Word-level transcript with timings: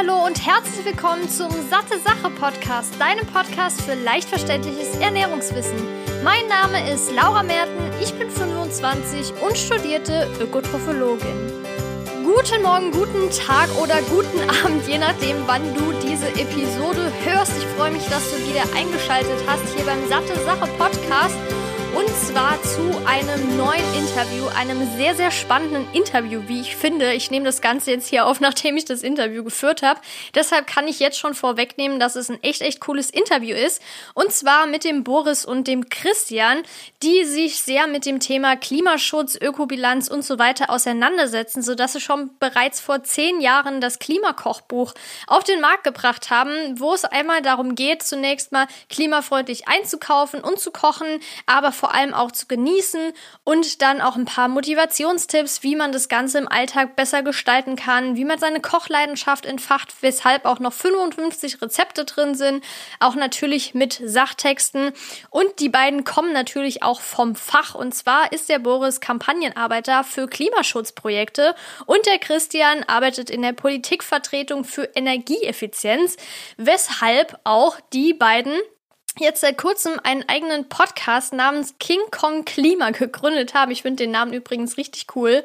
Hallo 0.00 0.24
und 0.24 0.46
herzlich 0.46 0.86
willkommen 0.86 1.28
zum 1.28 1.50
Satte 1.68 2.00
Sache 2.02 2.30
Podcast, 2.30 2.98
deinem 2.98 3.26
Podcast 3.26 3.82
für 3.82 3.92
leicht 3.92 4.30
verständliches 4.30 4.96
Ernährungswissen. 4.98 5.76
Mein 6.24 6.48
Name 6.48 6.90
ist 6.90 7.12
Laura 7.12 7.42
Merten, 7.42 7.90
ich 8.00 8.14
bin 8.14 8.30
25 8.30 9.34
und 9.42 9.58
studierte 9.58 10.26
Ökotrophologin. 10.40 11.52
Guten 12.24 12.62
Morgen, 12.62 12.92
guten 12.92 13.28
Tag 13.46 13.68
oder 13.78 14.00
guten 14.08 14.40
Abend, 14.64 14.88
je 14.88 14.96
nachdem, 14.96 15.36
wann 15.46 15.74
du 15.74 15.92
diese 16.02 16.28
Episode 16.28 17.12
hörst. 17.26 17.52
Ich 17.58 17.66
freue 17.76 17.90
mich, 17.90 18.06
dass 18.06 18.24
du 18.30 18.38
wieder 18.48 18.62
eingeschaltet 18.74 19.44
hast 19.46 19.68
hier 19.76 19.84
beim 19.84 20.08
Satte 20.08 20.34
Sache 20.46 20.66
Podcast. 20.78 21.36
Und 21.96 22.08
zwar 22.08 22.62
zu 22.62 23.04
einem 23.04 23.56
neuen 23.56 23.94
Interview, 23.94 24.46
einem 24.56 24.96
sehr, 24.96 25.16
sehr 25.16 25.32
spannenden 25.32 25.92
Interview, 25.92 26.42
wie 26.46 26.60
ich 26.60 26.76
finde. 26.76 27.12
Ich 27.14 27.32
nehme 27.32 27.44
das 27.44 27.60
Ganze 27.60 27.90
jetzt 27.90 28.06
hier 28.06 28.26
auf, 28.26 28.38
nachdem 28.40 28.76
ich 28.76 28.84
das 28.84 29.02
Interview 29.02 29.42
geführt 29.42 29.82
habe. 29.82 30.00
Deshalb 30.34 30.68
kann 30.68 30.86
ich 30.86 31.00
jetzt 31.00 31.18
schon 31.18 31.34
vorwegnehmen, 31.34 31.98
dass 31.98 32.14
es 32.14 32.30
ein 32.30 32.40
echt, 32.42 32.62
echt 32.62 32.80
cooles 32.80 33.10
Interview 33.10 33.56
ist. 33.56 33.82
Und 34.14 34.30
zwar 34.32 34.66
mit 34.66 34.84
dem 34.84 35.02
Boris 35.02 35.44
und 35.44 35.66
dem 35.66 35.88
Christian, 35.88 36.62
die 37.02 37.24
sich 37.24 37.60
sehr 37.60 37.88
mit 37.88 38.06
dem 38.06 38.20
Thema 38.20 38.54
Klimaschutz, 38.54 39.34
Ökobilanz 39.34 40.06
und 40.06 40.24
so 40.24 40.38
weiter 40.38 40.70
auseinandersetzen, 40.70 41.60
sodass 41.62 41.94
sie 41.94 42.00
schon 42.00 42.30
bereits 42.38 42.80
vor 42.80 43.02
zehn 43.02 43.40
Jahren 43.40 43.80
das 43.80 43.98
Klimakochbuch 43.98 44.94
auf 45.26 45.42
den 45.42 45.60
Markt 45.60 45.82
gebracht 45.82 46.30
haben, 46.30 46.78
wo 46.78 46.94
es 46.94 47.04
einmal 47.04 47.42
darum 47.42 47.74
geht, 47.74 48.04
zunächst 48.04 48.52
mal 48.52 48.68
klimafreundlich 48.88 49.66
einzukaufen 49.66 50.40
und 50.40 50.60
zu 50.60 50.70
kochen, 50.70 51.20
aber 51.46 51.72
vor 51.80 51.94
allem 51.94 52.12
auch 52.12 52.30
zu 52.30 52.46
genießen 52.46 53.12
und 53.42 53.80
dann 53.80 54.02
auch 54.02 54.16
ein 54.16 54.26
paar 54.26 54.48
Motivationstipps, 54.48 55.62
wie 55.62 55.76
man 55.76 55.92
das 55.92 56.10
Ganze 56.10 56.36
im 56.36 56.46
Alltag 56.46 56.94
besser 56.94 57.22
gestalten 57.22 57.74
kann, 57.74 58.16
wie 58.16 58.26
man 58.26 58.38
seine 58.38 58.60
Kochleidenschaft 58.60 59.46
entfacht, 59.46 59.94
weshalb 60.02 60.44
auch 60.44 60.58
noch 60.58 60.74
55 60.74 61.62
Rezepte 61.62 62.04
drin 62.04 62.34
sind, 62.34 62.62
auch 63.00 63.14
natürlich 63.14 63.72
mit 63.72 63.98
Sachtexten. 64.04 64.92
Und 65.30 65.58
die 65.58 65.70
beiden 65.70 66.04
kommen 66.04 66.34
natürlich 66.34 66.82
auch 66.82 67.00
vom 67.00 67.34
Fach. 67.34 67.74
Und 67.74 67.94
zwar 67.94 68.30
ist 68.30 68.50
der 68.50 68.58
Boris 68.58 69.00
Kampagnenarbeiter 69.00 70.04
für 70.04 70.28
Klimaschutzprojekte 70.28 71.54
und 71.86 72.04
der 72.04 72.18
Christian 72.18 72.84
arbeitet 72.84 73.30
in 73.30 73.40
der 73.40 73.54
Politikvertretung 73.54 74.64
für 74.64 74.84
Energieeffizienz, 74.94 76.18
weshalb 76.58 77.38
auch 77.44 77.78
die 77.94 78.12
beiden 78.12 78.52
jetzt 79.18 79.40
seit 79.40 79.58
kurzem 79.58 79.98
einen 80.02 80.28
eigenen 80.28 80.68
Podcast 80.68 81.32
namens 81.32 81.74
King 81.78 82.00
Kong 82.10 82.44
Klima 82.44 82.90
gegründet 82.90 83.54
haben. 83.54 83.70
Ich 83.70 83.82
finde 83.82 84.04
den 84.04 84.10
Namen 84.10 84.32
übrigens 84.32 84.76
richtig 84.76 85.06
cool. 85.14 85.42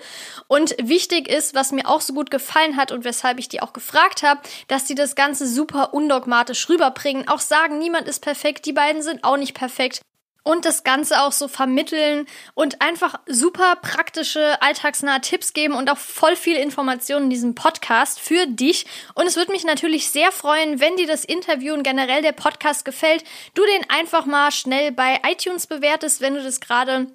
Und 0.48 0.76
wichtig 0.82 1.28
ist, 1.28 1.56
was 1.56 1.72
mir 1.72 1.88
auch 1.88 2.02
so 2.02 2.14
gut 2.14 2.32
gefallen 2.32 2.78
hat 2.78 2.92
und 2.92 3.04
weshalb 3.04 3.40
ich 3.40 3.50
die 3.50 3.62
auch 3.62 3.74
gefragt 3.74 4.24
habe, 4.24 4.42
dass 4.68 4.86
die 4.86 4.96
das 4.96 5.16
Ganze 5.16 5.48
super 5.48 5.94
undogmatisch 5.94 6.70
rüberbringen. 6.70 7.28
Auch 7.28 7.40
sagen, 7.40 7.80
niemand 7.80 8.08
ist 8.08 8.20
perfekt, 8.20 8.66
die 8.66 8.74
beiden 8.74 9.02
sind 9.02 9.24
auch 9.24 9.38
nicht 9.38 9.54
perfekt 9.54 10.02
und 10.46 10.64
das 10.64 10.84
Ganze 10.84 11.22
auch 11.24 11.32
so 11.32 11.48
vermitteln 11.48 12.28
und 12.54 12.82
einfach 12.82 13.20
super 13.26 13.76
praktische, 13.82 14.62
alltagsnahe 14.62 15.20
Tipps 15.20 15.54
geben 15.54 15.74
und 15.74 15.92
auch 15.92 15.98
voll 15.98 16.36
viel 16.36 16.56
Informationen 16.56 17.26
in 17.26 17.30
diesem 17.32 17.56
Podcast 17.56 18.20
für 18.20 18.46
dich. 18.46 18.86
Und 19.16 19.26
es 19.26 19.36
würde 19.36 19.52
mich 19.52 19.66
natürlich 19.66 20.10
sehr 20.10 20.32
freuen, 20.32 20.80
wenn 20.80 20.96
dir 20.96 21.08
das 21.08 21.26
Interview 21.26 21.74
und 21.74 21.84
generell 21.84 22.22
der 22.22 22.32
Podcast 22.32 22.86
gefällt, 22.86 23.24
du 23.56 23.64
den 23.66 23.90
einfach 23.90 24.28
mal 24.28 24.52
schnell 24.52 24.92
bei 24.92 25.20
iTunes 25.28 25.66
bewertest, 25.66 26.22
wenn 26.22 26.36
du 26.36 26.44
das 26.44 26.62
gerade 26.62 27.08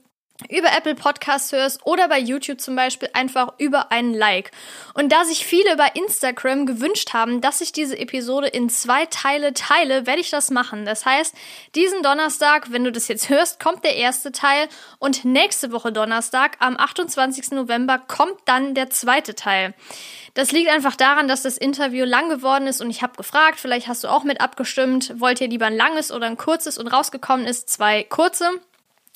über 0.49 0.69
Apple 0.77 0.95
Podcasts 0.95 1.53
hörst 1.53 1.85
oder 1.85 2.09
bei 2.09 2.19
YouTube 2.19 2.61
zum 2.61 2.77
Beispiel 2.77 3.11
einfach 3.13 3.55
über 3.59 3.93
einen 3.93 4.15
Like. 4.15 4.51
Und 4.95 5.11
da 5.13 5.25
sich 5.25 5.45
viele 5.45 5.77
bei 5.77 5.89
Instagram 5.95 6.67
gewünscht 6.67 7.13
haben, 7.13 7.41
dass 7.41 7.61
ich 7.61 7.73
diese 7.73 7.99
Episode 7.99 8.49
in 8.49 8.69
zwei 8.69 9.07
Teile 9.07 9.53
teile, 9.55 10.07
werde 10.07 10.21
ich 10.21 10.31
das 10.31 10.51
machen. 10.51 10.85
Das 10.85 11.05
heißt, 11.05 11.35
diesen 11.75 12.03
Donnerstag, 12.03 12.73
wenn 12.73 12.85
du 12.85 12.93
das 12.93 13.09
jetzt 13.09 13.29
hörst, 13.29 13.61
kommt 13.61 13.85
der 13.85 13.97
erste 13.97 14.33
Teil 14.33 14.69
und 14.99 15.25
nächste 15.25 15.73
Woche 15.73 15.93
Donnerstag, 15.93 16.57
am 16.61 16.77
28. 16.77 17.53
November, 17.53 17.99
kommt 17.99 18.39
dann 18.47 18.75
der 18.75 18.91
zweite 18.91 19.35
Teil. 19.35 19.75
Das 20.35 20.53
liegt 20.53 20.71
einfach 20.71 20.95
daran, 20.95 21.29
dass 21.29 21.43
das 21.43 21.57
Interview 21.57 22.05
lang 22.05 22.29
geworden 22.29 22.67
ist 22.67 22.81
und 22.81 22.91
ich 22.91 23.03
habe 23.03 23.17
gefragt, 23.17 23.59
vielleicht 23.59 23.89
hast 23.89 24.05
du 24.05 24.09
auch 24.09 24.25
mit 24.25 24.41
abgestimmt, 24.41 25.19
wollt 25.19 25.41
ihr 25.41 25.49
lieber 25.49 25.67
ein 25.67 25.77
langes 25.77 26.13
oder 26.13 26.27
ein 26.27 26.37
kurzes 26.37 26.79
und 26.79 26.87
rausgekommen 26.87 27.47
ist 27.47 27.69
zwei 27.69 28.05
kurze. 28.05 28.61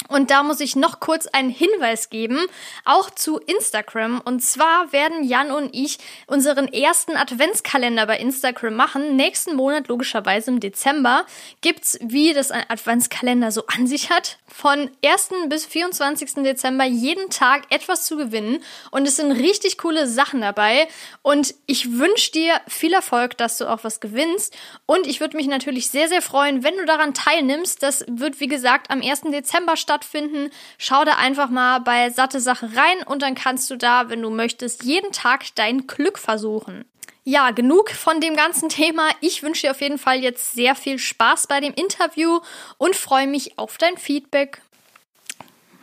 Und 0.09 0.31
da 0.31 0.42
muss 0.42 0.60
ich 0.60 0.76
noch 0.76 1.00
kurz 1.00 1.26
einen 1.26 1.50
Hinweis 1.50 2.10
geben, 2.10 2.38
auch 2.84 3.10
zu 3.10 3.38
Instagram. 3.38 4.20
Und 4.25 4.41
zwar 4.41 4.92
werden 4.92 5.25
Jan 5.25 5.50
und 5.50 5.75
ich 5.75 5.98
unseren 6.26 6.69
ersten 6.72 7.16
Adventskalender 7.16 8.06
bei 8.06 8.19
Instagram 8.19 8.75
machen. 8.75 9.16
Nächsten 9.16 9.56
Monat, 9.56 9.88
logischerweise 9.88 10.50
im 10.50 10.60
Dezember, 10.60 11.25
gibt's, 11.60 11.98
wie 12.03 12.32
das 12.32 12.50
ein 12.50 12.64
Adventskalender 12.69 13.50
so 13.50 13.66
an 13.66 13.87
sich 13.87 14.10
hat, 14.10 14.38
von 14.47 14.91
1. 15.04 15.31
bis 15.48 15.66
24. 15.66 16.34
Dezember 16.44 16.84
jeden 16.84 17.31
Tag 17.31 17.62
etwas 17.70 18.04
zu 18.06 18.16
gewinnen. 18.16 18.62
Und 18.91 19.09
es 19.09 19.16
sind 19.16 19.32
richtig 19.32 19.78
coole 19.78 20.06
Sachen 20.06 20.41
dabei. 20.43 20.87
Und 21.22 21.54
ich 21.66 21.98
wünsche 21.98 22.32
dir 22.32 22.60
viel 22.69 22.93
Erfolg, 22.93 23.37
dass 23.37 23.59
du 23.59 23.66
auch 23.66 23.84
was 23.84 24.00
gewinnst. 24.00 24.56
Und 24.87 25.06
ich 25.06 25.20
würde 25.20 25.37
mich 25.37 25.47
natürlich 25.47 25.91
sehr, 25.91 26.09
sehr 26.09 26.22
freuen, 26.22 26.62
wenn 26.62 26.76
du 26.76 26.84
daran 26.84 27.14
teilnimmst. 27.14 27.82
Das 27.82 28.04
wird, 28.09 28.41
wie 28.41 28.48
gesagt, 28.48 28.91
am 28.91 29.03
1. 29.03 29.22
Dezember 29.22 29.76
stattfinden. 29.94 30.50
Schau 30.78 31.05
da 31.05 31.16
einfach 31.16 31.50
mal 31.50 31.78
bei 31.78 32.10
Satte 32.10 32.41
Sache 32.41 32.71
rein 32.75 33.06
und 33.06 33.22
dann 33.22 33.34
kannst 33.34 33.71
du 33.71 33.77
da, 33.77 34.10
wenn 34.10 34.22
du 34.22 34.31
möchtest, 34.31 34.82
jeden 34.82 35.12
Tag 35.12 35.55
dein 35.55 35.87
Glück 35.87 36.19
versuchen. 36.19 36.84
Ja, 37.22 37.53
genug 37.53 37.91
von 37.91 38.21
dem 38.21 38.37
ganzen 38.37 38.69
Thema. 38.81 39.09
Ich 39.21 39.43
wünsche 39.43 39.62
dir 39.62 39.71
auf 39.71 39.81
jeden 39.81 39.99
Fall 39.99 40.21
jetzt 40.21 40.53
sehr 40.55 40.75
viel 40.75 40.99
Spaß 40.99 41.47
bei 41.47 41.60
dem 41.60 41.75
Interview 41.75 42.41
und 42.78 42.97
freue 42.97 43.27
mich 43.27 43.59
auf 43.59 43.78
dein 43.78 43.97
Feedback. 43.97 44.60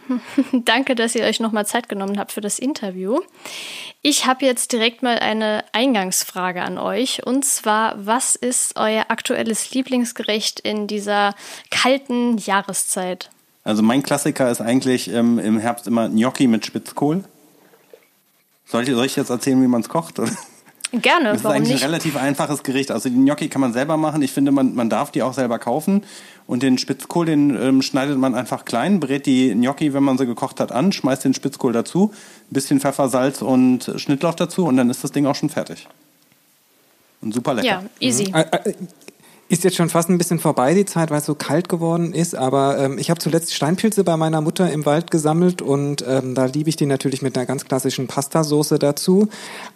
Danke, 0.52 0.96
dass 0.96 1.16
ihr 1.16 1.24
euch 1.24 1.40
nochmal 1.40 1.66
Zeit 1.66 1.88
genommen 1.88 2.20
habt 2.20 2.34
für 2.34 2.42
das 2.42 2.60
Interview. 2.60 3.22
Ich 4.02 4.26
habe 4.26 4.46
jetzt 4.46 4.74
direkt 4.74 5.04
mal 5.04 5.20
eine 5.20 5.64
Eingangsfrage 5.74 6.62
an 6.64 6.78
euch. 6.78 7.26
Und 7.26 7.46
zwar, 7.46 7.94
was 8.06 8.36
ist 8.36 8.76
euer 8.76 9.06
aktuelles 9.10 9.72
Lieblingsgericht 9.72 10.60
in 10.60 10.88
dieser 10.88 11.34
kalten 11.70 12.38
Jahreszeit? 12.38 13.30
Also 13.64 13.84
mein 13.84 14.04
Klassiker 14.04 14.50
ist 14.50 14.62
eigentlich 14.62 15.12
ähm, 15.14 15.38
im 15.40 15.60
Herbst 15.60 15.88
immer 15.88 16.10
Gnocchi 16.10 16.48
mit 16.48 16.66
Spitzkohl. 16.66 17.24
Soll 18.66 18.84
ich, 18.84 18.90
soll 18.90 19.06
ich 19.06 19.16
jetzt 19.16 19.30
erzählen, 19.30 19.62
wie 19.62 19.68
man 19.68 19.82
es 19.82 19.90
kocht? 19.90 20.20
Gerne. 20.94 21.30
Das 21.30 21.40
ist 21.40 21.46
eigentlich 21.46 21.76
nicht? 21.76 21.84
ein 21.84 21.90
relativ 21.90 22.18
einfaches 22.18 22.64
Gericht. 22.64 22.92
Also 22.92 23.08
die 23.08 23.16
Gnocchi 23.16 23.48
kann 23.48 23.62
man 23.62 23.72
selber 23.72 23.96
machen. 23.96 24.22
Ich 24.22 24.32
finde, 24.32 24.52
man, 24.52 24.76
man 24.76 24.90
darf 24.90 25.12
die 25.12 25.24
auch 25.24 25.34
selber 25.34 25.58
kaufen. 25.58 26.04
Und 26.48 26.64
den 26.64 26.78
Spitzkohl, 26.78 27.26
den 27.26 27.56
ähm, 27.56 27.82
schneidet 27.82 28.18
man 28.18 28.36
einfach 28.36 28.66
klein, 28.66 29.00
brät 29.00 29.26
die 29.26 29.54
Gnocchi, 29.54 29.94
wenn 29.94 30.04
man 30.04 30.18
sie 30.18 30.26
gekocht 30.26 30.60
hat, 30.60 30.72
an, 30.72 30.92
schmeißt 30.92 31.24
den 31.24 31.34
Spitzkohl 31.34 31.72
dazu, 31.72 32.12
ein 32.14 32.54
bisschen 32.54 32.82
Pfeffer, 32.82 33.08
Salz 33.08 33.42
und 33.42 33.94
Schnittlauch 33.96 34.36
dazu 34.36 34.66
und 34.66 34.76
dann 34.76 34.90
ist 34.90 35.02
das 35.04 35.14
Ding 35.14 35.26
auch 35.28 35.36
schon 35.36 35.50
fertig. 35.50 35.88
Und 37.22 37.34
super 37.34 37.54
lecker. 37.54 37.68
Ja, 37.68 37.84
easy. 38.00 38.30
Mhm. 38.30 38.44
Ist 39.52 39.66
jetzt 39.66 39.76
schon 39.76 39.90
fast 39.90 40.08
ein 40.08 40.18
bisschen 40.18 40.40
vorbei, 40.40 40.74
die 40.74 40.86
Zeit, 40.86 41.12
weil 41.12 41.18
es 41.18 41.26
so 41.26 41.36
kalt 41.36 41.68
geworden 41.68 42.14
ist. 42.14 42.36
Aber 42.36 42.78
ähm, 42.78 42.98
ich 42.98 43.10
habe 43.10 43.20
zuletzt 43.20 43.54
Steinpilze 43.54 44.06
bei 44.06 44.16
meiner 44.16 44.40
Mutter 44.40 44.72
im 44.72 44.86
Wald 44.86 45.12
gesammelt 45.12 45.62
und 45.62 46.06
ähm, 46.08 46.36
da 46.36 46.46
liebe 46.46 46.70
ich 46.70 46.78
die 46.78 46.86
natürlich 46.86 47.22
mit 47.22 47.38
einer 47.38 47.46
ganz 47.46 47.66
klassischen 47.66 48.08
Pastasoße 48.08 48.80
dazu. 48.80 49.28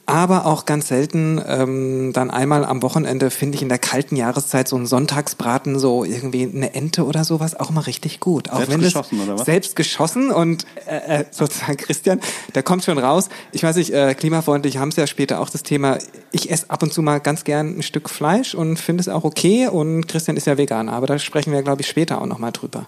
Aber 0.05 0.45
auch 0.45 0.65
ganz 0.65 0.87
selten 0.87 1.41
ähm, 1.45 2.13
dann 2.13 2.31
einmal 2.31 2.63
am 2.63 2.83
Wochenende 2.83 3.29
finde 3.31 3.57
ich 3.57 3.63
in 3.63 3.67
der 3.67 3.77
kalten 3.77 4.15
Jahreszeit 4.15 4.69
so 4.69 4.77
einen 4.77 4.85
Sonntagsbraten, 4.85 5.77
so 5.77 6.05
irgendwie 6.05 6.43
eine 6.43 6.73
Ente 6.73 7.03
oder 7.03 7.25
sowas 7.25 7.59
auch 7.59 7.71
mal 7.71 7.81
richtig 7.81 8.21
gut. 8.21 8.51
Auch 8.51 8.59
selbst 8.59 8.71
wenn 8.71 8.79
geschossen, 8.81 9.19
oder 9.19 9.33
was? 9.33 9.45
Selbst 9.45 9.75
geschossen 9.75 10.31
und 10.31 10.65
äh, 10.85 11.19
äh, 11.19 11.25
sozusagen 11.31 11.75
Christian, 11.77 12.21
der 12.53 12.63
kommt 12.63 12.85
schon 12.85 12.97
raus. 12.97 13.27
Ich 13.51 13.63
weiß 13.63 13.75
nicht, 13.75 13.91
äh, 13.91 14.13
klimafreundlich 14.13 14.77
haben 14.77 14.89
es 14.89 14.95
ja 14.95 15.05
später 15.05 15.41
auch 15.41 15.49
das 15.49 15.63
Thema. 15.63 15.97
Ich 16.31 16.49
esse 16.49 16.69
ab 16.69 16.81
und 16.81 16.93
zu 16.93 17.01
mal 17.01 17.19
ganz 17.19 17.43
gern 17.43 17.79
ein 17.79 17.83
Stück 17.83 18.09
Fleisch 18.09 18.55
und 18.55 18.79
finde 18.79 19.01
es 19.01 19.09
auch 19.09 19.25
okay 19.25 19.64
und 19.71 20.07
Christian 20.07 20.37
ist 20.37 20.47
ja 20.47 20.57
Veganer, 20.57 20.93
aber 20.93 21.07
da 21.07 21.19
sprechen 21.19 21.51
wir, 21.53 21.61
glaube 21.63 21.81
ich, 21.81 21.87
später 21.87 22.21
auch 22.21 22.25
nochmal 22.25 22.51
drüber. 22.51 22.85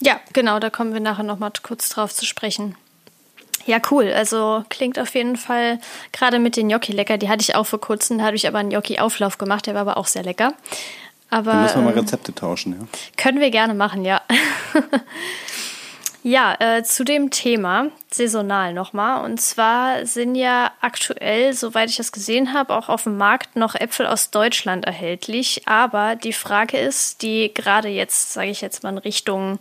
Ja, 0.00 0.20
genau, 0.32 0.60
da 0.60 0.70
kommen 0.70 0.92
wir 0.92 1.00
nachher 1.00 1.24
nochmal 1.24 1.52
kurz 1.62 1.88
drauf 1.88 2.14
zu 2.14 2.24
sprechen. 2.24 2.76
Ja, 3.66 3.78
cool. 3.90 4.12
Also 4.14 4.64
klingt 4.70 4.98
auf 4.98 5.14
jeden 5.14 5.36
Fall 5.36 5.78
gerade 6.12 6.38
mit 6.38 6.56
den 6.56 6.68
Gnocchi 6.68 6.92
lecker. 6.92 7.18
Die 7.18 7.28
hatte 7.28 7.42
ich 7.42 7.54
auch 7.54 7.66
vor 7.66 7.80
kurzem, 7.80 8.18
da 8.18 8.24
habe 8.24 8.36
ich 8.36 8.48
aber 8.48 8.58
einen 8.58 8.70
Gnocchi-Auflauf 8.70 9.36
gemacht, 9.36 9.66
der 9.66 9.74
war 9.74 9.82
aber 9.82 9.96
auch 9.98 10.06
sehr 10.06 10.22
lecker. 10.22 10.54
Aber, 11.30 11.52
Dann 11.52 11.62
müssen 11.62 11.76
wir 11.76 11.82
mal 11.82 11.92
ähm, 11.92 11.98
Rezepte 11.98 12.34
tauschen, 12.34 12.76
ja. 12.80 12.86
Können 13.16 13.40
wir 13.40 13.50
gerne 13.50 13.74
machen, 13.74 14.04
ja. 14.04 14.22
Ja, 16.24 16.56
äh, 16.58 16.82
zu 16.82 17.04
dem 17.04 17.30
Thema 17.30 17.90
saisonal 18.10 18.74
nochmal. 18.74 19.24
Und 19.24 19.40
zwar 19.40 20.04
sind 20.04 20.34
ja 20.34 20.72
aktuell, 20.80 21.52
soweit 21.54 21.90
ich 21.90 21.96
das 21.96 22.10
gesehen 22.10 22.52
habe, 22.52 22.74
auch 22.74 22.88
auf 22.88 23.04
dem 23.04 23.16
Markt 23.16 23.54
noch 23.54 23.74
Äpfel 23.74 24.06
aus 24.06 24.30
Deutschland 24.30 24.84
erhältlich. 24.84 25.62
Aber 25.66 26.16
die 26.16 26.32
Frage 26.32 26.76
ist, 26.76 27.22
die 27.22 27.52
gerade 27.54 27.88
jetzt, 27.88 28.32
sage 28.32 28.50
ich 28.50 28.60
jetzt 28.60 28.82
mal 28.82 28.90
in 28.90 28.98
Richtung 28.98 29.58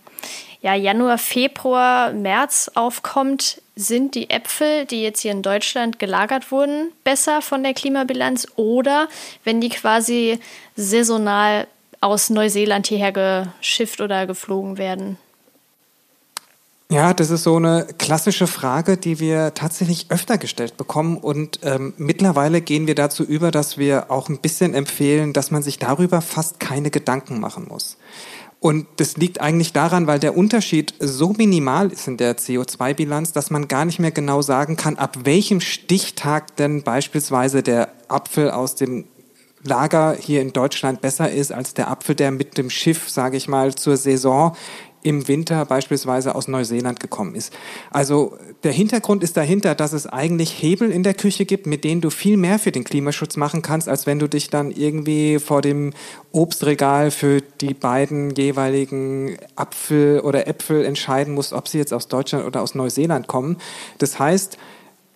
ja, 0.61 0.73
Januar, 0.73 1.19
Februar, 1.19 2.11
März 2.11 2.71
aufkommt, 2.73 3.61
sind 3.75 4.15
die 4.15 4.31
Äpfel, 4.31 4.85
die 4.85 5.03
jetzt 5.03 5.21
hier 5.21 5.31
in 5.31 5.43
Deutschland 5.43 5.99
gelagert 5.99 6.51
wurden, 6.51 6.91
besser 7.03 7.43
von 7.43 7.61
der 7.61 7.75
Klimabilanz 7.75 8.47
oder 8.55 9.07
wenn 9.43 9.61
die 9.61 9.69
quasi 9.69 10.39
saisonal 10.75 11.67
aus 12.01 12.31
Neuseeland 12.31 12.87
hierher 12.87 13.11
geschifft 13.11 14.01
oder 14.01 14.25
geflogen 14.25 14.79
werden? 14.79 15.19
Ja, 16.89 17.13
das 17.13 17.31
ist 17.31 17.43
so 17.43 17.57
eine 17.57 17.85
klassische 17.97 18.47
Frage, 18.47 18.95
die 18.95 19.19
wir 19.19 19.53
tatsächlich 19.53 20.05
öfter 20.09 20.37
gestellt 20.37 20.77
bekommen. 20.77 21.17
Und 21.17 21.59
ähm, 21.63 21.93
mittlerweile 21.97 22.61
gehen 22.61 22.87
wir 22.87 22.95
dazu 22.95 23.25
über, 23.25 23.51
dass 23.51 23.77
wir 23.77 24.09
auch 24.09 24.29
ein 24.29 24.37
bisschen 24.37 24.73
empfehlen, 24.73 25.33
dass 25.33 25.51
man 25.51 25.63
sich 25.63 25.79
darüber 25.79 26.21
fast 26.21 26.61
keine 26.61 26.89
Gedanken 26.89 27.41
machen 27.41 27.67
muss. 27.67 27.97
Und 28.61 28.87
das 28.97 29.17
liegt 29.17 29.41
eigentlich 29.41 29.73
daran, 29.73 30.07
weil 30.07 30.19
der 30.19 30.37
Unterschied 30.37 30.93
so 30.99 31.33
minimal 31.33 31.91
ist 31.91 32.07
in 32.07 32.15
der 32.15 32.37
CO2-Bilanz, 32.37 33.33
dass 33.33 33.51
man 33.51 33.67
gar 33.67 33.83
nicht 33.83 33.99
mehr 33.99 34.11
genau 34.11 34.41
sagen 34.41 34.77
kann, 34.77 34.95
ab 34.95 35.19
welchem 35.25 35.59
Stichtag 35.59 36.55
denn 36.55 36.83
beispielsweise 36.83 37.63
der 37.63 37.89
Apfel 38.07 38.49
aus 38.49 38.75
dem 38.75 39.03
Lager 39.63 40.15
hier 40.19 40.41
in 40.41 40.53
Deutschland 40.53 41.01
besser 41.01 41.31
ist 41.31 41.51
als 41.51 41.73
der 41.73 41.89
Apfel, 41.89 42.15
der 42.15 42.31
mit 42.31 42.57
dem 42.57 42.69
Schiff, 42.69 43.09
sage 43.09 43.37
ich 43.37 43.47
mal, 43.47 43.75
zur 43.75 43.97
Saison 43.97 44.55
im 45.03 45.27
Winter 45.27 45.65
beispielsweise 45.65 46.35
aus 46.35 46.47
Neuseeland 46.47 46.99
gekommen 46.99 47.35
ist. 47.35 47.53
Also 47.91 48.37
der 48.63 48.71
Hintergrund 48.71 49.23
ist 49.23 49.37
dahinter, 49.37 49.75
dass 49.75 49.93
es 49.93 50.07
eigentlich 50.07 50.61
Hebel 50.61 50.91
in 50.91 51.03
der 51.03 51.13
Küche 51.13 51.45
gibt, 51.45 51.67
mit 51.67 51.83
denen 51.83 52.01
du 52.01 52.09
viel 52.09 52.37
mehr 52.37 52.59
für 52.59 52.71
den 52.71 52.83
Klimaschutz 52.83 53.37
machen 53.37 53.61
kannst, 53.61 53.87
als 53.87 54.05
wenn 54.05 54.19
du 54.19 54.27
dich 54.27 54.49
dann 54.49 54.71
irgendwie 54.71 55.39
vor 55.39 55.61
dem 55.61 55.93
Obstregal 56.31 57.11
für 57.11 57.41
die 57.41 57.73
beiden 57.73 58.31
jeweiligen 58.31 59.37
Apfel 59.55 60.19
oder 60.21 60.47
Äpfel 60.47 60.83
entscheiden 60.83 61.33
musst, 61.33 61.53
ob 61.53 61.67
sie 61.67 61.77
jetzt 61.77 61.93
aus 61.93 62.07
Deutschland 62.07 62.45
oder 62.45 62.61
aus 62.61 62.75
Neuseeland 62.75 63.27
kommen. 63.27 63.57
Das 63.99 64.19
heißt, 64.19 64.57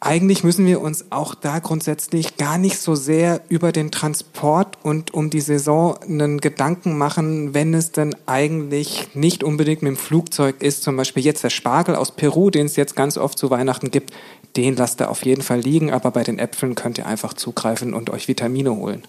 eigentlich 0.04 0.44
müssen 0.44 0.66
wir 0.66 0.82
uns 0.82 1.06
auch 1.12 1.36
da 1.36 1.60
grundsätzlich 1.60 2.36
gar 2.36 2.58
nicht 2.58 2.80
so 2.80 2.96
sehr 2.96 3.40
über 3.50 3.72
den 3.72 3.92
Transport 3.92 4.80
und 4.82 5.14
um 5.14 5.30
die 5.30 5.42
Saison 5.42 5.96
einen 6.02 6.42
Gedanken 6.42 6.98
machen, 6.98 7.54
wenn 7.54 7.76
es 7.76 7.92
denn 7.92 8.16
eigentlich 8.26 9.10
nicht 9.14 9.44
unbedingt 9.44 9.84
mit 9.84 9.90
dem 9.90 9.98
Flugzeug 9.98 10.64
ist. 10.64 10.82
Zum 10.82 10.98
Beispiel 10.98 11.24
jetzt 11.24 11.44
der 11.44 11.52
Spargel 11.52 11.96
aus 11.96 12.12
Peru, 12.12 12.50
den 12.50 12.66
es 12.66 12.76
jetzt 12.76 12.96
ganz 12.96 13.16
oft 13.16 13.38
zu 13.38 13.52
Weihnachten 13.52 13.92
gibt, 13.92 14.12
den 14.58 14.76
lasst 14.76 15.00
ihr 15.02 15.10
auf 15.12 15.24
jeden 15.24 15.44
Fall 15.44 15.60
liegen, 15.60 15.92
aber 15.92 16.10
bei 16.10 16.24
den 16.24 16.40
Äpfeln 16.40 16.74
könnt 16.74 16.98
ihr 16.98 17.06
einfach 17.06 17.36
zugreifen 17.36 17.94
und 17.94 18.10
euch 18.10 18.28
Vitamine 18.28 18.76
holen. 18.76 19.04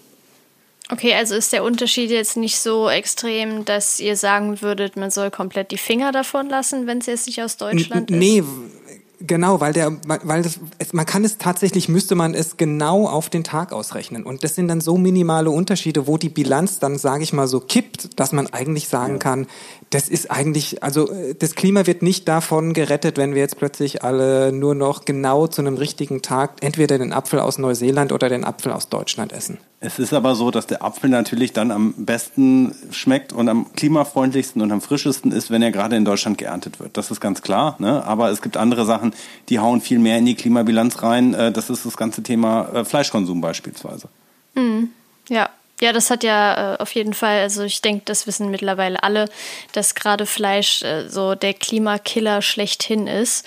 Okay, 0.91 1.13
also 1.15 1.33
ist 1.33 1.53
der 1.53 1.63
Unterschied 1.63 2.11
jetzt 2.11 2.37
nicht 2.37 2.59
so 2.59 2.87
extrem, 2.89 3.65
dass 3.65 3.99
ihr 3.99 4.15
sagen 4.15 4.61
würdet, 4.61 4.95
man 4.95 5.09
soll 5.09 5.31
komplett 5.31 5.71
die 5.71 5.77
Finger 5.77 6.11
davon 6.11 6.49
lassen, 6.49 6.85
wenn 6.85 6.99
es 6.99 7.07
jetzt 7.07 7.25
nicht 7.25 7.41
aus 7.41 7.57
Deutschland 7.57 8.11
N 8.11 8.19
nee, 8.19 8.39
ist? 8.39 8.45
Nee, 8.45 8.82
Genau, 9.25 9.61
weil 9.61 9.71
der, 9.71 9.95
weil 10.05 10.41
das, 10.41 10.59
man 10.91 11.05
kann 11.05 11.23
es 11.23 11.37
tatsächlich, 11.37 11.87
müsste 11.87 12.13
man 12.13 12.33
es 12.33 12.57
genau 12.57 13.07
auf 13.07 13.29
den 13.29 13.45
Tag 13.45 13.71
ausrechnen. 13.71 14.23
Und 14.23 14.43
das 14.43 14.55
sind 14.55 14.67
dann 14.67 14.81
so 14.81 14.97
minimale 14.97 15.49
Unterschiede, 15.49 16.07
wo 16.07 16.17
die 16.17 16.27
Bilanz 16.27 16.79
dann, 16.79 16.97
sage 16.97 17.23
ich 17.23 17.31
mal, 17.31 17.47
so 17.47 17.61
kippt, 17.61 18.19
dass 18.19 18.33
man 18.33 18.47
eigentlich 18.47 18.89
sagen 18.89 19.19
kann, 19.19 19.47
das 19.91 20.09
ist 20.09 20.29
eigentlich, 20.29 20.83
also 20.83 21.09
das 21.39 21.55
Klima 21.55 21.87
wird 21.87 22.01
nicht 22.01 22.27
davon 22.27 22.73
gerettet, 22.73 23.17
wenn 23.17 23.33
wir 23.33 23.41
jetzt 23.41 23.57
plötzlich 23.57 24.03
alle 24.03 24.51
nur 24.51 24.75
noch 24.75 25.05
genau 25.05 25.47
zu 25.47 25.61
einem 25.61 25.77
richtigen 25.77 26.21
Tag 26.21 26.57
entweder 26.59 26.97
den 26.97 27.13
Apfel 27.13 27.39
aus 27.39 27.57
Neuseeland 27.57 28.11
oder 28.11 28.27
den 28.27 28.43
Apfel 28.43 28.73
aus 28.73 28.89
Deutschland 28.89 29.31
essen. 29.31 29.57
Es 29.85 29.99
ist 29.99 30.13
aber 30.13 30.33
so, 30.33 30.49
dass 30.49 30.65
der 30.65 30.81
Apfel 30.81 31.09
natürlich 31.09 31.51
dann 31.51 31.69
am 31.69 31.93
besten 31.97 32.73
schmeckt 32.91 33.33
und 33.33 33.49
am 33.49 33.73
klimafreundlichsten 33.73 34.61
und 34.61 34.71
am 34.71 34.79
frischesten 34.79 35.33
ist, 35.33 35.51
wenn 35.51 35.61
er 35.61 35.71
gerade 35.71 35.97
in 35.97 36.05
Deutschland 36.05 36.37
geerntet 36.37 36.79
wird. 36.79 36.95
Das 36.95 37.11
ist 37.11 37.19
ganz 37.19 37.41
klar. 37.41 37.75
Ne? 37.79 38.01
Aber 38.05 38.29
es 38.29 38.41
gibt 38.41 38.55
andere 38.55 38.85
Sachen, 38.85 39.13
die 39.49 39.59
hauen 39.59 39.81
viel 39.81 39.99
mehr 39.99 40.17
in 40.19 40.25
die 40.25 40.35
Klimabilanz 40.35 41.03
rein. 41.03 41.33
Äh, 41.33 41.51
das 41.51 41.69
ist 41.69 41.85
das 41.85 41.97
ganze 41.97 42.23
Thema 42.23 42.69
äh, 42.73 42.85
Fleischkonsum 42.85 43.41
beispielsweise. 43.41 44.07
Mhm. 44.55 44.91
Ja, 45.27 45.49
ja, 45.81 45.91
das 45.91 46.09
hat 46.09 46.23
ja 46.23 46.75
äh, 46.75 46.77
auf 46.77 46.95
jeden 46.95 47.13
Fall, 47.13 47.41
also 47.41 47.63
ich 47.63 47.81
denke, 47.81 48.03
das 48.05 48.25
wissen 48.25 48.49
mittlerweile 48.51 49.03
alle, 49.03 49.27
dass 49.73 49.95
gerade 49.95 50.25
Fleisch 50.25 50.81
so 51.09 51.35
der 51.35 51.53
Klimakiller 51.53 52.41
schlechthin 52.41 53.07
ist. 53.07 53.45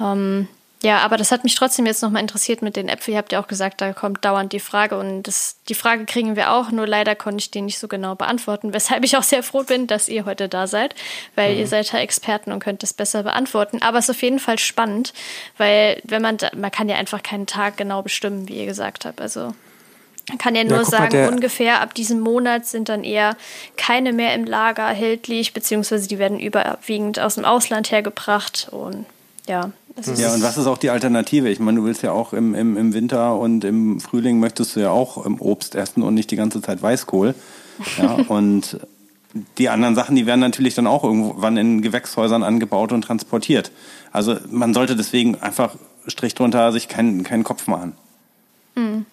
Ähm, 0.00 0.48
ja, 0.84 0.98
aber 0.98 1.16
das 1.16 1.32
hat 1.32 1.44
mich 1.44 1.54
trotzdem 1.54 1.86
jetzt 1.86 2.02
nochmal 2.02 2.20
interessiert 2.20 2.60
mit 2.60 2.76
den 2.76 2.90
Äpfeln. 2.90 3.14
Ihr 3.14 3.18
habt 3.18 3.32
ja 3.32 3.40
auch 3.40 3.46
gesagt, 3.46 3.80
da 3.80 3.94
kommt 3.94 4.22
dauernd 4.22 4.52
die 4.52 4.60
Frage 4.60 4.98
und 4.98 5.22
das, 5.22 5.56
die 5.70 5.74
Frage 5.74 6.04
kriegen 6.04 6.36
wir 6.36 6.52
auch, 6.52 6.70
nur 6.70 6.86
leider 6.86 7.14
konnte 7.14 7.38
ich 7.38 7.50
die 7.50 7.62
nicht 7.62 7.78
so 7.78 7.88
genau 7.88 8.14
beantworten, 8.14 8.74
weshalb 8.74 9.02
ich 9.02 9.16
auch 9.16 9.22
sehr 9.22 9.42
froh 9.42 9.62
bin, 9.62 9.86
dass 9.86 10.10
ihr 10.10 10.26
heute 10.26 10.46
da 10.46 10.66
seid, 10.66 10.94
weil 11.36 11.54
mhm. 11.54 11.60
ihr 11.60 11.66
seid 11.68 11.90
ja 11.90 12.00
Experten 12.00 12.52
und 12.52 12.60
könnt 12.60 12.82
das 12.82 12.92
besser 12.92 13.22
beantworten. 13.22 13.80
Aber 13.80 13.98
es 13.98 14.10
ist 14.10 14.16
auf 14.16 14.22
jeden 14.22 14.38
Fall 14.38 14.58
spannend, 14.58 15.14
weil 15.56 16.02
wenn 16.04 16.20
man, 16.20 16.36
man 16.54 16.70
kann 16.70 16.90
ja 16.90 16.96
einfach 16.96 17.22
keinen 17.22 17.46
Tag 17.46 17.78
genau 17.78 18.02
bestimmen, 18.02 18.46
wie 18.48 18.58
ihr 18.58 18.66
gesagt 18.66 19.06
habt. 19.06 19.22
Also 19.22 19.54
man 20.28 20.36
kann 20.36 20.54
ja 20.54 20.64
nur 20.64 20.78
ja, 20.78 20.84
sagen, 20.84 21.18
mal, 21.18 21.32
ungefähr 21.32 21.80
ab 21.80 21.94
diesem 21.94 22.20
Monat 22.20 22.66
sind 22.66 22.90
dann 22.90 23.04
eher 23.04 23.38
keine 23.78 24.12
mehr 24.12 24.34
im 24.34 24.44
Lager 24.44 24.82
erhältlich, 24.82 25.54
beziehungsweise 25.54 26.08
die 26.08 26.18
werden 26.18 26.38
überwiegend 26.38 27.20
aus 27.20 27.36
dem 27.36 27.46
Ausland 27.46 27.90
hergebracht. 27.90 28.68
Und 28.70 29.06
ja, 29.46 29.70
ja, 30.16 30.34
und 30.34 30.42
was 30.42 30.58
ist 30.58 30.66
auch 30.66 30.78
die 30.78 30.90
Alternative? 30.90 31.48
Ich 31.48 31.60
meine, 31.60 31.78
du 31.78 31.84
willst 31.84 32.02
ja 32.02 32.12
auch 32.12 32.32
im, 32.32 32.54
im, 32.54 32.76
im 32.76 32.94
Winter 32.94 33.38
und 33.38 33.64
im 33.64 34.00
Frühling 34.00 34.40
möchtest 34.40 34.74
du 34.74 34.80
ja 34.80 34.90
auch 34.90 35.24
im 35.24 35.40
Obst 35.40 35.74
essen 35.74 36.02
und 36.02 36.14
nicht 36.14 36.30
die 36.30 36.36
ganze 36.36 36.60
Zeit 36.62 36.82
Weißkohl. 36.82 37.34
Ja, 37.98 38.12
und 38.28 38.78
die 39.58 39.68
anderen 39.68 39.96
Sachen, 39.96 40.14
die 40.14 40.26
werden 40.26 40.38
natürlich 40.38 40.76
dann 40.76 40.86
auch 40.86 41.02
irgendwann 41.02 41.56
in 41.56 41.82
Gewächshäusern 41.82 42.44
angebaut 42.44 42.92
und 42.92 43.02
transportiert. 43.02 43.72
Also 44.12 44.36
man 44.48 44.74
sollte 44.74 44.94
deswegen 44.94 45.42
einfach 45.42 45.74
Strich 46.06 46.36
drunter 46.36 46.70
sich 46.70 46.86
keinen, 46.86 47.24
keinen 47.24 47.42
Kopf 47.42 47.66
machen. 47.66 47.96
Mhm. 48.76 49.06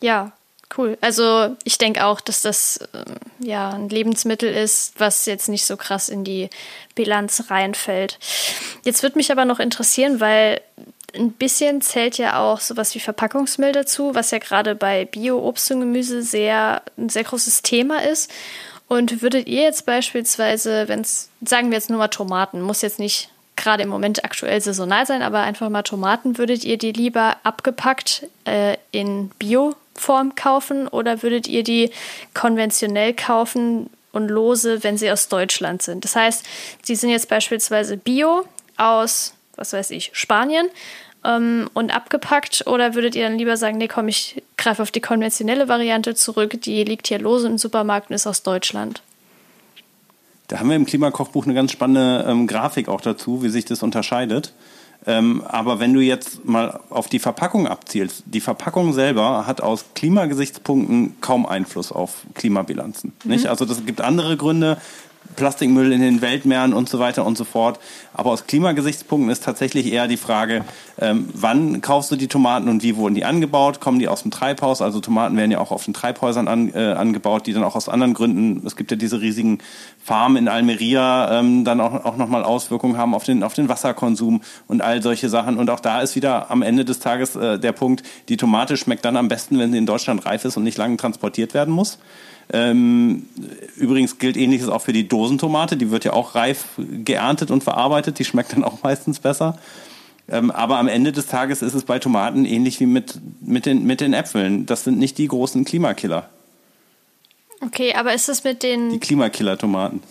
Ja, 0.00 0.30
cool. 0.76 0.98
Also 1.00 1.56
ich 1.64 1.78
denke 1.78 2.04
auch, 2.04 2.20
dass 2.20 2.42
das 2.42 2.78
äh, 2.92 3.04
ja 3.38 3.70
ein 3.70 3.88
Lebensmittel 3.88 4.52
ist, 4.52 4.98
was 4.98 5.26
jetzt 5.26 5.48
nicht 5.48 5.66
so 5.66 5.76
krass 5.76 6.08
in 6.08 6.24
die 6.24 6.50
Bilanz 6.94 7.44
reinfällt. 7.50 8.18
Jetzt 8.84 9.02
würde 9.02 9.18
mich 9.18 9.32
aber 9.32 9.44
noch 9.44 9.60
interessieren, 9.60 10.20
weil 10.20 10.60
ein 11.14 11.32
bisschen 11.32 11.80
zählt 11.80 12.18
ja 12.18 12.40
auch 12.40 12.60
sowas 12.60 12.94
wie 12.94 13.00
Verpackungsmüll 13.00 13.72
dazu, 13.72 14.14
was 14.14 14.30
ja 14.30 14.38
gerade 14.38 14.74
bei 14.74 15.04
Bio-Obst 15.04 15.70
und 15.70 15.80
Gemüse 15.80 16.22
sehr 16.22 16.82
ein 16.96 17.08
sehr 17.08 17.24
großes 17.24 17.62
Thema 17.62 18.02
ist. 18.02 18.30
Und 18.88 19.22
würdet 19.22 19.46
ihr 19.46 19.62
jetzt 19.62 19.86
beispielsweise, 19.86 20.88
wenn 20.88 21.00
es, 21.00 21.30
sagen 21.44 21.70
wir 21.70 21.78
jetzt 21.78 21.88
nur 21.88 21.98
mal 21.98 22.08
Tomaten, 22.08 22.60
muss 22.60 22.82
jetzt 22.82 22.98
nicht 22.98 23.30
gerade 23.56 23.84
im 23.84 23.88
Moment 23.88 24.24
aktuell 24.24 24.60
saisonal 24.60 25.06
sein, 25.06 25.22
aber 25.22 25.40
einfach 25.40 25.68
mal 25.68 25.82
Tomaten, 25.82 26.38
würdet 26.38 26.64
ihr 26.64 26.76
die 26.76 26.92
lieber 26.92 27.36
abgepackt 27.44 28.26
äh, 28.44 28.76
in 28.90 29.30
Bio 29.38 29.74
Form 29.94 30.34
kaufen 30.34 30.88
oder 30.88 31.22
würdet 31.22 31.48
ihr 31.48 31.62
die 31.62 31.90
konventionell 32.34 33.14
kaufen 33.14 33.90
und 34.12 34.28
lose, 34.28 34.82
wenn 34.82 34.98
sie 34.98 35.10
aus 35.10 35.28
Deutschland 35.28 35.82
sind? 35.82 36.04
Das 36.04 36.16
heißt, 36.16 36.44
sie 36.82 36.94
sind 36.94 37.10
jetzt 37.10 37.28
beispielsweise 37.28 37.96
Bio 37.96 38.44
aus, 38.76 39.34
was 39.56 39.72
weiß 39.72 39.90
ich, 39.90 40.10
Spanien 40.12 40.68
ähm, 41.24 41.68
und 41.74 41.94
abgepackt 41.94 42.66
oder 42.66 42.94
würdet 42.94 43.14
ihr 43.14 43.28
dann 43.28 43.38
lieber 43.38 43.56
sagen, 43.56 43.78
nee, 43.78 43.88
komm, 43.88 44.08
ich 44.08 44.42
greife 44.56 44.82
auf 44.82 44.90
die 44.90 45.00
konventionelle 45.00 45.68
Variante 45.68 46.14
zurück, 46.14 46.60
die 46.60 46.84
liegt 46.84 47.08
hier 47.08 47.18
lose 47.18 47.46
im 47.46 47.58
Supermarkt 47.58 48.10
und 48.10 48.16
ist 48.16 48.26
aus 48.26 48.42
Deutschland? 48.42 49.02
Da 50.48 50.58
haben 50.58 50.68
wir 50.68 50.76
im 50.76 50.84
Klimakochbuch 50.84 51.46
eine 51.46 51.54
ganz 51.54 51.72
spannende 51.72 52.26
ähm, 52.28 52.46
Grafik 52.46 52.88
auch 52.88 53.00
dazu, 53.00 53.42
wie 53.42 53.48
sich 53.48 53.64
das 53.64 53.82
unterscheidet. 53.82 54.52
Ähm, 55.06 55.42
aber 55.46 55.80
wenn 55.80 55.92
du 55.92 56.00
jetzt 56.00 56.44
mal 56.44 56.80
auf 56.90 57.08
die 57.08 57.18
Verpackung 57.18 57.66
abzielst, 57.66 58.22
die 58.26 58.40
Verpackung 58.40 58.92
selber 58.92 59.46
hat 59.46 59.60
aus 59.60 59.84
Klimagesichtspunkten 59.94 61.20
kaum 61.20 61.46
Einfluss 61.46 61.92
auf 61.92 62.22
Klimabilanzen. 62.34 63.12
Mhm. 63.22 63.30
Nicht? 63.30 63.46
Also 63.46 63.64
das 63.64 63.84
gibt 63.84 64.00
andere 64.00 64.36
Gründe, 64.36 64.78
Plastikmüll 65.36 65.92
in 65.92 66.00
den 66.00 66.20
Weltmeeren 66.20 66.72
und 66.72 66.88
so 66.88 66.98
weiter 66.98 67.24
und 67.24 67.36
so 67.36 67.44
fort. 67.44 67.78
Aber 68.12 68.30
aus 68.30 68.46
Klimagesichtspunkten 68.46 69.30
ist 69.30 69.44
tatsächlich 69.44 69.92
eher 69.92 70.06
die 70.06 70.16
Frage, 70.16 70.64
ähm, 71.00 71.28
wann 71.32 71.80
kaufst 71.80 72.10
du 72.10 72.16
die 72.16 72.28
Tomaten 72.28 72.68
und 72.68 72.82
wie 72.82 72.96
wurden 72.96 73.14
die 73.14 73.24
angebaut? 73.24 73.80
Kommen 73.80 73.98
die 73.98 74.08
aus 74.08 74.22
dem 74.22 74.30
Treibhaus? 74.30 74.80
Also 74.80 75.00
Tomaten 75.00 75.36
werden 75.36 75.50
ja 75.50 75.58
auch 75.58 75.72
auf 75.72 75.84
den 75.84 75.94
Treibhäusern 75.94 76.46
an, 76.46 76.72
äh, 76.72 76.92
angebaut, 76.92 77.46
die 77.46 77.52
dann 77.52 77.64
auch 77.64 77.74
aus 77.74 77.88
anderen 77.88 78.14
Gründen, 78.14 78.64
es 78.66 78.76
gibt 78.76 78.90
ja 78.90 78.96
diese 78.96 79.20
riesigen 79.20 79.58
Farmen 80.02 80.36
in 80.36 80.48
Almeria, 80.48 81.40
ähm, 81.40 81.64
dann 81.64 81.80
auch, 81.80 82.04
auch 82.04 82.16
nochmal 82.16 82.44
Auswirkungen 82.44 82.96
haben 82.96 83.14
auf 83.14 83.24
den, 83.24 83.42
auf 83.42 83.54
den 83.54 83.68
Wasserkonsum 83.68 84.42
und 84.68 84.82
all 84.82 85.02
solche 85.02 85.28
Sachen. 85.28 85.56
Und 85.56 85.70
auch 85.70 85.80
da 85.80 86.00
ist 86.00 86.14
wieder 86.14 86.50
am 86.50 86.62
Ende 86.62 86.84
des 86.84 87.00
Tages 87.00 87.36
äh, 87.36 87.58
der 87.58 87.72
Punkt, 87.72 88.02
die 88.28 88.36
Tomate 88.36 88.76
schmeckt 88.76 89.04
dann 89.04 89.16
am 89.16 89.28
besten, 89.28 89.58
wenn 89.58 89.72
sie 89.72 89.78
in 89.78 89.86
Deutschland 89.86 90.24
reif 90.26 90.44
ist 90.44 90.56
und 90.56 90.62
nicht 90.62 90.78
lange 90.78 90.96
transportiert 90.96 91.54
werden 91.54 91.74
muss. 91.74 91.98
Ähm, 92.52 93.26
übrigens 93.76 94.18
gilt 94.18 94.36
ähnliches 94.36 94.68
auch 94.68 94.82
für 94.82 94.92
die 94.92 95.08
Dosentomate, 95.08 95.76
die 95.76 95.90
wird 95.90 96.04
ja 96.04 96.12
auch 96.12 96.34
reif 96.34 96.66
geerntet 96.76 97.50
und 97.50 97.64
verarbeitet, 97.64 98.18
die 98.18 98.24
schmeckt 98.24 98.52
dann 98.52 98.64
auch 98.64 98.78
meistens 98.82 99.20
besser. 99.20 99.58
Ähm, 100.28 100.50
aber 100.50 100.78
am 100.78 100.88
Ende 100.88 101.12
des 101.12 101.26
Tages 101.26 101.62
ist 101.62 101.74
es 101.74 101.84
bei 101.84 101.98
Tomaten 101.98 102.44
ähnlich 102.44 102.80
wie 102.80 102.86
mit, 102.86 103.18
mit, 103.40 103.66
den, 103.66 103.84
mit 103.84 104.00
den 104.00 104.14
Äpfeln. 104.14 104.66
Das 104.66 104.84
sind 104.84 104.98
nicht 104.98 105.18
die 105.18 105.28
großen 105.28 105.64
Klimakiller. 105.64 106.28
Okay, 107.60 107.94
aber 107.94 108.12
ist 108.14 108.28
es 108.28 108.44
mit 108.44 108.62
den. 108.62 108.90
Die 108.90 108.98
Klimakiller-Tomaten. 108.98 110.02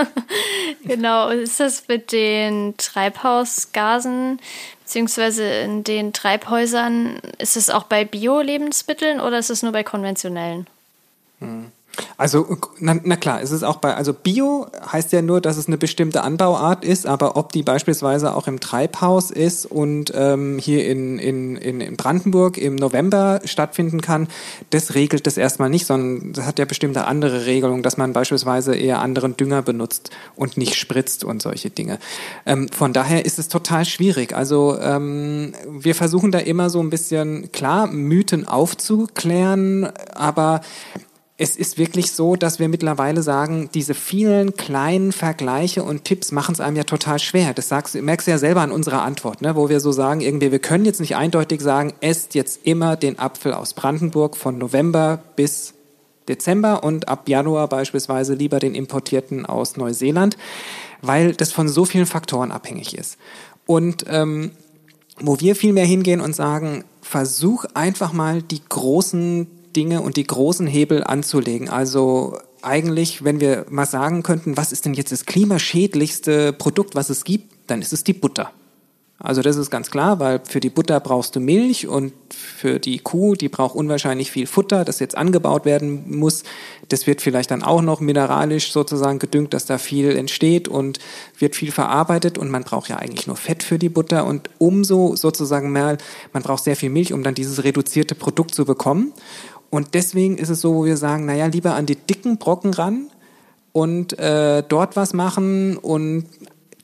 genau, 0.84 1.28
ist 1.28 1.60
das 1.60 1.88
mit 1.88 2.12
den 2.12 2.74
Treibhausgasen 2.76 4.38
beziehungsweise 4.90 5.44
in 5.44 5.84
den 5.84 6.12
Treibhäusern, 6.12 7.20
ist 7.38 7.56
es 7.56 7.70
auch 7.70 7.84
bei 7.84 8.04
Bio-Lebensmitteln 8.04 9.20
oder 9.20 9.38
ist 9.38 9.48
es 9.48 9.62
nur 9.62 9.70
bei 9.70 9.84
konventionellen? 9.84 10.66
Also, 12.16 12.58
na, 12.78 12.96
na, 13.02 13.16
klar, 13.16 13.40
es 13.42 13.50
ist 13.50 13.62
auch 13.62 13.76
bei, 13.76 13.94
also 13.94 14.12
Bio 14.12 14.66
heißt 14.92 15.12
ja 15.12 15.22
nur, 15.22 15.40
dass 15.40 15.56
es 15.56 15.66
eine 15.66 15.78
bestimmte 15.78 16.22
Anbauart 16.22 16.84
ist, 16.84 17.06
aber 17.06 17.36
ob 17.36 17.52
die 17.52 17.62
beispielsweise 17.62 18.34
auch 18.34 18.46
im 18.46 18.60
Treibhaus 18.60 19.30
ist 19.30 19.66
und 19.66 20.12
ähm, 20.14 20.58
hier 20.58 20.86
in, 20.86 21.18
in, 21.18 21.56
in 21.56 21.96
Brandenburg 21.96 22.58
im 22.58 22.76
November 22.76 23.40
stattfinden 23.44 24.00
kann, 24.00 24.28
das 24.70 24.94
regelt 24.94 25.26
das 25.26 25.36
erstmal 25.36 25.70
nicht, 25.70 25.86
sondern 25.86 26.32
das 26.34 26.46
hat 26.46 26.58
ja 26.58 26.64
bestimmte 26.64 27.06
andere 27.06 27.46
Regelungen, 27.46 27.82
dass 27.82 27.96
man 27.96 28.12
beispielsweise 28.12 28.76
eher 28.76 29.00
anderen 29.00 29.36
Dünger 29.36 29.62
benutzt 29.62 30.10
und 30.36 30.56
nicht 30.56 30.74
spritzt 30.74 31.24
und 31.24 31.42
solche 31.42 31.70
Dinge. 31.70 31.98
Ähm, 32.46 32.68
von 32.68 32.92
daher 32.92 33.24
ist 33.24 33.38
es 33.38 33.48
total 33.48 33.84
schwierig. 33.84 34.34
Also 34.34 34.78
ähm, 34.78 35.54
wir 35.68 35.94
versuchen 35.94 36.32
da 36.32 36.38
immer 36.38 36.70
so 36.70 36.80
ein 36.80 36.90
bisschen, 36.90 37.50
klar, 37.50 37.86
Mythen 37.86 38.46
aufzuklären, 38.46 39.88
aber 40.14 40.60
es 41.40 41.56
ist 41.56 41.78
wirklich 41.78 42.12
so, 42.12 42.36
dass 42.36 42.58
wir 42.58 42.68
mittlerweile 42.68 43.22
sagen, 43.22 43.70
diese 43.72 43.94
vielen 43.94 44.56
kleinen 44.56 45.10
Vergleiche 45.10 45.82
und 45.82 46.04
Tipps 46.04 46.32
machen 46.32 46.52
es 46.52 46.60
einem 46.60 46.76
ja 46.76 46.84
total 46.84 47.18
schwer. 47.18 47.54
Das 47.54 47.70
sagst, 47.70 47.94
merkst 47.94 48.26
du 48.26 48.32
ja 48.32 48.36
selber 48.36 48.60
an 48.60 48.70
unserer 48.70 49.00
Antwort, 49.00 49.40
ne? 49.40 49.56
wo 49.56 49.70
wir 49.70 49.80
so 49.80 49.90
sagen, 49.90 50.20
irgendwie, 50.20 50.52
wir 50.52 50.58
können 50.58 50.84
jetzt 50.84 51.00
nicht 51.00 51.16
eindeutig 51.16 51.62
sagen, 51.62 51.94
esst 52.02 52.34
jetzt 52.34 52.66
immer 52.66 52.94
den 52.94 53.18
Apfel 53.18 53.54
aus 53.54 53.72
Brandenburg 53.72 54.36
von 54.36 54.58
November 54.58 55.22
bis 55.34 55.72
Dezember 56.28 56.84
und 56.84 57.08
ab 57.08 57.26
Januar 57.26 57.68
beispielsweise 57.68 58.34
lieber 58.34 58.58
den 58.58 58.74
importierten 58.74 59.46
aus 59.46 59.78
Neuseeland, 59.78 60.36
weil 61.00 61.32
das 61.32 61.52
von 61.52 61.70
so 61.70 61.86
vielen 61.86 62.04
Faktoren 62.04 62.52
abhängig 62.52 62.94
ist. 62.98 63.16
Und 63.64 64.04
ähm, 64.08 64.50
wo 65.18 65.40
wir 65.40 65.56
viel 65.56 65.72
mehr 65.72 65.86
hingehen 65.86 66.20
und 66.20 66.36
sagen, 66.36 66.84
versuch 67.00 67.64
einfach 67.72 68.12
mal 68.12 68.42
die 68.42 68.60
großen 68.68 69.46
Dinge 69.76 70.02
und 70.02 70.16
die 70.16 70.26
großen 70.26 70.66
Hebel 70.66 71.04
anzulegen. 71.04 71.68
Also 71.68 72.38
eigentlich, 72.62 73.24
wenn 73.24 73.40
wir 73.40 73.66
mal 73.70 73.86
sagen 73.86 74.22
könnten, 74.22 74.56
was 74.56 74.72
ist 74.72 74.84
denn 74.84 74.94
jetzt 74.94 75.12
das 75.12 75.26
klimaschädlichste 75.26 76.52
Produkt, 76.52 76.94
was 76.94 77.10
es 77.10 77.24
gibt, 77.24 77.52
dann 77.66 77.82
ist 77.82 77.92
es 77.92 78.04
die 78.04 78.12
Butter. 78.12 78.52
Also 79.22 79.42
das 79.42 79.58
ist 79.58 79.70
ganz 79.70 79.90
klar, 79.90 80.18
weil 80.18 80.40
für 80.48 80.60
die 80.60 80.70
Butter 80.70 80.98
brauchst 80.98 81.36
du 81.36 81.40
Milch 81.40 81.86
und 81.86 82.14
für 82.30 82.80
die 82.80 83.00
Kuh, 83.00 83.34
die 83.34 83.50
braucht 83.50 83.76
unwahrscheinlich 83.76 84.30
viel 84.30 84.46
Futter, 84.46 84.82
das 84.82 84.98
jetzt 84.98 85.14
angebaut 85.14 85.66
werden 85.66 86.18
muss. 86.18 86.42
Das 86.88 87.06
wird 87.06 87.20
vielleicht 87.20 87.50
dann 87.50 87.62
auch 87.62 87.82
noch 87.82 88.00
mineralisch 88.00 88.72
sozusagen 88.72 89.18
gedüngt, 89.18 89.52
dass 89.52 89.66
da 89.66 89.76
viel 89.76 90.16
entsteht 90.16 90.68
und 90.68 91.00
wird 91.38 91.54
viel 91.54 91.70
verarbeitet 91.70 92.38
und 92.38 92.50
man 92.50 92.64
braucht 92.64 92.88
ja 92.88 92.96
eigentlich 92.96 93.26
nur 93.26 93.36
Fett 93.36 93.62
für 93.62 93.78
die 93.78 93.90
Butter 93.90 94.24
und 94.24 94.48
umso 94.56 95.14
sozusagen 95.16 95.70
mehr, 95.70 95.98
man 96.32 96.42
braucht 96.42 96.64
sehr 96.64 96.76
viel 96.76 96.88
Milch, 96.88 97.12
um 97.12 97.22
dann 97.22 97.34
dieses 97.34 97.62
reduzierte 97.62 98.14
Produkt 98.14 98.54
zu 98.54 98.64
bekommen. 98.64 99.12
Und 99.70 99.94
deswegen 99.94 100.36
ist 100.36 100.48
es 100.48 100.60
so, 100.60 100.74
wo 100.74 100.84
wir 100.84 100.96
sagen, 100.96 101.26
naja, 101.26 101.46
lieber 101.46 101.74
an 101.74 101.86
die 101.86 101.96
dicken 101.96 102.38
Brocken 102.38 102.74
ran 102.74 103.06
und 103.72 104.18
äh, 104.18 104.64
dort 104.68 104.96
was 104.96 105.12
machen 105.12 105.76
und 105.76 106.26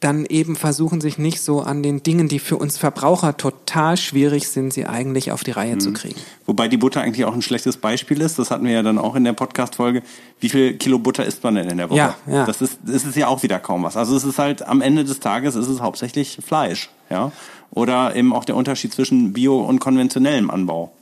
dann 0.00 0.26
eben 0.26 0.56
versuchen, 0.56 1.00
sich 1.00 1.18
nicht 1.18 1.40
so 1.40 1.60
an 1.60 1.82
den 1.82 2.02
Dingen, 2.02 2.28
die 2.28 2.38
für 2.38 2.56
uns 2.56 2.78
Verbraucher 2.78 3.36
total 3.36 3.96
schwierig 3.96 4.48
sind, 4.48 4.72
sie 4.72 4.86
eigentlich 4.86 5.32
auf 5.32 5.42
die 5.42 5.50
Reihe 5.50 5.74
mhm. 5.74 5.80
zu 5.80 5.92
kriegen. 5.92 6.20
Wobei 6.44 6.68
die 6.68 6.76
Butter 6.76 7.00
eigentlich 7.00 7.24
auch 7.24 7.34
ein 7.34 7.42
schlechtes 7.42 7.76
Beispiel 7.76 8.20
ist. 8.20 8.38
Das 8.38 8.50
hatten 8.50 8.64
wir 8.64 8.72
ja 8.72 8.82
dann 8.82 8.98
auch 8.98 9.14
in 9.14 9.24
der 9.24 9.32
Podcast-Folge. 9.32 10.02
Wie 10.40 10.48
viel 10.48 10.74
Kilo 10.74 10.98
Butter 10.98 11.24
isst 11.24 11.42
man 11.42 11.54
denn 11.54 11.68
in 11.68 11.78
der 11.78 11.90
Woche? 11.90 11.98
Ja, 11.98 12.16
ja. 12.26 12.46
Das 12.46 12.60
ist, 12.60 12.78
das 12.84 13.04
ist 13.04 13.16
ja 13.16 13.28
auch 13.28 13.42
wieder 13.42 13.58
kaum 13.58 13.82
was. 13.82 13.96
Also 13.96 14.16
es 14.16 14.24
ist 14.24 14.38
halt 14.38 14.62
am 14.66 14.80
Ende 14.80 15.04
des 15.04 15.20
Tages 15.20 15.56
ist 15.56 15.68
es 15.68 15.80
hauptsächlich 15.80 16.38
Fleisch, 16.44 16.90
ja. 17.10 17.32
Oder 17.70 18.14
eben 18.14 18.32
auch 18.32 18.44
der 18.44 18.56
Unterschied 18.56 18.92
zwischen 18.92 19.32
Bio- 19.32 19.60
und 19.60 19.80
konventionellem 19.80 20.50
Anbau. 20.50 20.92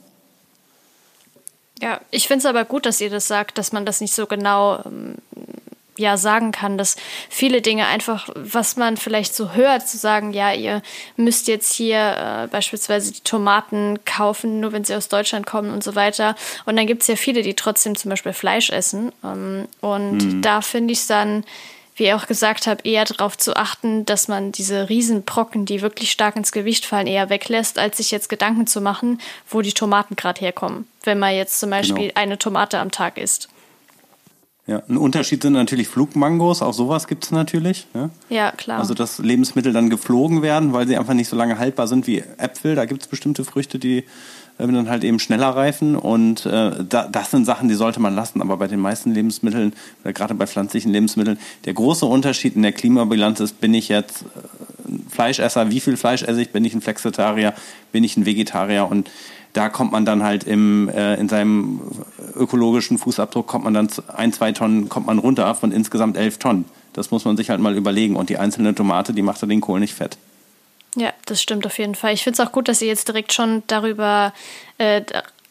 Ja, 1.81 1.99
ich 2.11 2.27
finde 2.27 2.39
es 2.39 2.45
aber 2.45 2.65
gut, 2.65 2.85
dass 2.85 3.01
ihr 3.01 3.09
das 3.09 3.27
sagt, 3.27 3.57
dass 3.57 3.71
man 3.71 3.85
das 3.85 3.99
nicht 4.01 4.13
so 4.13 4.27
genau 4.27 4.81
ähm, 4.85 5.15
ja 5.97 6.17
sagen 6.17 6.51
kann, 6.51 6.77
dass 6.77 6.95
viele 7.29 7.61
Dinge 7.61 7.87
einfach, 7.87 8.29
was 8.35 8.77
man 8.77 8.97
vielleicht 8.97 9.35
so 9.35 9.53
hört, 9.53 9.87
zu 9.87 9.97
sagen, 9.97 10.33
ja, 10.33 10.53
ihr 10.53 10.81
müsst 11.15 11.47
jetzt 11.47 11.73
hier 11.73 12.43
äh, 12.45 12.47
beispielsweise 12.47 13.13
die 13.13 13.21
Tomaten 13.21 13.99
kaufen, 14.05 14.59
nur 14.59 14.71
wenn 14.71 14.83
sie 14.83 14.95
aus 14.95 15.09
Deutschland 15.09 15.45
kommen 15.45 15.71
und 15.71 15.83
so 15.83 15.95
weiter. 15.95 16.35
Und 16.65 16.75
dann 16.75 16.87
gibt 16.87 17.01
es 17.01 17.07
ja 17.07 17.15
viele, 17.15 17.41
die 17.41 17.53
trotzdem 17.53 17.95
zum 17.95 18.09
Beispiel 18.09 18.33
Fleisch 18.33 18.69
essen. 18.69 19.11
Ähm, 19.23 19.67
und 19.81 20.17
mhm. 20.17 20.41
da 20.41 20.61
finde 20.61 20.93
ich 20.93 20.99
es 20.99 21.07
dann 21.07 21.43
wie 21.95 22.05
ihr 22.05 22.15
auch 22.15 22.27
gesagt 22.27 22.67
habt, 22.67 22.85
eher 22.85 23.05
darauf 23.05 23.37
zu 23.37 23.55
achten, 23.55 24.05
dass 24.05 24.27
man 24.27 24.51
diese 24.51 24.89
Riesenbrocken, 24.89 25.65
die 25.65 25.81
wirklich 25.81 26.11
stark 26.11 26.35
ins 26.35 26.51
Gewicht 26.51 26.85
fallen, 26.85 27.07
eher 27.07 27.29
weglässt, 27.29 27.79
als 27.79 27.97
sich 27.97 28.11
jetzt 28.11 28.29
Gedanken 28.29 28.67
zu 28.67 28.81
machen, 28.81 29.19
wo 29.49 29.61
die 29.61 29.73
Tomaten 29.73 30.15
gerade 30.15 30.41
herkommen, 30.41 30.87
wenn 31.03 31.19
man 31.19 31.33
jetzt 31.33 31.59
zum 31.59 31.69
Beispiel 31.69 32.09
genau. 32.09 32.21
eine 32.21 32.37
Tomate 32.37 32.79
am 32.79 32.91
Tag 32.91 33.17
isst. 33.17 33.49
Ja, 34.67 34.81
ein 34.89 34.97
Unterschied 34.97 35.43
sind 35.43 35.53
natürlich 35.53 35.87
Flugmangos, 35.87 36.63
auch 36.63 36.73
sowas 36.73 37.07
gibt 37.07 37.23
es 37.23 37.31
natürlich. 37.31 37.85
Ja? 37.93 38.09
ja, 38.29 38.51
klar. 38.51 38.79
Also 38.79 38.95
dass 38.95 39.19
Lebensmittel 39.19 39.73
dann 39.73 39.91
geflogen 39.91 40.41
werden, 40.41 40.73
weil 40.73 40.87
sie 40.87 40.97
einfach 40.97 41.13
nicht 41.13 41.29
so 41.29 41.35
lange 41.35 41.59
haltbar 41.59 41.87
sind 41.87 42.07
wie 42.07 42.23
Äpfel. 42.37 42.73
Da 42.73 42.85
gibt 42.85 43.03
es 43.03 43.07
bestimmte 43.07 43.45
Früchte, 43.45 43.77
die 43.77 44.05
dann 44.57 44.89
halt 44.89 45.03
eben 45.03 45.19
schneller 45.19 45.49
reifen. 45.49 45.95
Und 45.95 46.45
äh, 46.45 46.71
da, 46.87 47.07
das 47.07 47.31
sind 47.31 47.45
Sachen, 47.45 47.67
die 47.67 47.75
sollte 47.75 47.99
man 47.99 48.15
lassen. 48.15 48.41
Aber 48.41 48.57
bei 48.57 48.67
den 48.67 48.79
meisten 48.79 49.13
Lebensmitteln, 49.13 49.73
oder 50.03 50.13
gerade 50.13 50.33
bei 50.33 50.47
pflanzlichen 50.47 50.91
Lebensmitteln, 50.91 51.37
der 51.65 51.73
große 51.73 52.05
Unterschied 52.05 52.55
in 52.55 52.61
der 52.61 52.71
Klimabilanz 52.71 53.39
ist, 53.39 53.59
bin 53.59 53.73
ich 53.73 53.89
jetzt 53.89 54.21
äh, 54.21 54.91
Fleischesser, 55.09 55.71
wie 55.71 55.79
viel 55.79 55.97
Fleisch 55.97 56.23
esse 56.23 56.41
ich, 56.41 56.51
bin 56.51 56.63
ich 56.65 56.73
ein 56.73 56.81
Flexitarier, 56.81 57.53
bin 57.91 58.03
ich 58.03 58.17
ein 58.17 58.25
Vegetarier 58.25 58.87
und 58.89 59.09
da 59.55 59.69
kommt 59.69 59.93
man 59.93 60.03
dann 60.03 60.21
halt 60.21 60.43
im, 60.43 60.89
äh, 60.89 61.15
in 61.15 61.29
seinem 61.29 61.79
ökologischen 62.35 62.97
Fußabdruck 62.97 63.47
kommt 63.47 63.63
man 63.63 63.73
dann 63.73 63.87
ein, 64.13 64.33
zwei 64.33 64.51
Tonnen 64.51 64.89
kommt 64.89 65.07
man 65.07 65.17
runter 65.17 65.55
von 65.55 65.71
insgesamt 65.71 66.17
elf 66.17 66.37
Tonnen. 66.39 66.65
Das 66.91 67.09
muss 67.11 67.23
man 67.23 67.37
sich 67.37 67.49
halt 67.49 67.61
mal 67.61 67.75
überlegen. 67.75 68.17
Und 68.17 68.29
die 68.29 68.37
einzelne 68.37 68.75
Tomate, 68.75 69.13
die 69.13 69.21
macht 69.21 69.41
ja 69.41 69.47
den 69.47 69.61
Kohl 69.61 69.79
nicht 69.79 69.93
fett. 69.93 70.17
Ja, 70.95 71.13
das 71.25 71.41
stimmt 71.41 71.65
auf 71.65 71.77
jeden 71.77 71.95
Fall. 71.95 72.13
Ich 72.13 72.23
finde 72.23 72.41
es 72.41 72.47
auch 72.47 72.51
gut, 72.51 72.67
dass 72.67 72.81
ihr 72.81 72.87
jetzt 72.87 73.07
direkt 73.07 73.33
schon 73.33 73.63
darüber 73.67 74.33
äh, 74.77 75.01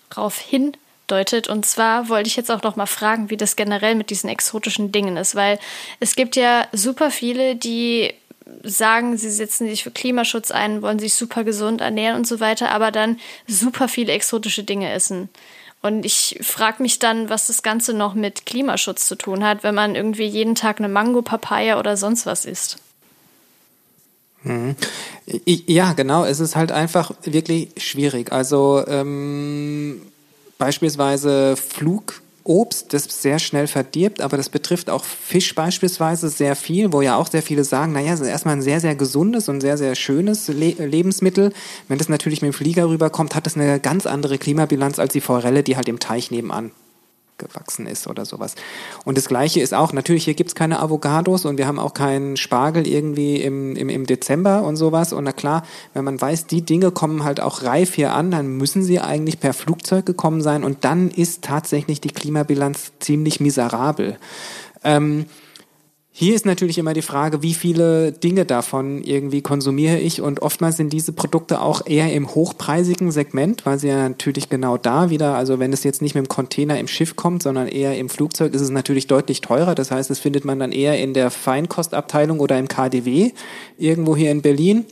darauf 0.09 0.39
hindeutet. 0.39 1.49
Und 1.49 1.67
zwar 1.67 2.09
wollte 2.09 2.29
ich 2.29 2.37
jetzt 2.37 2.51
auch 2.51 2.63
noch 2.63 2.77
mal 2.77 2.87
fragen, 2.87 3.29
wie 3.29 3.37
das 3.37 3.57
generell 3.57 3.95
mit 3.95 4.09
diesen 4.09 4.31
exotischen 4.31 4.91
Dingen 4.91 5.19
ist, 5.19 5.35
weil 5.35 5.59
es 6.01 6.17
gibt 6.17 6.37
ja 6.37 6.67
super 6.73 7.11
viele, 7.11 7.57
die 7.57 8.15
sagen, 8.63 9.17
sie 9.17 9.31
setzen 9.31 9.69
sich 9.69 9.83
für 9.83 9.91
Klimaschutz 9.91 10.51
ein, 10.51 10.83
wollen 10.83 10.99
sich 10.99 11.15
super 11.15 11.45
gesund 11.45 11.81
ernähren 11.81 12.17
und 12.17 12.27
so 12.27 12.41
weiter, 12.41 12.71
aber 12.71 12.91
dann 12.91 13.19
super 13.47 13.89
viele 13.89 14.13
exotische 14.13 14.65
Dinge 14.65 14.91
essen. 14.93 15.29
Und 15.83 16.07
ich 16.07 16.39
frage 16.41 16.83
mich 16.83 16.99
dann, 16.99 17.29
was 17.29 17.47
das 17.47 17.63
Ganze 17.63 17.93
noch 17.93 18.15
mit 18.15 18.47
Klimaschutz 18.47 19.07
zu 19.07 19.17
tun 19.17 19.45
hat, 19.45 19.63
wenn 19.63 19.75
man 19.75 19.95
irgendwie 19.95 20.25
jeden 20.25 20.55
Tag 20.55 20.79
eine 20.79 20.89
Mango, 20.89 21.21
Papaya 21.21 21.79
oder 21.79 21.99
sonst 21.99 22.25
was 22.25 22.47
isst. 22.47 22.79
Mhm. 24.45 24.77
Ja, 25.47 25.93
genau. 25.95 26.25
Es 26.25 26.41
ist 26.41 26.55
halt 26.55 26.71
einfach 26.71 27.13
wirklich 27.25 27.71
schwierig. 27.79 28.31
Also 28.31 28.85
ähm, 28.87 30.03
beispielsweise 30.59 31.57
Flugobst, 31.57 32.93
das 32.93 33.05
sehr 33.05 33.39
schnell 33.39 33.67
verdirbt, 33.67 34.21
aber 34.21 34.37
das 34.37 34.51
betrifft 34.51 34.91
auch 34.91 35.05
Fisch 35.05 35.55
beispielsweise 35.55 36.29
sehr 36.29 36.57
viel, 36.57 36.93
wo 36.93 37.01
ja 37.01 37.17
auch 37.17 37.29
sehr 37.29 37.43
viele 37.43 37.65
sagen, 37.65 37.93
naja, 37.93 38.13
es 38.13 38.21
ist 38.21 38.29
erstmal 38.29 38.57
ein 38.57 38.63
sehr, 38.63 38.81
sehr 38.81 38.95
gesundes 38.95 39.49
und 39.49 39.61
sehr, 39.61 39.79
sehr 39.79 39.95
schönes 39.95 40.49
Le 40.49 40.73
Lebensmittel. 40.73 41.53
Wenn 41.89 41.99
das 41.99 42.09
natürlich 42.09 42.43
mit 42.43 42.53
dem 42.53 42.55
Flieger 42.55 42.89
rüberkommt, 42.89 43.35
hat 43.35 43.47
das 43.47 43.57
eine 43.57 43.81
ganz 43.81 44.07
andere 44.07 44.39
Klimabilanz 44.39 44.99
als 44.99 45.15
die 45.15 45.21
Forelle, 45.23 45.63
die 45.63 45.77
halt 45.77 45.89
im 45.89 45.99
Teich 45.99 46.31
nebenan 46.31 46.71
gewachsen 47.39 47.87
ist 47.87 48.07
oder 48.07 48.25
sowas. 48.25 48.55
Und 49.05 49.19
das 49.19 49.29
Gleiche 49.29 49.61
ist 49.61 49.75
auch, 49.75 49.93
natürlich, 49.93 50.25
hier 50.25 50.35
gibt's 50.35 50.55
keine 50.55 50.81
Avocados 50.81 51.45
und 51.45 51.59
wir 51.59 51.67
haben 51.67 51.79
auch 51.79 51.95
keinen 51.95 52.37
Spargel 52.37 52.87
irgendwie 52.87 53.37
im, 53.43 53.77
im, 53.77 53.89
im 53.89 54.07
Dezember 54.07 54.63
und 54.63 54.77
sowas. 54.77 55.13
Und 55.13 55.25
na 55.25 55.33
klar, 55.33 55.65
wenn 55.93 56.05
man 56.05 56.21
weiß, 56.21 56.47
die 56.47 56.63
Dinge 56.63 56.91
kommen 56.91 57.25
halt 57.25 57.41
auch 57.41 57.63
reif 57.63 57.95
hier 57.95 58.15
an, 58.15 58.31
dann 58.31 58.57
müssen 58.57 58.83
sie 58.83 59.01
eigentlich 59.01 59.41
per 59.41 59.53
Flugzeug 59.53 60.07
gekommen 60.07 60.43
sein 60.43 60.65
und 60.65 60.85
dann 60.85 61.11
ist 61.11 61.43
tatsächlich 61.43 62.01
die 62.01 62.09
Klimabilanz 62.09 62.93
ziemlich 63.01 63.41
miserabel. 63.41 64.17
Ähm, 64.83 65.27
hier 66.17 66.37
ist 66.37 66.47
natürlich 66.47 66.79
immer 66.79 66.95
die 66.95 67.03
Frage, 67.03 67.43
wie 67.43 67.55
viele 67.55 68.13
Dinge 68.13 68.45
davon 68.45 69.03
irgendwie 69.03 69.43
konsumiere 69.43 69.99
ich 69.99 70.21
und 70.21 70.43
oftmals 70.43 70.77
sind 70.77 70.93
diese 70.93 71.13
Produkte 71.13 71.61
auch 71.61 71.85
eher 71.87 72.13
im 72.13 72.33
hochpreisigen 72.37 73.11
Segment, 73.11 73.67
weil 73.67 73.81
sie 73.81 73.89
ja 73.89 74.09
natürlich 74.09 74.49
genau 74.49 74.77
da 74.77 75.11
wieder, 75.11 75.35
also 75.35 75.59
wenn 75.59 75.73
es 75.73 75.83
jetzt 75.83 76.03
nicht 76.03 76.15
mit 76.15 76.25
dem 76.25 76.29
Container 76.29 76.79
im 76.79 76.87
Schiff 76.87 77.17
kommt, 77.17 77.43
sondern 77.43 77.67
eher 77.67 77.99
im 77.99 78.09
Flugzeug, 78.09 78.55
ist 78.55 78.61
es 78.61 78.71
natürlich 78.71 79.09
deutlich 79.09 79.41
teurer. 79.41 79.75
Das 79.75 79.91
heißt, 79.91 80.09
das 80.09 80.21
findet 80.21 80.45
man 80.45 80.61
dann 80.61 80.71
eher 80.71 81.03
in 81.03 81.15
der 81.15 81.33
Feinkostabteilung 81.33 82.39
oder 82.39 82.61
im 82.61 82.69
KDW 82.69 83.33
irgendwo 83.77 84.15
hier 84.15 84.31
in 84.31 84.41
Berlin. 84.41 84.85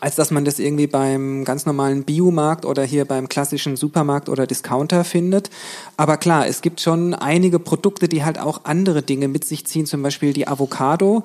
Als 0.00 0.16
dass 0.16 0.30
man 0.30 0.44
das 0.44 0.58
irgendwie 0.58 0.86
beim 0.86 1.44
ganz 1.44 1.66
normalen 1.66 2.04
Biomarkt 2.04 2.64
oder 2.64 2.84
hier 2.84 3.04
beim 3.04 3.28
klassischen 3.28 3.76
Supermarkt 3.76 4.28
oder 4.28 4.46
Discounter 4.46 5.04
findet. 5.04 5.50
Aber 5.96 6.16
klar, 6.16 6.46
es 6.46 6.60
gibt 6.60 6.80
schon 6.80 7.14
einige 7.14 7.58
Produkte, 7.58 8.08
die 8.08 8.24
halt 8.24 8.38
auch 8.38 8.64
andere 8.64 9.02
Dinge 9.02 9.28
mit 9.28 9.44
sich 9.44 9.66
ziehen, 9.66 9.86
zum 9.86 10.02
Beispiel 10.02 10.32
die 10.32 10.48
Avocado, 10.48 11.24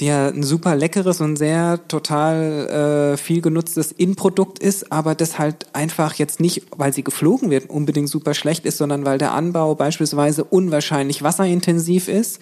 die 0.00 0.06
ja 0.06 0.28
ein 0.28 0.42
super 0.42 0.74
leckeres 0.74 1.20
und 1.20 1.36
sehr 1.36 1.86
total 1.88 3.12
äh, 3.14 3.16
viel 3.16 3.42
genutztes 3.42 3.92
Inprodukt 3.92 4.58
ist, 4.58 4.90
aber 4.90 5.14
das 5.14 5.38
halt 5.38 5.66
einfach 5.74 6.14
jetzt 6.14 6.40
nicht, 6.40 6.66
weil 6.76 6.92
sie 6.92 7.04
geflogen 7.04 7.50
wird, 7.50 7.68
unbedingt 7.68 8.08
super 8.08 8.34
schlecht 8.34 8.64
ist, 8.64 8.78
sondern 8.78 9.04
weil 9.04 9.18
der 9.18 9.32
Anbau 9.32 9.74
beispielsweise 9.74 10.44
unwahrscheinlich 10.44 11.22
wasserintensiv 11.22 12.08
ist 12.08 12.40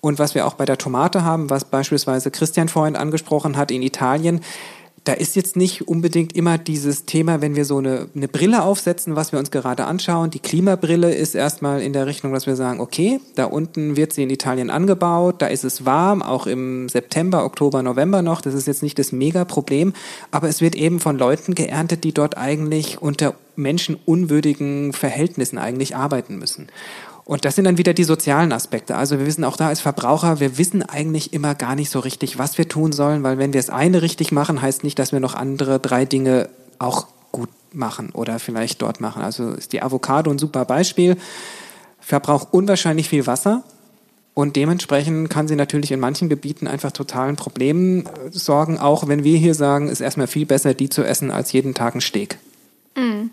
und 0.00 0.18
was 0.18 0.34
wir 0.34 0.46
auch 0.46 0.54
bei 0.54 0.64
der 0.64 0.78
Tomate 0.78 1.24
haben, 1.24 1.50
was 1.50 1.64
beispielsweise 1.64 2.30
Christian 2.30 2.68
vorhin 2.68 2.96
angesprochen 2.96 3.56
hat 3.56 3.70
in 3.70 3.82
Italien, 3.82 4.40
da 5.04 5.14
ist 5.14 5.34
jetzt 5.34 5.56
nicht 5.56 5.88
unbedingt 5.88 6.36
immer 6.36 6.58
dieses 6.58 7.06
Thema, 7.06 7.40
wenn 7.40 7.56
wir 7.56 7.64
so 7.64 7.78
eine, 7.78 8.08
eine 8.14 8.28
Brille 8.28 8.62
aufsetzen, 8.62 9.16
was 9.16 9.32
wir 9.32 9.40
uns 9.40 9.50
gerade 9.50 9.84
anschauen. 9.84 10.30
Die 10.30 10.38
Klimabrille 10.38 11.12
ist 11.12 11.34
erstmal 11.34 11.82
in 11.82 11.92
der 11.92 12.06
Richtung, 12.06 12.32
dass 12.32 12.46
wir 12.46 12.54
sagen, 12.54 12.78
okay, 12.78 13.20
da 13.34 13.46
unten 13.46 13.96
wird 13.96 14.12
sie 14.12 14.22
in 14.22 14.30
Italien 14.30 14.70
angebaut, 14.70 15.42
da 15.42 15.48
ist 15.48 15.64
es 15.64 15.84
warm, 15.84 16.22
auch 16.22 16.46
im 16.46 16.88
September, 16.88 17.44
Oktober, 17.44 17.82
November 17.82 18.22
noch. 18.22 18.40
Das 18.40 18.54
ist 18.54 18.68
jetzt 18.68 18.84
nicht 18.84 18.98
das 18.98 19.10
Mega-Problem, 19.10 19.92
aber 20.30 20.48
es 20.48 20.60
wird 20.60 20.76
eben 20.76 21.00
von 21.00 21.18
Leuten 21.18 21.56
geerntet, 21.56 22.04
die 22.04 22.12
dort 22.12 22.36
eigentlich 22.36 23.02
unter 23.02 23.34
menschenunwürdigen 23.56 24.92
Verhältnissen 24.92 25.58
eigentlich 25.58 25.96
arbeiten 25.96 26.38
müssen. 26.38 26.68
Und 27.24 27.44
das 27.44 27.54
sind 27.54 27.64
dann 27.64 27.78
wieder 27.78 27.94
die 27.94 28.04
sozialen 28.04 28.52
Aspekte. 28.52 28.96
Also 28.96 29.18
wir 29.18 29.26
wissen 29.26 29.44
auch 29.44 29.56
da 29.56 29.68
als 29.68 29.80
Verbraucher, 29.80 30.40
wir 30.40 30.58
wissen 30.58 30.82
eigentlich 30.82 31.32
immer 31.32 31.54
gar 31.54 31.76
nicht 31.76 31.90
so 31.90 32.00
richtig, 32.00 32.38
was 32.38 32.58
wir 32.58 32.68
tun 32.68 32.92
sollen, 32.92 33.22
weil 33.22 33.38
wenn 33.38 33.52
wir 33.52 33.60
das 33.60 33.70
eine 33.70 34.02
richtig 34.02 34.32
machen, 34.32 34.60
heißt 34.60 34.82
nicht, 34.82 34.98
dass 34.98 35.12
wir 35.12 35.20
noch 35.20 35.34
andere 35.34 35.78
drei 35.78 36.04
Dinge 36.04 36.48
auch 36.78 37.06
gut 37.30 37.48
machen 37.72 38.10
oder 38.10 38.38
vielleicht 38.38 38.82
dort 38.82 39.00
machen. 39.00 39.22
Also 39.22 39.52
ist 39.52 39.72
die 39.72 39.82
Avocado 39.82 40.30
ein 40.30 40.38
super 40.38 40.64
Beispiel. 40.64 41.16
Verbraucht 42.00 42.48
unwahrscheinlich 42.50 43.08
viel 43.08 43.26
Wasser 43.28 43.62
und 44.34 44.56
dementsprechend 44.56 45.28
kann 45.28 45.46
sie 45.46 45.56
natürlich 45.56 45.92
in 45.92 46.00
manchen 46.00 46.28
Gebieten 46.28 46.66
einfach 46.66 46.90
totalen 46.90 47.36
Problemen 47.36 48.06
äh, 48.06 48.08
sorgen, 48.30 48.78
auch 48.78 49.06
wenn 49.06 49.24
wir 49.24 49.36
hier 49.36 49.54
sagen, 49.54 49.88
ist 49.88 50.00
erstmal 50.00 50.26
viel 50.26 50.46
besser, 50.46 50.74
die 50.74 50.88
zu 50.88 51.02
essen, 51.04 51.30
als 51.30 51.52
jeden 51.52 51.74
Tag 51.74 51.94
ein 51.94 52.00
Steak. 52.00 52.38
Mm. 52.96 53.28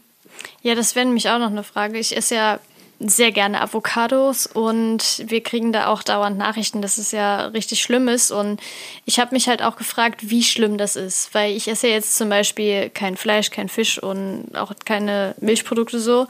Ja, 0.61 0.75
das 0.75 0.95
wäre 0.95 1.05
nämlich 1.05 1.29
auch 1.29 1.39
noch 1.39 1.51
eine 1.51 1.63
Frage. 1.63 1.97
Ich 1.97 2.15
esse 2.15 2.35
ja 2.35 2.59
sehr 2.99 3.31
gerne 3.31 3.61
Avocados 3.61 4.45
und 4.45 5.23
wir 5.25 5.41
kriegen 5.41 5.71
da 5.71 5.87
auch 5.87 6.03
dauernd 6.03 6.37
Nachrichten, 6.37 6.81
dass 6.81 6.97
es 6.97 7.11
ja 7.11 7.45
richtig 7.47 7.81
schlimm 7.81 8.09
ist. 8.09 8.31
Und 8.31 8.59
ich 9.05 9.19
habe 9.19 9.33
mich 9.33 9.47
halt 9.47 9.61
auch 9.61 9.77
gefragt, 9.77 10.29
wie 10.29 10.43
schlimm 10.43 10.77
das 10.77 10.97
ist, 10.97 11.33
weil 11.33 11.55
ich 11.55 11.69
esse 11.69 11.87
jetzt 11.87 12.17
zum 12.17 12.29
Beispiel 12.29 12.89
kein 12.89 13.15
Fleisch, 13.15 13.51
kein 13.51 13.69
Fisch 13.69 14.01
und 14.01 14.49
auch 14.53 14.73
keine 14.85 15.35
Milchprodukte 15.39 15.99
so. 15.99 16.27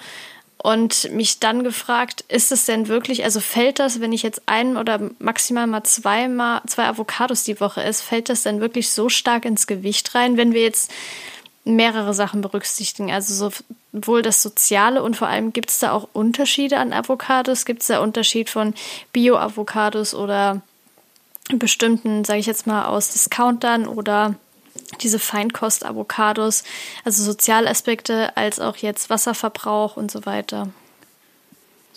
Und 0.62 1.10
mich 1.12 1.40
dann 1.40 1.64
gefragt, 1.64 2.26
ist 2.28 2.52
es 2.52 2.66
denn 2.66 2.90
wirklich, 2.90 3.24
also 3.24 3.40
fällt 3.40 3.80
das, 3.80 4.02
wenn 4.02 4.12
ich 4.12 4.24
jetzt 4.24 4.42
ein 4.46 4.76
oder 4.76 5.00
maximal 5.18 5.68
mal 5.68 5.86
zweimal, 5.86 6.62
zwei 6.68 6.86
Avocados 6.86 7.44
die 7.44 7.62
Woche 7.62 7.82
esse, 7.82 8.04
fällt 8.04 8.28
das 8.28 8.44
denn 8.44 8.60
wirklich 8.60 8.90
so 8.90 9.08
stark 9.08 9.46
ins 9.46 9.68
Gewicht 9.68 10.14
rein, 10.16 10.36
wenn 10.36 10.54
wir 10.54 10.62
jetzt 10.62 10.92
mehrere 11.76 12.14
Sachen 12.14 12.42
berücksichtigen. 12.42 13.12
Also 13.12 13.52
sowohl 13.94 14.22
das 14.22 14.42
Soziale 14.42 15.04
und 15.04 15.16
vor 15.16 15.28
allem 15.28 15.54
gibt 15.54 15.70
es 15.70 15.80
da 15.80 15.92
auch 15.92 16.08
Unterschiede 16.14 16.78
an 16.78 16.94
Avocados. 16.94 17.66
Gibt 17.66 17.82
es 17.82 17.88
da 17.88 18.00
Unterschied 18.00 18.50
von 18.50 18.74
Bio-Avocados 19.14 20.14
oder 20.14 20.62
bestimmten, 21.54 22.24
sage 22.26 22.40
ich 22.40 22.46
jetzt 22.46 22.68
mal, 22.68 22.86
aus 22.86 23.10
Discountern 23.10 23.88
oder 23.88 24.36
diese 25.02 25.20
Feinkost-Avocados, 25.20 26.64
also 27.04 27.24
Sozialaspekte 27.24 28.36
als 28.38 28.60
auch 28.60 28.78
jetzt 28.78 29.10
Wasserverbrauch 29.10 29.98
und 29.98 30.12
so 30.12 30.26
weiter 30.26 30.70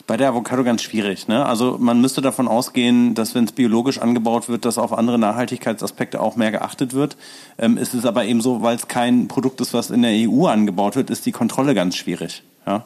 bei 0.07 0.17
der 0.17 0.29
Avocado 0.29 0.65
ganz 0.65 0.83
schwierig. 0.83 1.29
Ne? 1.29 1.45
Also 1.45 1.77
man 1.79 2.01
müsste 2.01 2.21
davon 2.21 2.49
ausgehen, 2.49 3.15
dass 3.15 3.35
wenn 3.35 3.45
es 3.45 3.53
biologisch 3.53 3.99
angebaut 3.99 4.49
wird, 4.49 4.65
dass 4.65 4.79
auf 4.79 4.93
andere 4.93 5.19
Nachhaltigkeitsaspekte 5.19 6.21
auch 6.21 6.37
mehr 6.37 6.51
geachtet 6.51 6.93
wird. 6.95 7.17
Ähm, 7.59 7.77
ist 7.77 7.95
es 7.95 8.05
aber 8.05 8.25
eben 8.25 8.41
so, 8.41 8.63
weil 8.63 8.77
es 8.77 8.89
kein 8.89 9.29
Produkt 9.29 9.61
ist, 9.61 9.75
was 9.75 9.91
in 9.91 10.03
der 10.03 10.13
EU 10.13 10.47
angebaut 10.47 10.97
wird, 10.97 11.11
ist 11.11 11.27
die 11.27 11.33
Kontrolle 11.33 11.75
ganz 11.75 11.97
schwierig. 11.97 12.43
Ja? 12.67 12.85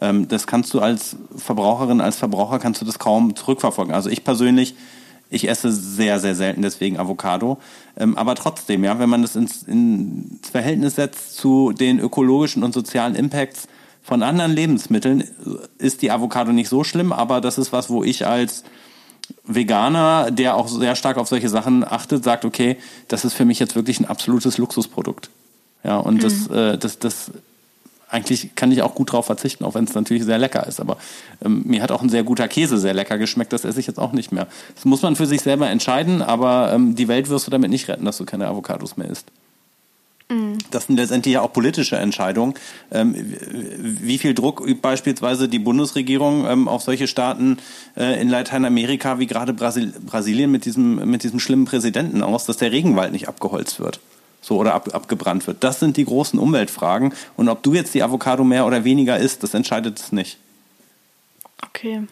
Ähm, 0.00 0.28
das 0.28 0.46
kannst 0.46 0.74
du 0.74 0.80
als 0.80 1.16
Verbraucherin, 1.36 2.00
als 2.00 2.16
Verbraucher 2.16 2.58
kannst 2.58 2.80
du 2.80 2.84
das 2.84 2.98
kaum 2.98 3.34
zurückverfolgen. 3.34 3.94
Also 3.94 4.10
ich 4.10 4.24
persönlich, 4.24 4.74
ich 5.30 5.48
esse 5.48 5.72
sehr, 5.72 6.20
sehr 6.20 6.34
selten 6.34 6.62
deswegen 6.62 6.98
Avocado. 6.98 7.58
Ähm, 7.96 8.16
aber 8.16 8.34
trotzdem, 8.34 8.84
ja, 8.84 8.98
wenn 8.98 9.08
man 9.08 9.22
das 9.22 9.36
ins, 9.36 9.62
ins 9.62 10.50
Verhältnis 10.50 10.96
setzt 10.96 11.36
zu 11.36 11.72
den 11.72 11.98
ökologischen 11.98 12.62
und 12.62 12.74
sozialen 12.74 13.14
Impacts, 13.14 13.68
von 14.08 14.22
anderen 14.22 14.52
Lebensmitteln 14.52 15.22
ist 15.76 16.00
die 16.00 16.10
Avocado 16.10 16.50
nicht 16.50 16.70
so 16.70 16.82
schlimm, 16.82 17.12
aber 17.12 17.42
das 17.42 17.58
ist 17.58 17.74
was, 17.74 17.90
wo 17.90 18.02
ich 18.02 18.26
als 18.26 18.64
Veganer, 19.44 20.30
der 20.30 20.56
auch 20.56 20.66
sehr 20.66 20.96
stark 20.96 21.18
auf 21.18 21.28
solche 21.28 21.50
Sachen 21.50 21.84
achtet, 21.84 22.24
sagt, 22.24 22.46
okay, 22.46 22.78
das 23.08 23.26
ist 23.26 23.34
für 23.34 23.44
mich 23.44 23.58
jetzt 23.58 23.76
wirklich 23.76 24.00
ein 24.00 24.06
absolutes 24.06 24.56
Luxusprodukt. 24.56 25.28
Ja, 25.84 25.98
und 25.98 26.14
mhm. 26.14 26.20
das, 26.20 26.46
äh, 26.46 26.78
das, 26.78 26.98
das, 26.98 27.32
eigentlich 28.08 28.54
kann 28.54 28.72
ich 28.72 28.80
auch 28.80 28.94
gut 28.94 29.12
drauf 29.12 29.26
verzichten, 29.26 29.62
auch 29.62 29.74
wenn 29.74 29.84
es 29.84 29.94
natürlich 29.94 30.24
sehr 30.24 30.38
lecker 30.38 30.66
ist. 30.66 30.80
Aber 30.80 30.96
ähm, 31.44 31.64
mir 31.66 31.82
hat 31.82 31.92
auch 31.92 32.00
ein 32.00 32.08
sehr 32.08 32.24
guter 32.24 32.48
Käse 32.48 32.78
sehr 32.78 32.94
lecker 32.94 33.18
geschmeckt, 33.18 33.52
das 33.52 33.66
esse 33.66 33.78
ich 33.78 33.86
jetzt 33.86 33.98
auch 33.98 34.12
nicht 34.12 34.32
mehr. 34.32 34.46
Das 34.74 34.86
muss 34.86 35.02
man 35.02 35.16
für 35.16 35.26
sich 35.26 35.42
selber 35.42 35.68
entscheiden, 35.68 36.22
aber 36.22 36.72
ähm, 36.72 36.96
die 36.96 37.08
Welt 37.08 37.28
wirst 37.28 37.46
du 37.46 37.50
damit 37.50 37.68
nicht 37.68 37.88
retten, 37.88 38.06
dass 38.06 38.16
du 38.16 38.24
keine 38.24 38.46
Avocados 38.46 38.96
mehr 38.96 39.10
isst. 39.10 39.26
Mhm. 40.28 40.58
Das 40.70 40.86
sind 40.86 40.96
letztendlich 40.96 41.34
ja 41.34 41.40
auch 41.40 41.52
politische 41.52 41.96
Entscheidungen. 41.96 42.54
Ähm, 42.92 43.14
wie 43.16 44.18
viel 44.18 44.34
Druck 44.34 44.60
übt 44.60 44.80
beispielsweise 44.80 45.48
die 45.48 45.58
Bundesregierung 45.58 46.46
ähm, 46.46 46.68
auf 46.68 46.82
solche 46.82 47.08
Staaten 47.08 47.58
äh, 47.96 48.20
in 48.20 48.28
Lateinamerika 48.28 49.18
wie 49.18 49.26
gerade 49.26 49.54
Brasilien 49.54 50.50
mit 50.50 50.64
diesem, 50.64 51.10
mit 51.10 51.22
diesem 51.22 51.40
schlimmen 51.40 51.64
Präsidenten 51.64 52.22
aus, 52.22 52.44
dass 52.44 52.58
der 52.58 52.72
Regenwald 52.72 53.12
nicht 53.12 53.28
abgeholzt 53.28 53.80
wird? 53.80 54.00
So, 54.40 54.56
oder 54.56 54.74
ab, 54.74 54.94
abgebrannt 54.94 55.46
wird. 55.46 55.64
Das 55.64 55.80
sind 55.80 55.96
die 55.96 56.04
großen 56.04 56.38
Umweltfragen. 56.38 57.12
Und 57.36 57.48
ob 57.48 57.62
du 57.62 57.74
jetzt 57.74 57.94
die 57.94 58.02
Avocado 58.02 58.44
mehr 58.44 58.66
oder 58.66 58.84
weniger 58.84 59.18
isst, 59.18 59.42
das 59.42 59.52
entscheidet 59.54 59.98
es 59.98 60.12
nicht. 60.12 60.38
Okay. 61.66 62.02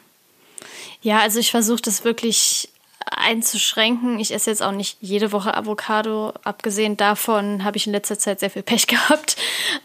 Ja, 1.02 1.20
also 1.20 1.38
ich 1.38 1.50
versuche 1.50 1.82
das 1.82 2.04
wirklich 2.04 2.68
einzuschränken. 3.04 4.18
Ich 4.18 4.32
esse 4.32 4.50
jetzt 4.50 4.62
auch 4.62 4.72
nicht 4.72 4.98
jede 5.00 5.32
Woche 5.32 5.56
Avocado. 5.56 6.32
Abgesehen 6.44 6.96
davon 6.96 7.64
habe 7.64 7.76
ich 7.76 7.86
in 7.86 7.92
letzter 7.92 8.18
Zeit 8.18 8.40
sehr 8.40 8.50
viel 8.50 8.62
Pech 8.62 8.86
gehabt. 8.86 9.36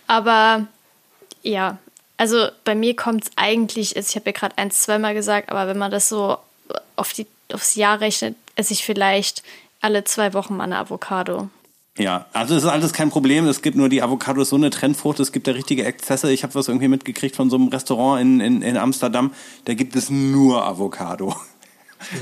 Aber 0.08 0.67
ja, 1.43 1.78
also 2.17 2.47
bei 2.63 2.76
mir 2.76 2.95
kommt 2.95 3.24
es 3.26 3.32
eigentlich, 3.36 3.95
also 3.95 4.10
ich 4.10 4.15
habe 4.15 4.28
ja 4.28 4.32
gerade 4.34 4.58
ein, 4.58 4.71
zweimal 4.71 5.13
gesagt, 5.13 5.50
aber 5.50 5.67
wenn 5.67 5.78
man 5.78 5.91
das 5.91 6.10
so 6.10 6.38
auf 6.95 7.13
die, 7.13 7.28
aufs 7.52 7.76
Jahr 7.76 8.00
rechnet, 8.00 8.36
esse 8.56 8.74
ich 8.74 8.86
vielleicht 8.86 9.43
alle 9.82 10.04
zwei 10.04 10.34
Wochen 10.34 10.56
mal 10.56 10.65
eine 10.65 10.78
Avocado. 10.78 11.50
Ja, 11.97 12.28
also 12.32 12.56
es 12.56 12.63
ist 12.63 12.69
alles 12.69 12.93
kein 12.93 13.10
Problem. 13.10 13.47
Es 13.47 13.62
gibt 13.62 13.76
nur 13.76 13.89
die 13.89 14.02
Avocado 14.02 14.41
ist 14.41 14.50
so 14.50 14.56
eine 14.56 14.69
Trendfrucht. 14.69 15.19
Es 15.19 15.32
gibt 15.32 15.47
da 15.47 15.52
richtige 15.52 15.84
Exzesse. 15.84 16.32
Ich 16.32 16.43
habe 16.43 16.56
was 16.56 16.67
irgendwie 16.67 16.88
mitgekriegt 16.88 17.36
von 17.36 17.50
so 17.50 17.58
einem 17.58 17.67
Restaurant 17.67 18.21
in, 18.21 18.39
in, 18.39 18.62
in 18.62 18.78
Amsterdam. 18.78 19.34
Da 19.65 19.74
gibt 19.74 19.95
es 19.95 20.10
nur 20.10 20.63
Avocado. 20.63 21.36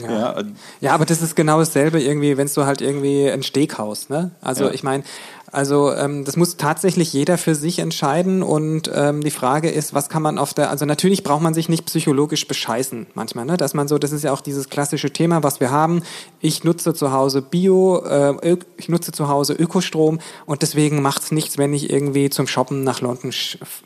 Ja. 0.04 0.40
ja. 0.40 0.44
ja, 0.82 0.94
aber 0.94 1.06
das 1.06 1.22
ist 1.22 1.36
genau 1.36 1.60
dasselbe 1.60 2.02
irgendwie, 2.02 2.38
wenn 2.38 2.48
du 2.48 2.66
halt 2.66 2.82
irgendwie 2.82 3.30
ein 3.30 3.44
Steakhaus, 3.44 4.10
ne? 4.10 4.32
Also 4.42 4.66
ja. 4.66 4.72
ich 4.72 4.84
meine, 4.84 5.04
also 5.52 5.94
ähm, 5.94 6.26
das 6.26 6.36
muss 6.38 6.58
tatsächlich 6.58 7.12
jeder 7.14 7.38
für 7.38 7.56
sich 7.56 7.80
entscheiden 7.80 8.44
und 8.44 8.90
ähm, 8.94 9.24
die 9.24 9.32
Frage 9.32 9.70
ist, 9.70 9.94
was 9.94 10.10
kann 10.10 10.22
man 10.22 10.38
auf 10.38 10.54
der, 10.54 10.70
also 10.70 10.86
natürlich 10.86 11.24
braucht 11.24 11.42
man 11.42 11.54
sich 11.54 11.70
nicht 11.70 11.86
psychologisch 11.86 12.48
bescheißen 12.48 13.08
manchmal, 13.16 13.46
ne? 13.46 13.58
dass 13.58 13.74
man 13.74 13.88
so, 13.88 13.98
das 13.98 14.12
ist 14.12 14.24
ja 14.24 14.32
auch 14.32 14.42
dieses 14.42 14.70
klassische 14.70 15.12
Thema, 15.12 15.42
was 15.44 15.60
wir 15.60 15.72
haben. 15.72 16.04
Ich 16.42 16.64
nutze 16.64 16.94
zu 16.94 17.12
Hause 17.12 17.42
Bio, 17.42 18.04
äh, 18.06 18.58
ich 18.78 18.88
nutze 18.88 19.12
zu 19.12 19.28
Hause 19.28 19.54
Ökostrom 19.54 20.20
und 20.46 20.62
deswegen 20.62 21.02
macht's 21.02 21.32
nichts, 21.32 21.58
wenn 21.58 21.74
ich 21.74 21.90
irgendwie 21.90 22.30
zum 22.30 22.48
Shoppen 22.48 22.84
nach 22.84 23.02
London 23.02 23.32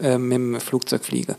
äh, 0.01 0.17
mit 0.17 0.35
dem 0.35 0.59
Flugzeug 0.59 1.03
fliege. 1.03 1.35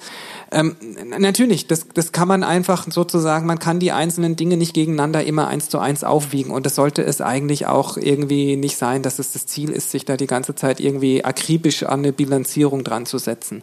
Ähm, 0.51 0.77
natürlich, 1.19 1.67
das, 1.67 1.87
das 1.95 2.13
kann 2.13 2.27
man 2.27 2.43
einfach 2.43 2.87
sozusagen, 2.91 3.47
man 3.47 3.59
kann 3.59 3.79
die 3.79 3.93
einzelnen 3.93 4.35
Dinge 4.35 4.57
nicht 4.57 4.75
gegeneinander 4.75 5.25
immer 5.25 5.47
eins 5.47 5.69
zu 5.69 5.79
eins 5.79 6.03
aufwiegen 6.03 6.51
und 6.51 6.67
das 6.67 6.75
sollte 6.75 7.05
es 7.05 7.21
eigentlich 7.21 7.67
auch 7.67 7.97
irgendwie 7.97 8.57
nicht 8.57 8.77
sein, 8.77 9.03
dass 9.03 9.19
es 9.19 9.33
das 9.33 9.47
Ziel 9.47 9.71
ist, 9.71 9.91
sich 9.93 10.05
da 10.05 10.17
die 10.17 10.27
ganze 10.27 10.55
Zeit 10.55 10.81
irgendwie 10.81 11.25
akribisch 11.25 11.85
an 11.85 12.01
eine 12.01 12.13
Bilanzierung 12.13 12.83
dran 12.83 13.07
zu 13.07 13.19
setzen. 13.19 13.63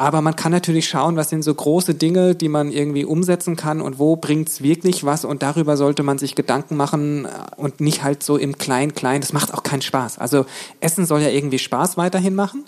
Aber 0.00 0.22
man 0.22 0.36
kann 0.36 0.52
natürlich 0.52 0.88
schauen, 0.88 1.16
was 1.16 1.28
sind 1.28 1.42
so 1.42 1.52
große 1.52 1.92
Dinge, 1.92 2.36
die 2.36 2.48
man 2.48 2.70
irgendwie 2.70 3.04
umsetzen 3.04 3.56
kann 3.56 3.80
und 3.80 3.98
wo 3.98 4.14
bringt's 4.14 4.62
wirklich 4.62 5.02
was 5.02 5.24
und 5.24 5.42
darüber 5.42 5.76
sollte 5.76 6.04
man 6.04 6.18
sich 6.18 6.36
Gedanken 6.36 6.76
machen 6.76 7.26
und 7.56 7.80
nicht 7.80 8.04
halt 8.04 8.22
so 8.22 8.36
im 8.36 8.56
Klein-Klein. 8.56 9.20
Das 9.20 9.32
macht 9.32 9.52
auch 9.52 9.64
keinen 9.64 9.82
Spaß. 9.82 10.18
Also 10.18 10.46
Essen 10.78 11.04
soll 11.04 11.22
ja 11.22 11.30
irgendwie 11.30 11.58
Spaß 11.58 11.96
weiterhin 11.96 12.36
machen. 12.36 12.64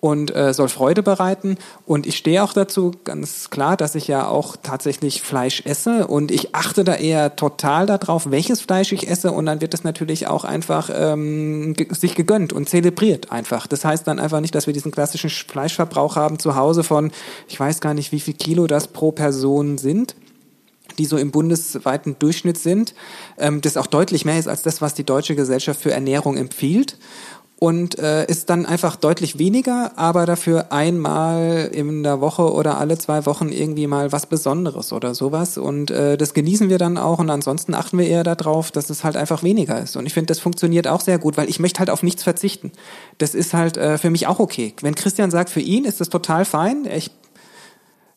Und 0.00 0.34
äh, 0.34 0.54
soll 0.54 0.68
Freude 0.68 1.02
bereiten. 1.02 1.58
Und 1.84 2.06
ich 2.06 2.16
stehe 2.16 2.42
auch 2.42 2.52
dazu 2.52 2.92
ganz 3.04 3.50
klar, 3.50 3.76
dass 3.76 3.94
ich 3.94 4.06
ja 4.06 4.28
auch 4.28 4.56
tatsächlich 4.62 5.22
Fleisch 5.22 5.62
esse 5.64 6.06
und 6.06 6.30
ich 6.30 6.54
achte 6.54 6.84
da 6.84 6.94
eher 6.94 7.36
total 7.36 7.86
darauf, 7.86 8.30
welches 8.30 8.60
Fleisch 8.60 8.92
ich 8.92 9.08
esse 9.08 9.32
und 9.32 9.46
dann 9.46 9.60
wird 9.60 9.74
es 9.74 9.84
natürlich 9.84 10.28
auch 10.28 10.44
einfach 10.44 10.90
ähm, 10.92 11.74
sich 11.90 12.14
gegönnt 12.14 12.52
und 12.52 12.68
zelebriert 12.68 13.32
einfach. 13.32 13.66
Das 13.66 13.84
heißt 13.84 14.06
dann 14.06 14.20
einfach 14.20 14.40
nicht, 14.40 14.54
dass 14.54 14.66
wir 14.66 14.74
diesen 14.74 14.92
klassischen 14.92 15.30
Fleischverbrauch 15.30 16.16
haben 16.16 16.38
zu 16.38 16.54
Hause 16.54 16.84
von, 16.84 17.10
ich 17.48 17.58
weiß 17.58 17.80
gar 17.80 17.94
nicht, 17.94 18.12
wie 18.12 18.20
viel 18.20 18.34
Kilo 18.34 18.66
das 18.66 18.88
pro 18.88 19.12
Person 19.12 19.78
sind 19.78 20.14
die 20.96 21.04
so 21.04 21.16
im 21.16 21.30
bundesweiten 21.30 22.16
Durchschnitt 22.18 22.58
sind, 22.58 22.92
ähm, 23.38 23.60
das 23.60 23.76
auch 23.76 23.86
deutlich 23.86 24.24
mehr 24.24 24.38
ist 24.38 24.48
als 24.48 24.62
das, 24.62 24.82
was 24.82 24.94
die 24.94 25.04
Deutsche 25.04 25.36
Gesellschaft 25.36 25.80
für 25.80 25.92
Ernährung 25.92 26.36
empfiehlt 26.36 26.96
und 27.60 27.98
äh, 27.98 28.24
ist 28.26 28.50
dann 28.50 28.66
einfach 28.66 28.94
deutlich 28.94 29.38
weniger, 29.38 29.90
aber 29.96 30.26
dafür 30.26 30.70
einmal 30.70 31.68
in 31.72 32.04
der 32.04 32.20
Woche 32.20 32.52
oder 32.52 32.78
alle 32.78 32.98
zwei 32.98 33.26
Wochen 33.26 33.48
irgendwie 33.48 33.88
mal 33.88 34.12
was 34.12 34.26
Besonderes 34.26 34.92
oder 34.92 35.12
sowas. 35.12 35.58
Und 35.58 35.90
äh, 35.90 36.16
das 36.16 36.34
genießen 36.34 36.68
wir 36.68 36.78
dann 36.78 36.96
auch 36.98 37.18
und 37.18 37.30
ansonsten 37.30 37.74
achten 37.74 37.98
wir 37.98 38.06
eher 38.06 38.22
darauf, 38.22 38.70
dass 38.70 38.90
es 38.90 39.02
halt 39.02 39.16
einfach 39.16 39.42
weniger 39.42 39.80
ist. 39.80 39.96
Und 39.96 40.06
ich 40.06 40.14
finde, 40.14 40.26
das 40.26 40.38
funktioniert 40.38 40.86
auch 40.86 41.00
sehr 41.00 41.18
gut, 41.18 41.36
weil 41.36 41.48
ich 41.48 41.58
möchte 41.58 41.80
halt 41.80 41.90
auf 41.90 42.04
nichts 42.04 42.22
verzichten. 42.22 42.70
Das 43.18 43.34
ist 43.34 43.54
halt 43.54 43.76
äh, 43.76 43.98
für 43.98 44.10
mich 44.10 44.28
auch 44.28 44.38
okay. 44.38 44.72
Wenn 44.80 44.94
Christian 44.94 45.32
sagt, 45.32 45.50
für 45.50 45.60
ihn 45.60 45.84
ist 45.84 46.00
das 46.00 46.10
total 46.10 46.44
fein, 46.44 46.84
ich, 46.84 47.10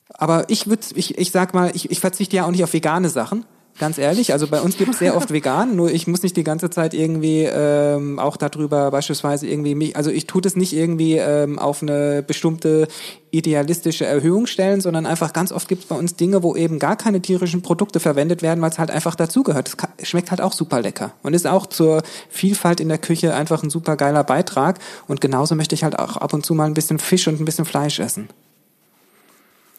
aber 0.10 0.46
ich 0.50 0.68
würde, 0.68 0.86
ich, 0.94 1.18
ich 1.18 1.32
sag 1.32 1.56
mal, 1.56 1.72
ich, 1.74 1.90
ich 1.90 2.00
verzichte 2.00 2.36
ja 2.36 2.46
auch 2.46 2.52
nicht 2.52 2.64
auf 2.64 2.74
vegane 2.74 3.10
Sachen 3.10 3.46
ganz 3.80 3.98
ehrlich. 3.98 4.34
Also 4.34 4.48
bei 4.48 4.62
uns 4.62 4.78
gibt 4.78 4.94
es 4.94 5.00
sehr 5.00 5.16
oft 5.16 5.32
vegan, 5.34 5.76
nur 5.76 5.92
ich 5.92 6.08
muss 6.08 6.24
nicht 6.24 6.38
die 6.38 6.44
ganze 6.44 6.70
Zeit 6.70 6.94
irgendwie 6.94 7.44
ähm, 7.44 8.20
auch 8.20 8.38
darüber 8.38 8.92
beispielsweise 8.92 9.48
irgendwie 9.48 9.76
mich, 9.76 9.96
also 9.96 10.12
ich 10.12 10.28
tue 10.28 10.42
das 10.42 10.56
nicht 10.56 10.74
irgendwie 10.74 11.18
ähm, 11.18 11.60
auf 11.60 11.82
eine 11.82 12.24
bestimmte 12.24 12.88
idealistische 13.32 14.06
Erhöhung 14.06 14.46
stellen, 14.46 14.82
sondern 14.82 15.06
einfach 15.06 15.34
ganz 15.34 15.52
oft 15.52 15.68
gibt 15.68 15.84
es 15.84 15.88
bei 15.88 15.96
uns 15.96 16.16
Dinge, 16.16 16.44
wo 16.44 16.56
eben 16.56 16.80
gar 16.80 16.98
keine 16.98 17.22
tierischen 17.22 17.62
Produkte 17.62 18.00
verwendet 18.00 18.42
werden, 18.42 18.62
weil 18.62 18.72
es 18.72 18.80
halt 18.80 18.92
einfach 18.92 19.16
dazugehört. 19.16 19.76
Es 19.98 20.08
schmeckt 20.08 20.32
halt 20.32 20.42
auch 20.42 20.54
super 20.54 20.82
lecker 20.82 21.14
und 21.24 21.34
ist 21.34 21.48
auch 21.48 21.66
zur 21.66 22.04
Vielfalt 22.30 22.80
in 22.80 22.90
der 22.90 22.98
Küche 22.98 23.34
einfach 23.34 23.64
ein 23.64 23.70
super 23.70 23.96
geiler 23.96 24.24
Beitrag. 24.24 24.80
Und 25.08 25.22
genauso 25.22 25.56
möchte 25.56 25.76
ich 25.76 25.84
halt 25.84 25.98
auch 25.98 26.18
ab 26.18 26.34
und 26.34 26.46
zu 26.46 26.54
mal 26.54 26.66
ein 26.66 26.74
bisschen 26.74 27.00
Fisch 27.00 27.28
und 27.28 27.40
ein 27.40 27.46
bisschen 27.46 27.66
Fleisch 27.66 28.00
essen. 28.00 28.28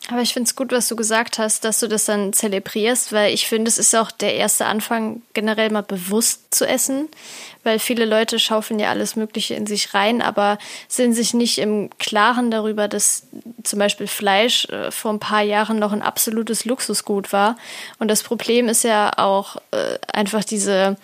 Aber 0.08 0.20
ich 0.20 0.32
finde 0.32 0.48
es 0.48 0.56
gut, 0.56 0.72
was 0.72 0.88
du 0.88 0.96
gesagt 0.96 1.38
hast, 1.38 1.64
dass 1.64 1.78
du 1.78 1.86
das 1.86 2.06
dann 2.06 2.32
zelebrierst, 2.32 3.12
weil 3.12 3.32
ich 3.32 3.46
finde, 3.46 3.68
es 3.68 3.78
ist 3.78 3.94
auch 3.94 4.10
der 4.10 4.34
erste 4.34 4.66
Anfang, 4.66 5.22
generell 5.32 5.70
mal 5.70 5.84
bewusst 5.84 6.52
zu 6.52 6.66
essen, 6.66 7.08
weil 7.62 7.78
viele 7.78 8.04
Leute 8.04 8.40
schaufeln 8.40 8.80
ja 8.80 8.90
alles 8.90 9.14
Mögliche 9.14 9.54
in 9.54 9.66
sich 9.66 9.94
rein, 9.94 10.20
aber 10.20 10.58
sind 10.88 11.14
sich 11.14 11.34
nicht 11.34 11.58
im 11.58 11.88
Klaren 11.98 12.50
darüber, 12.50 12.88
dass 12.88 13.28
zum 13.62 13.78
Beispiel 13.78 14.08
Fleisch 14.08 14.64
äh, 14.66 14.90
vor 14.90 15.12
ein 15.12 15.20
paar 15.20 15.42
Jahren 15.42 15.78
noch 15.78 15.92
ein 15.92 16.02
absolutes 16.02 16.64
Luxusgut 16.64 17.32
war. 17.32 17.56
Und 18.00 18.08
das 18.08 18.24
Problem 18.24 18.68
ist 18.68 18.82
ja 18.82 19.12
auch 19.18 19.56
äh, 19.70 19.98
einfach 20.12 20.42
diese 20.42 20.96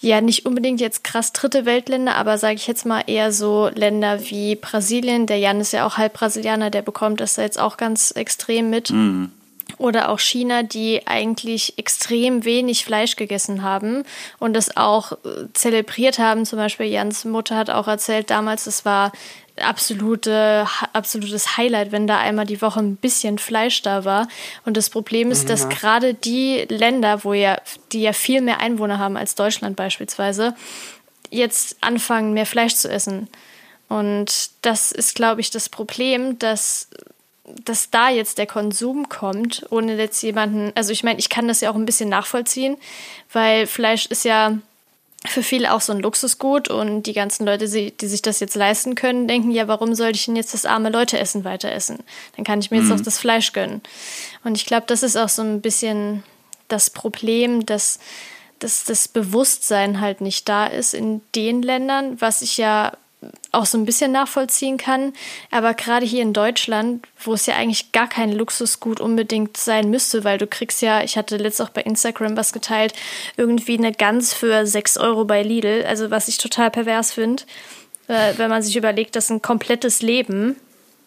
ja 0.00 0.20
nicht 0.20 0.46
unbedingt 0.46 0.80
jetzt 0.80 1.04
krass 1.04 1.32
dritte 1.32 1.64
Weltländer, 1.64 2.16
aber 2.16 2.38
sage 2.38 2.56
ich 2.56 2.66
jetzt 2.66 2.86
mal 2.86 3.02
eher 3.06 3.32
so 3.32 3.70
Länder 3.74 4.20
wie 4.28 4.56
Brasilien. 4.56 5.26
Der 5.26 5.38
Jan 5.38 5.60
ist 5.60 5.72
ja 5.72 5.86
auch 5.86 5.96
halb 5.96 6.14
Brasilianer, 6.14 6.70
der 6.70 6.82
bekommt 6.82 7.20
das 7.20 7.36
jetzt 7.36 7.58
auch 7.58 7.76
ganz 7.76 8.10
extrem 8.10 8.70
mit. 8.70 8.90
Mhm. 8.90 9.32
Oder 9.78 10.10
auch 10.10 10.20
China, 10.20 10.62
die 10.62 11.06
eigentlich 11.06 11.76
extrem 11.76 12.44
wenig 12.44 12.84
Fleisch 12.84 13.16
gegessen 13.16 13.62
haben 13.62 14.04
und 14.38 14.54
das 14.54 14.76
auch 14.76 15.12
äh, 15.12 15.16
zelebriert 15.54 16.18
haben. 16.18 16.46
Zum 16.46 16.58
Beispiel 16.58 16.86
Jans 16.86 17.24
Mutter 17.24 17.56
hat 17.56 17.68
auch 17.68 17.88
erzählt, 17.88 18.30
damals, 18.30 18.66
es 18.66 18.84
war 18.84 19.12
absolute, 19.60 20.66
absolutes 20.92 21.56
Highlight, 21.56 21.92
wenn 21.92 22.06
da 22.06 22.18
einmal 22.18 22.46
die 22.46 22.60
Woche 22.60 22.80
ein 22.80 22.96
bisschen 22.96 23.38
Fleisch 23.38 23.82
da 23.82 24.04
war. 24.04 24.28
Und 24.64 24.76
das 24.76 24.90
Problem 24.90 25.30
ist, 25.30 25.48
dass 25.48 25.68
gerade 25.68 26.14
die 26.14 26.66
Länder, 26.68 27.24
wo 27.24 27.32
ja, 27.32 27.60
die 27.92 28.02
ja 28.02 28.12
viel 28.12 28.40
mehr 28.40 28.60
Einwohner 28.60 28.98
haben 28.98 29.16
als 29.16 29.34
Deutschland 29.34 29.76
beispielsweise, 29.76 30.54
jetzt 31.30 31.76
anfangen, 31.80 32.34
mehr 32.34 32.46
Fleisch 32.46 32.74
zu 32.74 32.90
essen. 32.90 33.28
Und 33.88 34.50
das 34.62 34.92
ist, 34.92 35.14
glaube 35.14 35.40
ich, 35.40 35.50
das 35.50 35.68
Problem, 35.68 36.38
dass, 36.38 36.88
dass 37.64 37.90
da 37.90 38.10
jetzt 38.10 38.38
der 38.38 38.46
Konsum 38.46 39.08
kommt, 39.08 39.66
ohne 39.70 39.96
jetzt 39.96 40.22
jemanden, 40.22 40.72
also 40.74 40.92
ich 40.92 41.04
meine, 41.04 41.18
ich 41.18 41.28
kann 41.28 41.48
das 41.48 41.60
ja 41.60 41.70
auch 41.70 41.76
ein 41.76 41.86
bisschen 41.86 42.08
nachvollziehen, 42.08 42.76
weil 43.32 43.66
Fleisch 43.66 44.06
ist 44.06 44.24
ja 44.24 44.58
für 45.28 45.42
viele 45.42 45.72
auch 45.72 45.80
so 45.80 45.92
ein 45.92 46.00
Luxusgut 46.00 46.68
und 46.68 47.04
die 47.04 47.12
ganzen 47.12 47.46
Leute, 47.46 47.68
die 47.68 48.06
sich 48.06 48.22
das 48.22 48.40
jetzt 48.40 48.54
leisten 48.54 48.94
können, 48.94 49.28
denken, 49.28 49.50
ja, 49.50 49.68
warum 49.68 49.94
sollte 49.94 50.16
ich 50.16 50.26
denn 50.26 50.36
jetzt 50.36 50.54
das 50.54 50.66
arme 50.66 50.90
Leute-Essen 50.90 51.44
weiter 51.44 51.70
essen? 51.70 52.00
Dann 52.36 52.44
kann 52.44 52.60
ich 52.60 52.70
mir 52.70 52.80
mhm. 52.80 52.88
jetzt 52.88 53.00
auch 53.00 53.04
das 53.04 53.18
Fleisch 53.18 53.52
gönnen. 53.52 53.82
Und 54.44 54.56
ich 54.56 54.66
glaube, 54.66 54.86
das 54.86 55.02
ist 55.02 55.16
auch 55.16 55.28
so 55.28 55.42
ein 55.42 55.60
bisschen 55.60 56.22
das 56.68 56.90
Problem, 56.90 57.66
dass, 57.66 57.98
dass 58.58 58.84
das 58.84 59.08
Bewusstsein 59.08 60.00
halt 60.00 60.20
nicht 60.20 60.48
da 60.48 60.66
ist 60.66 60.94
in 60.94 61.20
den 61.34 61.62
Ländern, 61.62 62.20
was 62.20 62.42
ich 62.42 62.56
ja 62.56 62.92
auch 63.52 63.66
so 63.66 63.78
ein 63.78 63.86
bisschen 63.86 64.12
nachvollziehen 64.12 64.76
kann. 64.76 65.12
Aber 65.50 65.74
gerade 65.74 66.04
hier 66.04 66.22
in 66.22 66.32
Deutschland, 66.32 67.06
wo 67.22 67.32
es 67.34 67.46
ja 67.46 67.56
eigentlich 67.56 67.92
gar 67.92 68.08
kein 68.08 68.32
Luxusgut 68.32 69.00
unbedingt 69.00 69.56
sein 69.56 69.90
müsste, 69.90 70.24
weil 70.24 70.38
du 70.38 70.46
kriegst 70.46 70.82
ja, 70.82 71.02
ich 71.02 71.16
hatte 71.16 71.36
letztens 71.36 71.68
auch 71.68 71.72
bei 71.72 71.82
Instagram 71.82 72.36
was 72.36 72.52
geteilt, 72.52 72.92
irgendwie 73.36 73.78
eine 73.78 73.92
Gans 73.92 74.34
für 74.34 74.66
6 74.66 74.98
Euro 74.98 75.24
bei 75.24 75.42
Lidl, 75.42 75.84
also 75.86 76.10
was 76.10 76.28
ich 76.28 76.38
total 76.38 76.70
pervers 76.70 77.12
finde, 77.12 77.44
äh, 78.08 78.34
wenn 78.36 78.50
man 78.50 78.62
sich 78.62 78.76
überlegt, 78.76 79.16
dass 79.16 79.30
ein 79.30 79.42
komplettes 79.42 80.02
Leben 80.02 80.56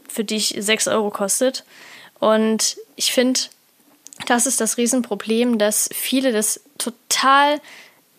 für 0.07 0.23
dich 0.23 0.55
6 0.57 0.87
Euro 0.87 1.11
kostet. 1.11 1.63
Und 2.19 2.77
ich 2.95 3.13
finde, 3.13 3.39
das 4.25 4.47
ist 4.47 4.59
das 4.59 4.77
Riesenproblem, 4.77 5.57
dass 5.57 5.89
viele 5.93 6.33
das 6.33 6.61
total, 6.77 7.61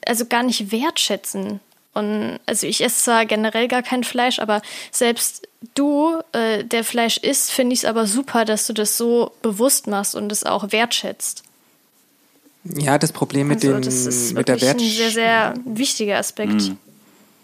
also 0.07 0.25
gar 0.27 0.43
nicht 0.43 0.73
wertschätzen 0.73 1.61
und 1.93 2.39
also 2.47 2.67
ich 2.67 2.83
esse 2.83 3.05
zwar 3.05 3.27
generell 3.27 3.69
gar 3.69 3.83
kein 3.83 4.05
Fleisch, 4.05 4.39
aber 4.39 4.63
selbst 4.93 5.49
du, 5.75 6.21
äh, 6.33 6.65
der 6.65 6.85
Fleisch 6.85 7.17
isst, 7.19 7.51
finde 7.51 7.75
ich 7.75 7.81
es 7.81 7.85
aber 7.85 8.07
super, 8.07 8.45
dass 8.45 8.67
du 8.67 8.73
das 8.73 8.97
so 8.97 9.33
bewusst 9.43 9.87
machst 9.87 10.15
und 10.15 10.31
es 10.31 10.45
auch 10.45 10.71
wertschätzt. 10.73 11.43
Ja, 12.65 12.99
das 12.99 13.13
Problem 13.13 13.49
mit, 13.49 13.57
also, 13.57 13.73
den, 13.73 13.83
das 13.83 14.07
ist 14.07 14.35
mit 14.35 14.49
der 14.49 14.61
Wertschätzung. 14.61 14.87
ein 14.87 14.93
sehr, 14.93 15.11
sehr 15.11 15.55
wichtiger 15.65 16.19
Aspekt. 16.19 16.53
Mhm. 16.53 16.79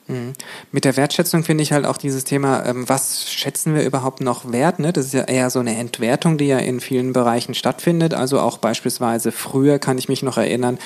Mhm. 0.09 0.35
Mit 0.71 0.85
der 0.85 0.97
Wertschätzung 0.97 1.43
finde 1.43 1.63
ich 1.63 1.73
halt 1.73 1.85
auch 1.85 1.97
dieses 1.97 2.25
Thema, 2.25 2.65
ähm, 2.65 2.89
was 2.89 3.31
schätzen 3.31 3.75
wir 3.75 3.85
überhaupt 3.85 4.21
noch 4.21 4.53
wert? 4.53 4.79
Ne? 4.79 4.93
Das 4.93 5.07
ist 5.07 5.15
ja 5.15 5.25
eher 5.25 5.51
so 5.51 5.59
eine 5.59 5.77
Entwertung, 5.77 6.39
die 6.39 6.47
ja 6.47 6.59
in 6.59 6.81
vielen 6.81 7.13
Bereichen 7.13 7.55
stattfindet. 7.55 8.15
Also 8.15 8.41
auch 8.41 8.59
beispielsweise 8.59 9.33
früher 9.33 9.79
kann 9.79 9.99
ich 9.99 10.09
mich 10.09 10.23
noch 10.23 10.39
erinnern, 10.39 10.79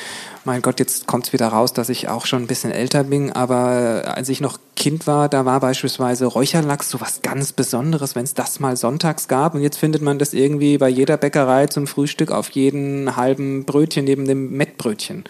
mein 0.45 0.63
Gott, 0.63 0.81
jetzt 0.81 1.07
kommt 1.07 1.27
es 1.27 1.33
wieder 1.35 1.49
raus, 1.49 1.75
dass 1.75 1.91
ich 1.91 2.09
auch 2.09 2.25
schon 2.25 2.43
ein 2.43 2.47
bisschen 2.47 2.73
älter 2.73 3.05
bin, 3.05 3.31
aber 3.31 4.15
als 4.17 4.31
ich 4.31 4.41
noch 4.41 4.59
Kind 4.75 5.07
war, 5.07 5.29
da 5.29 5.45
war 5.45 5.61
beispielsweise 5.61 6.25
Räucherlachs 6.25 6.89
so 6.89 7.01
was 7.03 7.21
ganz 7.21 7.53
Besonderes, 7.53 8.17
wenn 8.17 8.25
es 8.25 8.33
das 8.33 8.61
mal 8.61 8.77
sonntags 8.79 9.29
gab. 9.29 9.55
Und 9.55 9.61
jetzt 9.61 9.77
findet 9.77 10.01
man 10.01 10.19
das 10.19 10.33
irgendwie 10.33 10.79
bei 10.79 10.89
jeder 10.89 11.19
Bäckerei 11.19 11.67
zum 11.67 11.87
Frühstück 11.87 12.31
auf 12.31 12.49
jeden 12.51 13.17
halben 13.17 13.67
Brötchen 13.67 14.07
neben 14.07 14.27
dem 14.27 14.53
Mettbrötchen. 14.57 15.25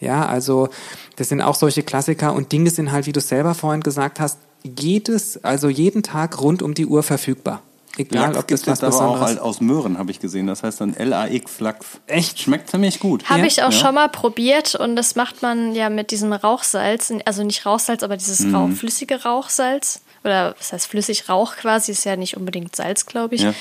Ja, 0.00 0.26
also 0.26 0.68
das 1.16 1.28
sind 1.28 1.40
auch 1.40 1.54
solche 1.54 1.82
Klassiker 1.82 2.34
und 2.34 2.52
Dinge 2.52 2.70
sind 2.70 2.92
halt, 2.92 3.06
wie 3.06 3.12
du 3.12 3.20
selber 3.20 3.54
vorhin 3.54 3.82
gesagt 3.82 4.20
hast, 4.20 4.38
jedes, 4.62 5.42
also 5.44 5.68
jeden 5.68 6.02
Tag 6.02 6.40
rund 6.40 6.62
um 6.62 6.74
die 6.74 6.86
Uhr 6.86 7.02
verfügbar. 7.02 7.62
Egal, 7.98 8.34
Lachs 8.34 8.38
ob 8.38 8.48
das 8.48 8.66
was 8.66 8.82
aber 8.82 9.08
auch 9.08 9.20
halt 9.20 9.38
aus 9.38 9.60
Möhren, 9.62 9.96
habe 9.96 10.10
ich 10.10 10.20
gesehen. 10.20 10.46
Das 10.46 10.62
heißt 10.62 10.82
dann 10.82 10.94
L-A-X 10.94 11.60
Lachs. 11.60 11.86
Echt? 12.06 12.40
Schmeckt 12.40 12.70
ziemlich 12.70 13.00
gut. 13.00 13.24
Habe 13.30 13.40
ja? 13.40 13.46
ich 13.46 13.62
auch 13.62 13.72
ja. 13.72 13.78
schon 13.78 13.94
mal 13.94 14.08
probiert 14.08 14.74
und 14.74 14.96
das 14.96 15.16
macht 15.16 15.40
man 15.40 15.74
ja 15.74 15.88
mit 15.88 16.10
diesem 16.10 16.32
Rauchsalz. 16.32 17.10
Also 17.24 17.42
nicht 17.42 17.64
Rauchsalz, 17.64 18.02
aber 18.02 18.18
dieses 18.18 18.40
mhm. 18.40 18.54
Rauch, 18.54 18.70
flüssige 18.70 19.22
Rauchsalz. 19.22 20.02
Oder 20.26 20.56
was 20.58 20.72
heißt 20.72 20.88
flüssig 20.88 21.28
Rauch 21.28 21.54
quasi, 21.54 21.92
ist 21.92 22.04
ja 22.04 22.16
nicht 22.16 22.36
unbedingt 22.36 22.74
Salz, 22.74 23.06
glaube 23.06 23.36
ich. 23.36 23.42
Ja. 23.42 23.54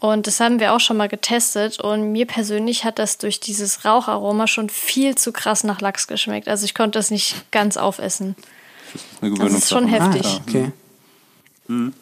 Und 0.00 0.26
das 0.26 0.38
haben 0.38 0.60
wir 0.60 0.74
auch 0.74 0.80
schon 0.80 0.98
mal 0.98 1.08
getestet 1.08 1.80
und 1.80 2.12
mir 2.12 2.26
persönlich 2.26 2.84
hat 2.84 2.98
das 2.98 3.16
durch 3.16 3.40
dieses 3.40 3.86
Raucharoma 3.86 4.46
schon 4.46 4.68
viel 4.68 5.14
zu 5.14 5.32
krass 5.32 5.64
nach 5.64 5.80
Lachs 5.80 6.06
geschmeckt. 6.06 6.46
Also 6.46 6.66
ich 6.66 6.74
konnte 6.74 6.98
das 6.98 7.10
nicht 7.10 7.50
ganz 7.50 7.78
aufessen. 7.78 8.36
Das 9.22 9.30
ist, 9.30 9.38
das 9.40 9.52
ist 9.54 9.70
schon 9.70 9.88
heftig. 9.88 10.26
Ah, 10.26 10.40
okay. 10.46 10.72
Mhm. 11.68 11.94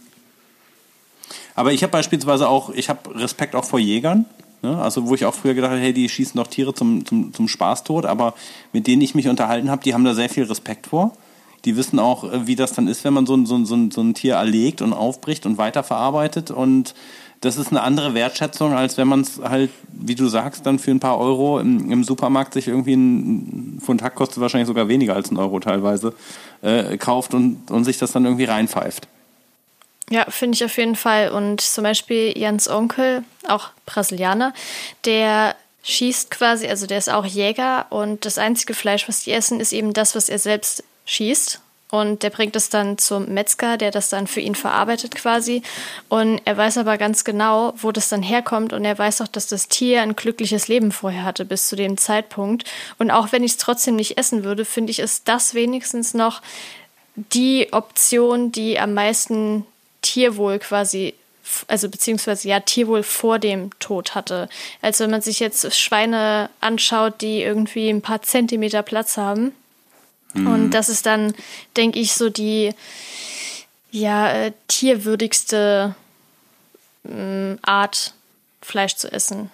Aber 1.54 1.72
ich 1.72 1.84
habe 1.84 1.92
beispielsweise 1.92 2.48
auch, 2.48 2.70
ich 2.70 2.88
habe 2.88 3.14
Respekt 3.14 3.54
auch 3.54 3.64
vor 3.64 3.78
Jägern. 3.78 4.26
Ne? 4.62 4.76
Also 4.82 5.06
wo 5.06 5.14
ich 5.14 5.24
auch 5.24 5.34
früher 5.34 5.54
gedacht 5.54 5.70
habe, 5.70 5.80
hey, 5.80 5.92
die 5.92 6.08
schießen 6.08 6.36
doch 6.36 6.48
Tiere 6.48 6.74
zum, 6.74 7.06
zum, 7.06 7.32
zum 7.32 7.46
Spaß 7.46 7.84
tot, 7.84 8.04
aber 8.04 8.34
mit 8.72 8.88
denen 8.88 9.02
ich 9.02 9.14
mich 9.14 9.28
unterhalten 9.28 9.70
habe, 9.70 9.84
die 9.84 9.94
haben 9.94 10.04
da 10.04 10.14
sehr 10.14 10.28
viel 10.28 10.44
Respekt 10.44 10.88
vor. 10.88 11.12
Die 11.64 11.76
wissen 11.76 11.98
auch, 11.98 12.24
äh, 12.24 12.46
wie 12.46 12.56
das 12.56 12.72
dann 12.72 12.88
ist, 12.88 13.04
wenn 13.04 13.14
man 13.14 13.26
so 13.26 13.34
ein, 13.34 13.46
so 13.46 13.56
ein, 13.56 13.66
so 13.66 14.00
ein, 14.00 14.14
Tier 14.14 14.34
erlegt 14.34 14.82
und 14.82 14.92
aufbricht 14.92 15.46
und 15.46 15.58
weiterverarbeitet. 15.58 16.50
Und 16.50 16.94
das 17.40 17.56
ist 17.56 17.70
eine 17.70 17.82
andere 17.82 18.14
Wertschätzung, 18.14 18.74
als 18.74 18.96
wenn 18.96 19.08
man 19.08 19.20
es 19.20 19.40
halt, 19.42 19.70
wie 19.92 20.14
du 20.14 20.28
sagst, 20.28 20.66
dann 20.66 20.78
für 20.78 20.90
ein 20.90 21.00
paar 21.00 21.18
Euro 21.18 21.60
im, 21.60 21.90
im 21.90 22.04
Supermarkt 22.04 22.54
sich 22.54 22.68
irgendwie 22.68 22.94
ein 22.94 23.80
Pfund 23.80 24.02
Hack 24.02 24.16
kostet 24.16 24.40
wahrscheinlich 24.40 24.66
sogar 24.66 24.88
weniger 24.88 25.14
als 25.14 25.30
ein 25.30 25.36
Euro 25.36 25.60
teilweise, 25.60 26.14
äh, 26.62 26.96
kauft 26.96 27.34
und, 27.34 27.70
und 27.70 27.84
sich 27.84 27.98
das 27.98 28.12
dann 28.12 28.24
irgendwie 28.24 28.44
reinpfeift. 28.44 29.08
Ja, 30.10 30.24
finde 30.30 30.56
ich 30.56 30.64
auf 30.64 30.76
jeden 30.78 30.96
Fall. 30.96 31.30
Und 31.30 31.60
zum 31.60 31.84
Beispiel 31.84 32.36
Jans 32.36 32.68
Onkel, 32.68 33.24
auch 33.46 33.70
Brasilianer, 33.86 34.54
der 35.04 35.54
schießt 35.82 36.30
quasi, 36.30 36.66
also 36.66 36.86
der 36.86 36.98
ist 36.98 37.10
auch 37.10 37.24
Jäger 37.24 37.86
und 37.90 38.24
das 38.24 38.38
einzige 38.38 38.74
Fleisch, 38.74 39.08
was 39.08 39.24
die 39.24 39.32
essen, 39.32 39.60
ist 39.60 39.72
eben 39.72 39.92
das, 39.92 40.14
was 40.14 40.28
er 40.28 40.38
selbst 40.38 40.82
schießt. 41.08 41.60
Und 41.90 42.22
der 42.22 42.28
bringt 42.28 42.54
es 42.54 42.68
dann 42.68 42.98
zum 42.98 43.32
Metzger, 43.32 43.78
der 43.78 43.90
das 43.90 44.10
dann 44.10 44.26
für 44.26 44.40
ihn 44.40 44.54
verarbeitet 44.54 45.14
quasi. 45.14 45.62
Und 46.10 46.40
er 46.44 46.56
weiß 46.56 46.76
aber 46.76 46.98
ganz 46.98 47.24
genau, 47.24 47.72
wo 47.78 47.92
das 47.92 48.10
dann 48.10 48.22
herkommt. 48.22 48.74
Und 48.74 48.84
er 48.84 48.98
weiß 48.98 49.22
auch, 49.22 49.28
dass 49.28 49.46
das 49.46 49.68
Tier 49.68 50.02
ein 50.02 50.14
glückliches 50.14 50.68
Leben 50.68 50.92
vorher 50.92 51.24
hatte 51.24 51.46
bis 51.46 51.68
zu 51.68 51.76
dem 51.76 51.96
Zeitpunkt. 51.96 52.64
Und 52.98 53.10
auch 53.10 53.32
wenn 53.32 53.42
ich 53.42 53.52
es 53.52 53.56
trotzdem 53.56 53.96
nicht 53.96 54.18
essen 54.18 54.44
würde, 54.44 54.66
finde 54.66 54.90
ich, 54.90 54.98
ist 54.98 55.28
das 55.28 55.54
wenigstens 55.54 56.12
noch 56.12 56.42
die 57.16 57.68
Option, 57.72 58.52
die 58.52 58.78
am 58.78 58.92
meisten 58.92 59.64
Tierwohl 60.02 60.58
quasi 60.58 61.14
also 61.66 61.88
beziehungsweise 61.88 62.46
ja 62.46 62.60
Tierwohl 62.60 63.02
vor 63.02 63.38
dem 63.38 63.70
Tod 63.78 64.14
hatte. 64.14 64.50
Als 64.82 65.00
wenn 65.00 65.10
man 65.10 65.22
sich 65.22 65.40
jetzt 65.40 65.74
Schweine 65.74 66.50
anschaut, 66.60 67.22
die 67.22 67.40
irgendwie 67.40 67.88
ein 67.88 68.02
paar 68.02 68.20
Zentimeter 68.20 68.82
Platz 68.82 69.16
haben 69.16 69.54
Mhm. 70.34 70.46
Und 70.46 70.70
das 70.70 70.88
ist 70.88 71.06
dann, 71.06 71.34
denke 71.76 71.98
ich, 71.98 72.12
so 72.12 72.30
die 72.30 72.74
ja, 73.90 74.30
äh, 74.30 74.52
tierwürdigste 74.68 75.94
äh, 77.04 77.56
Art, 77.62 78.14
Fleisch 78.60 78.96
zu 78.96 79.10
essen. 79.10 79.50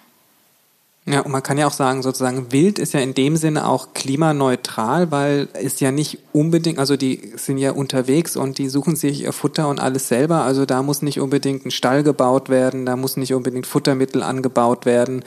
Ja, 1.07 1.21
und 1.21 1.31
man 1.31 1.43
kann 1.43 1.59
ja 1.59 1.67
auch 1.67 1.71
sagen, 1.71 2.01
sozusagen, 2.01 2.51
wild 2.51 2.79
ist 2.79 2.95
ja 2.95 2.99
in 2.99 3.13
dem 3.13 3.37
Sinne 3.37 3.67
auch 3.67 3.93
klimaneutral, 3.93 5.11
weil 5.11 5.47
es 5.53 5.79
ja 5.79 5.91
nicht 5.91 6.17
unbedingt, 6.33 6.79
also 6.79 6.97
die 6.97 7.33
sind 7.35 7.59
ja 7.59 7.73
unterwegs 7.73 8.35
und 8.35 8.57
die 8.57 8.69
suchen 8.69 8.95
sich 8.95 9.21
ihr 9.21 9.31
Futter 9.31 9.69
und 9.69 9.79
alles 9.79 10.07
selber. 10.07 10.41
Also 10.41 10.65
da 10.65 10.81
muss 10.81 11.03
nicht 11.03 11.19
unbedingt 11.19 11.63
ein 11.63 11.71
Stall 11.71 12.01
gebaut 12.01 12.49
werden, 12.49 12.87
da 12.87 12.95
muss 12.95 13.17
nicht 13.17 13.35
unbedingt 13.35 13.67
Futtermittel 13.67 14.23
angebaut 14.23 14.87
werden 14.87 15.23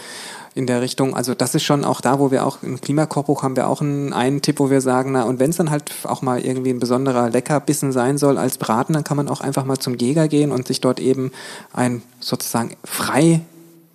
in 0.59 0.67
der 0.67 0.83
Richtung. 0.83 1.15
Also 1.15 1.35
das 1.35 1.55
ist 1.55 1.63
schon 1.63 1.85
auch 1.85 2.01
da, 2.01 2.19
wo 2.19 2.33
wir 2.33 2.45
auch 2.45 2.59
im 2.63 2.81
Klimakochbuch 2.81 3.45
haben 3.45 3.55
wir 3.55 3.69
auch 3.69 3.81
einen, 3.81 4.13
einen 4.13 4.43
Tipp, 4.43 4.59
wo 4.59 4.71
wir 4.71 4.81
sagen, 4.81 5.13
na, 5.13 5.23
und 5.23 5.39
wenn 5.39 5.51
es 5.51 5.57
dann 5.57 5.71
halt 5.71 5.93
auch 6.03 6.21
mal 6.21 6.41
irgendwie 6.41 6.71
ein 6.71 6.81
besonderer 6.81 7.31
Leckerbissen 7.31 7.93
sein 7.93 8.19
soll 8.19 8.37
als 8.37 8.59
Braten, 8.59 8.93
dann 8.93 9.05
kann 9.05 9.17
man 9.17 9.29
auch 9.29 9.41
einfach 9.41 9.65
mal 9.65 9.79
zum 9.79 9.95
Jäger 9.97 10.27
gehen 10.27 10.51
und 10.51 10.67
sich 10.67 10.81
dort 10.81 10.99
eben 10.99 11.31
ein 11.73 12.03
sozusagen 12.19 12.77
frei 12.85 13.41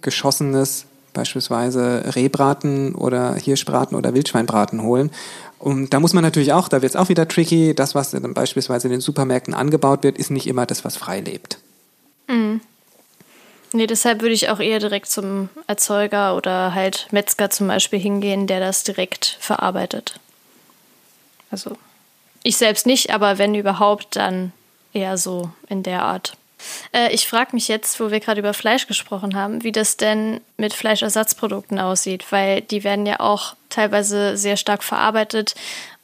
geschossenes 0.01 0.85
beispielsweise 1.11 2.15
Rehbraten 2.15 2.95
oder 2.95 3.35
Hirschbraten 3.35 3.97
oder 3.97 4.13
Wildschweinbraten 4.13 4.81
holen. 4.81 5.11
Und 5.59 5.93
da 5.93 5.99
muss 5.99 6.13
man 6.13 6.23
natürlich 6.23 6.53
auch, 6.53 6.69
da 6.69 6.81
wird 6.81 6.91
es 6.91 6.95
auch 6.95 7.09
wieder 7.09 7.27
tricky, 7.27 7.75
das, 7.75 7.93
was 7.93 8.11
dann 8.11 8.33
beispielsweise 8.33 8.87
in 8.87 8.93
den 8.93 9.01
Supermärkten 9.01 9.53
angebaut 9.53 10.03
wird, 10.03 10.17
ist 10.17 10.31
nicht 10.31 10.47
immer 10.47 10.65
das, 10.65 10.85
was 10.85 10.95
frei 10.95 11.19
lebt. 11.19 11.59
Mhm. 12.27 12.61
Nee, 13.73 13.87
deshalb 13.87 14.21
würde 14.21 14.35
ich 14.35 14.49
auch 14.49 14.59
eher 14.59 14.79
direkt 14.79 15.09
zum 15.09 15.49
Erzeuger 15.65 16.35
oder 16.35 16.75
halt 16.75 17.07
Metzger 17.11 17.49
zum 17.49 17.67
Beispiel 17.67 17.99
hingehen, 17.99 18.45
der 18.45 18.59
das 18.59 18.83
direkt 18.83 19.37
verarbeitet. 19.39 20.19
Also 21.49 21.77
ich 22.43 22.57
selbst 22.57 22.85
nicht, 22.85 23.11
aber 23.11 23.37
wenn 23.37 23.55
überhaupt, 23.55 24.15
dann 24.15 24.51
eher 24.93 25.17
so 25.17 25.51
in 25.69 25.81
der 25.81 26.03
Art. 26.03 26.37
Äh, 26.91 27.13
ich 27.13 27.27
frage 27.27 27.51
mich 27.53 27.67
jetzt, 27.67 27.99
wo 27.99 28.11
wir 28.11 28.19
gerade 28.19 28.39
über 28.39 28.53
Fleisch 28.53 28.87
gesprochen 28.87 29.35
haben, 29.35 29.63
wie 29.63 29.71
das 29.71 29.97
denn 29.97 30.41
mit 30.57 30.73
Fleischersatzprodukten 30.73 31.79
aussieht, 31.79 32.31
weil 32.31 32.61
die 32.61 32.83
werden 32.83 33.05
ja 33.05 33.19
auch 33.19 33.55
teilweise 33.69 34.37
sehr 34.37 34.57
stark 34.57 34.83
verarbeitet. 34.83 35.55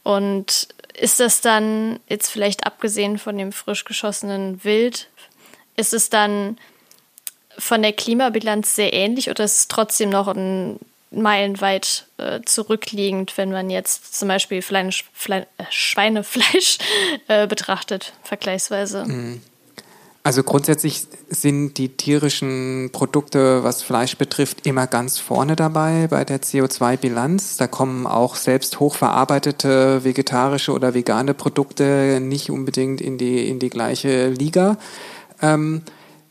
Und 0.04 0.70
ist 1.00 1.20
das 1.20 1.42
dann, 1.42 2.00
jetzt 2.08 2.30
vielleicht 2.30 2.66
abgesehen 2.66 3.20
von 3.20 3.38
dem 3.38 3.52
frisch 3.52 3.86
geschossenen 3.86 4.64
Wild, 4.64 5.08
ist 5.76 5.94
es 5.94 6.10
dann 6.10 6.58
von 7.60 7.82
der 7.82 7.94
Klimabilanz 7.94 8.76
sehr 8.76 8.94
ähnlich 8.94 9.30
oder 9.30 9.44
ist 9.44 9.58
es 9.58 9.68
trotzdem 9.68 10.10
noch 10.10 10.28
ein 10.28 10.80
meilenweit 11.12 12.08
äh, 12.18 12.40
zurückliegend, 12.46 13.38
wenn 13.38 13.52
man 13.52 13.70
jetzt 13.70 14.18
zum 14.18 14.28
Beispiel 14.28 14.62
Fleisch, 14.62 15.06
Fle 15.14 15.48
äh, 15.58 15.64
Schweinefleisch 15.70 16.78
äh, 17.28 17.48
betrachtet, 17.48 18.14
vergleichsweise? 18.24 19.06
Mhm. 19.06 19.42
Also 20.22 20.44
grundsätzlich 20.44 21.08
sind 21.30 21.78
die 21.78 21.90
tierischen 21.90 22.90
Produkte, 22.92 23.64
was 23.64 23.82
Fleisch 23.82 24.18
betrifft, 24.18 24.68
immer 24.68 24.86
ganz 24.86 25.18
vorne 25.18 25.56
dabei 25.56 26.08
bei 26.08 26.26
der 26.26 26.42
CO2-Bilanz. 26.42 27.56
Da 27.56 27.68
kommen 27.68 28.06
auch 28.06 28.36
selbst 28.36 28.80
hochverarbeitete 28.80 30.04
vegetarische 30.04 30.74
oder 30.74 30.94
vegane 30.94 31.34
Produkte 31.34 32.20
nicht 32.22 32.52
unbedingt 32.52 33.00
in 33.00 33.18
die, 33.18 33.48
in 33.48 33.60
die 33.60 33.70
gleiche 33.70 34.30
Liga. 34.30 34.78
Ähm, 35.42 35.84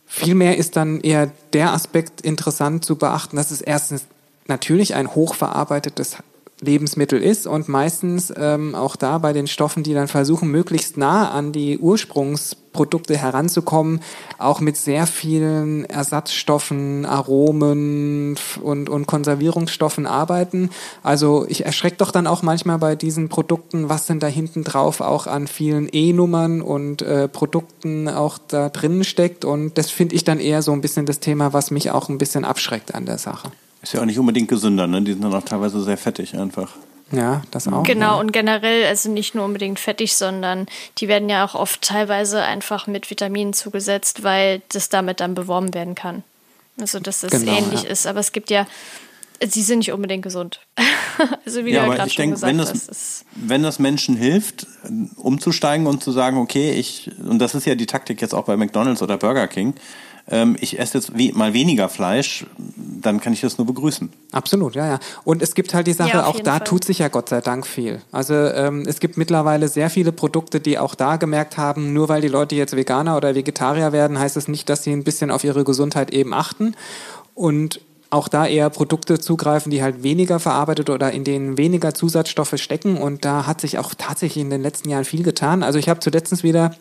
vielmehr 0.09 0.57
ist 0.57 0.75
dann 0.75 0.99
eher 0.99 1.31
der 1.53 1.71
Aspekt 1.71 2.19
interessant 2.21 2.83
zu 2.83 2.97
beachten, 2.97 3.37
dass 3.37 3.51
es 3.51 3.61
erstens 3.61 4.05
natürlich 4.47 4.95
ein 4.95 5.13
hochverarbeitetes 5.13 6.17
Lebensmittel 6.61 7.21
ist 7.21 7.47
und 7.47 7.69
meistens 7.69 8.33
ähm, 8.35 8.75
auch 8.75 8.95
da 8.95 9.17
bei 9.17 9.33
den 9.33 9.47
Stoffen, 9.47 9.83
die 9.83 9.93
dann 9.93 10.07
versuchen, 10.07 10.49
möglichst 10.49 10.97
nah 10.97 11.31
an 11.31 11.51
die 11.53 11.77
Ursprungsprodukte 11.77 13.17
heranzukommen, 13.17 14.01
auch 14.37 14.59
mit 14.59 14.75
sehr 14.75 15.07
vielen 15.07 15.85
Ersatzstoffen, 15.85 17.05
Aromen 17.05 18.35
und, 18.61 18.89
und 18.89 19.07
Konservierungsstoffen 19.07 20.05
arbeiten. 20.05 20.69
Also 21.01 21.45
ich 21.47 21.65
erschrecke 21.65 21.97
doch 21.97 22.11
dann 22.11 22.27
auch 22.27 22.41
manchmal 22.41 22.77
bei 22.77 22.95
diesen 22.95 23.29
Produkten, 23.29 23.87
was 23.87 24.05
denn 24.05 24.19
da 24.19 24.27
hinten 24.27 24.65
drauf 24.65 24.99
auch 24.99 25.27
an 25.27 25.47
vielen 25.47 25.87
E-Nummern 25.91 26.61
und 26.61 27.01
äh, 27.01 27.29
Produkten 27.29 28.09
auch 28.09 28.37
da 28.37 28.69
drinnen 28.69 29.05
steckt. 29.05 29.45
Und 29.45 29.77
das 29.77 29.91
finde 29.91 30.15
ich 30.15 30.25
dann 30.25 30.39
eher 30.39 30.61
so 30.61 30.73
ein 30.73 30.81
bisschen 30.81 31.05
das 31.05 31.21
Thema, 31.21 31.53
was 31.53 31.71
mich 31.71 31.91
auch 31.91 32.09
ein 32.09 32.17
bisschen 32.17 32.43
abschreckt 32.43 32.93
an 32.93 33.05
der 33.05 33.17
Sache. 33.17 33.49
Ist 33.81 33.93
ja 33.93 34.01
auch 34.01 34.05
nicht 34.05 34.19
unbedingt 34.19 34.49
gesünder, 34.49 34.87
ne? 34.87 35.01
Die 35.01 35.13
sind 35.13 35.23
dann 35.23 35.33
auch 35.33 35.43
teilweise 35.43 35.81
sehr 35.81 35.97
fettig 35.97 36.37
einfach. 36.37 36.73
Ja, 37.11 37.41
das 37.51 37.67
auch. 37.67 37.83
Genau, 37.83 38.15
ja. 38.15 38.19
und 38.19 38.31
generell, 38.31 38.85
also 38.85 39.09
nicht 39.09 39.33
nur 39.33 39.45
unbedingt 39.45 39.79
fettig, 39.79 40.15
sondern 40.15 40.67
die 40.97 41.07
werden 41.07 41.29
ja 41.29 41.45
auch 41.45 41.55
oft 41.55 41.81
teilweise 41.81 42.43
einfach 42.43 42.87
mit 42.87 43.09
Vitaminen 43.09 43.53
zugesetzt, 43.53 44.23
weil 44.23 44.61
das 44.69 44.89
damit 44.89 45.19
dann 45.19 45.33
beworben 45.33 45.73
werden 45.73 45.95
kann. 45.95 46.23
Also, 46.79 46.99
dass 46.99 47.23
es 47.23 47.31
genau, 47.31 47.57
ähnlich 47.57 47.83
ja. 47.83 47.89
ist. 47.89 48.05
Aber 48.05 48.19
es 48.19 48.31
gibt 48.31 48.51
ja, 48.51 48.67
sie 49.41 49.61
sind 49.61 49.79
nicht 49.79 49.91
unbedingt 49.91 50.23
gesund. 50.23 50.59
also, 51.45 51.65
wie 51.65 51.71
ja, 51.71 51.85
du 51.85 51.89
ja 51.89 51.95
gerade 51.95 52.09
schon 52.09 52.21
denk, 52.23 52.33
gesagt 52.33 52.49
wenn 52.51 52.57
das, 52.57 52.71
hast. 52.71 53.25
Wenn 53.35 53.63
das 53.63 53.79
Menschen 53.79 54.15
hilft, 54.15 54.67
umzusteigen 55.15 55.87
und 55.87 56.03
zu 56.03 56.11
sagen, 56.11 56.37
okay, 56.37 56.73
ich, 56.73 57.09
und 57.27 57.39
das 57.39 57.55
ist 57.55 57.65
ja 57.65 57.75
die 57.75 57.87
Taktik 57.87 58.21
jetzt 58.21 58.33
auch 58.33 58.45
bei 58.45 58.55
McDonalds 58.55 59.01
oder 59.01 59.17
Burger 59.17 59.47
King, 59.47 59.73
ähm, 60.29 60.55
ich 60.59 60.79
esse 60.79 60.97
jetzt 60.97 61.17
we 61.17 61.31
mal 61.33 61.53
weniger 61.53 61.89
Fleisch, 61.89 62.45
dann 63.01 63.19
kann 63.19 63.33
ich 63.33 63.41
das 63.41 63.57
nur 63.57 63.65
begrüßen. 63.65 64.09
Absolut, 64.31 64.75
ja, 64.75 64.87
ja. 64.87 64.99
Und 65.23 65.41
es 65.41 65.55
gibt 65.55 65.73
halt 65.73 65.87
die 65.87 65.93
Sache, 65.93 66.17
ja, 66.17 66.25
auch 66.25 66.39
da 66.39 66.57
Fall. 66.57 66.67
tut 66.67 66.83
sich 66.83 66.99
ja 66.99 67.07
Gott 67.07 67.29
sei 67.29 67.41
Dank 67.41 67.65
viel. 67.65 68.01
Also 68.11 68.33
ähm, 68.33 68.83
es 68.87 68.99
gibt 68.99 69.17
mittlerweile 69.17 69.67
sehr 69.67 69.89
viele 69.89 70.11
Produkte, 70.11 70.59
die 70.59 70.77
auch 70.77 70.95
da 70.95 71.17
gemerkt 71.17 71.57
haben, 71.57 71.93
nur 71.93 72.09
weil 72.09 72.21
die 72.21 72.27
Leute 72.27 72.55
jetzt 72.55 72.75
Veganer 72.75 73.17
oder 73.17 73.35
Vegetarier 73.35 73.91
werden, 73.91 74.19
heißt 74.19 74.37
es 74.37 74.45
das 74.45 74.47
nicht, 74.49 74.69
dass 74.69 74.83
sie 74.83 74.91
ein 74.91 75.03
bisschen 75.03 75.31
auf 75.31 75.43
ihre 75.43 75.63
Gesundheit 75.63 76.11
eben 76.11 76.33
achten. 76.33 76.75
Und 77.33 77.81
auch 78.11 78.27
da 78.27 78.47
eher 78.47 78.69
Produkte 78.69 79.19
zugreifen, 79.19 79.71
die 79.71 79.83
halt 79.83 80.03
weniger 80.03 80.39
verarbeitet 80.39 80.89
oder 80.89 81.11
in 81.11 81.23
denen 81.23 81.57
weniger 81.57 81.93
Zusatzstoffe 81.93 82.55
stecken. 82.57 82.97
Und 82.97 83.23
da 83.23 83.45
hat 83.45 83.61
sich 83.61 83.77
auch 83.77 83.93
tatsächlich 83.95 84.43
in 84.43 84.49
den 84.49 84.61
letzten 84.61 84.89
Jahren 84.89 85.05
viel 85.05 85.23
getan. 85.23 85.63
Also 85.63 85.77
ich 85.77 85.89
habe 85.89 85.99
zuletzt 85.99 86.43
wieder 86.43 86.71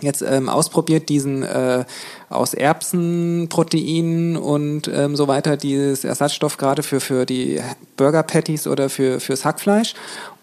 jetzt 0.00 0.22
ähm, 0.22 0.48
ausprobiert, 0.48 1.08
diesen 1.08 1.42
äh, 1.42 1.84
aus 2.28 2.54
Erbsenproteinen 2.54 4.36
und 4.36 4.88
ähm, 4.88 5.16
so 5.16 5.28
weiter, 5.28 5.56
dieses 5.56 6.04
Ersatzstoff 6.04 6.56
gerade 6.56 6.82
für, 6.82 7.00
für 7.00 7.26
die 7.26 7.60
Burger 7.96 8.22
Patties 8.22 8.66
oder 8.66 8.88
für, 8.88 9.20
fürs 9.20 9.44
Hackfleisch. 9.44 9.94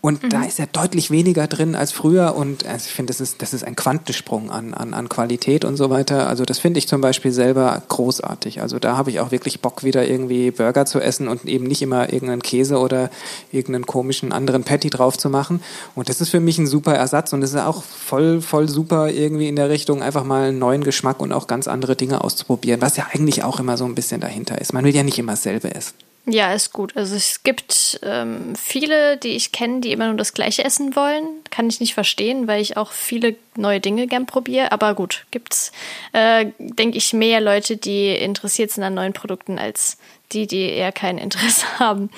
Und 0.06 0.22
mhm. 0.22 0.30
da 0.30 0.44
ist 0.44 0.60
ja 0.60 0.68
deutlich 0.72 1.10
weniger 1.10 1.48
drin 1.48 1.74
als 1.74 1.91
früher. 1.91 2.36
Und 2.36 2.63
also 2.68 2.86
ich 2.86 2.94
finde, 2.94 3.12
das 3.12 3.20
ist, 3.20 3.41
das 3.41 3.56
ist 3.56 3.63
ein 3.63 3.76
Quantensprung 3.76 4.52
an, 4.52 4.76
an, 4.76 4.94
an 4.94 5.10
Qualität 5.10 5.65
und 5.65 5.78
so 5.78 5.89
weiter. 5.89 6.28
Also 6.28 6.46
das 6.46 6.60
finde 6.60 6.78
ich 6.78 6.88
zum 6.88 7.02
Beispiel 7.02 7.32
selber 7.32 7.82
großartig. 7.88 8.62
Also 8.62 8.78
da 8.78 8.98
habe 8.98 9.10
ich 9.10 9.20
auch 9.20 9.32
wirklich 9.32 9.62
Bock, 9.62 9.84
wieder 9.84 10.08
irgendwie 10.08 10.52
Burger 10.52 10.86
zu 10.86 11.00
essen 11.00 11.28
und 11.28 11.46
eben 11.46 11.65
nicht 11.65 11.82
immer 11.82 12.13
irgendeinen 12.13 12.44
Käse 12.44 12.78
oder 12.78 13.10
irgendeinen 13.52 13.88
komischen 13.88 14.32
anderen 14.32 14.63
Patty 14.63 14.91
drauf 14.91 15.18
zu 15.18 15.32
machen. 15.32 15.60
Und 15.96 16.08
das 16.08 16.22
ist 16.22 16.30
für 16.30 16.39
mich 16.39 16.60
ein 16.60 16.68
super 16.68 16.94
Ersatz 16.94 17.34
und 17.34 17.41
das 17.41 17.50
ist 17.50 17.62
auch 17.62 17.82
voll, 17.82 18.41
voll 18.41 18.70
super 18.70 19.10
irgendwie 19.10 19.48
in 19.48 19.56
der 19.56 19.70
Richtung, 19.70 20.04
einfach 20.04 20.24
mal 20.24 20.50
einen 20.50 20.60
neuen 20.60 20.84
Geschmack 20.84 21.20
und 21.20 21.32
auch 21.32 21.48
ganz 21.48 21.68
andere 21.68 21.96
Dinge 21.96 22.24
auszuprobieren, 22.24 22.80
was 22.80 22.96
ja 22.96 23.08
eigentlich 23.12 23.44
auch 23.44 23.60
immer 23.60 23.76
so 23.76 23.86
ein 23.86 23.96
bisschen 23.96 24.22
dahinter 24.22 24.62
ist. 24.62 24.72
Man 24.72 24.86
will 24.86 24.96
ja 24.96 25.02
nicht 25.02 25.18
immer 25.18 25.32
dasselbe 25.32 25.74
essen. 25.74 25.96
Ja, 26.27 26.53
ist 26.53 26.73
gut. 26.73 26.95
Also 26.97 27.15
es 27.15 27.43
gibt 27.43 27.99
ähm, 28.01 28.55
viele, 28.55 29.17
die 29.17 29.35
ich 29.35 29.51
kenne, 29.51 29.81
die 29.81 29.91
immer 29.91 30.07
nur 30.07 30.17
das 30.17 30.33
Gleiche 30.33 30.63
essen 30.63 30.95
wollen. 30.95 31.27
Kann 31.51 31.69
ich 31.69 31.79
nicht 31.79 31.93
verstehen, 31.93 32.47
weil 32.47 32.61
ich 32.61 32.77
auch 32.77 32.91
viele 32.91 33.35
neue 33.58 33.80
Dinge 33.80 34.08
gern 34.08 34.26
probiere. 34.26 34.72
Aber 34.72 34.94
gut, 34.94 35.26
gibt's, 35.32 35.72
äh, 36.13 36.48
denke 36.60 36.98
ich, 36.98 37.13
mehr 37.13 37.41
Leute, 37.41 37.78
die 37.78 38.10
interessiert 38.10 38.72
sind 38.72 38.84
an 38.84 38.94
neuen 38.94 39.13
Produkten 39.13 39.60
als 39.60 39.98
die, 40.32 40.48
die 40.48 40.70
eher 40.70 40.91
kein 40.91 41.18
Interesse 41.18 41.65
haben. 41.80 42.10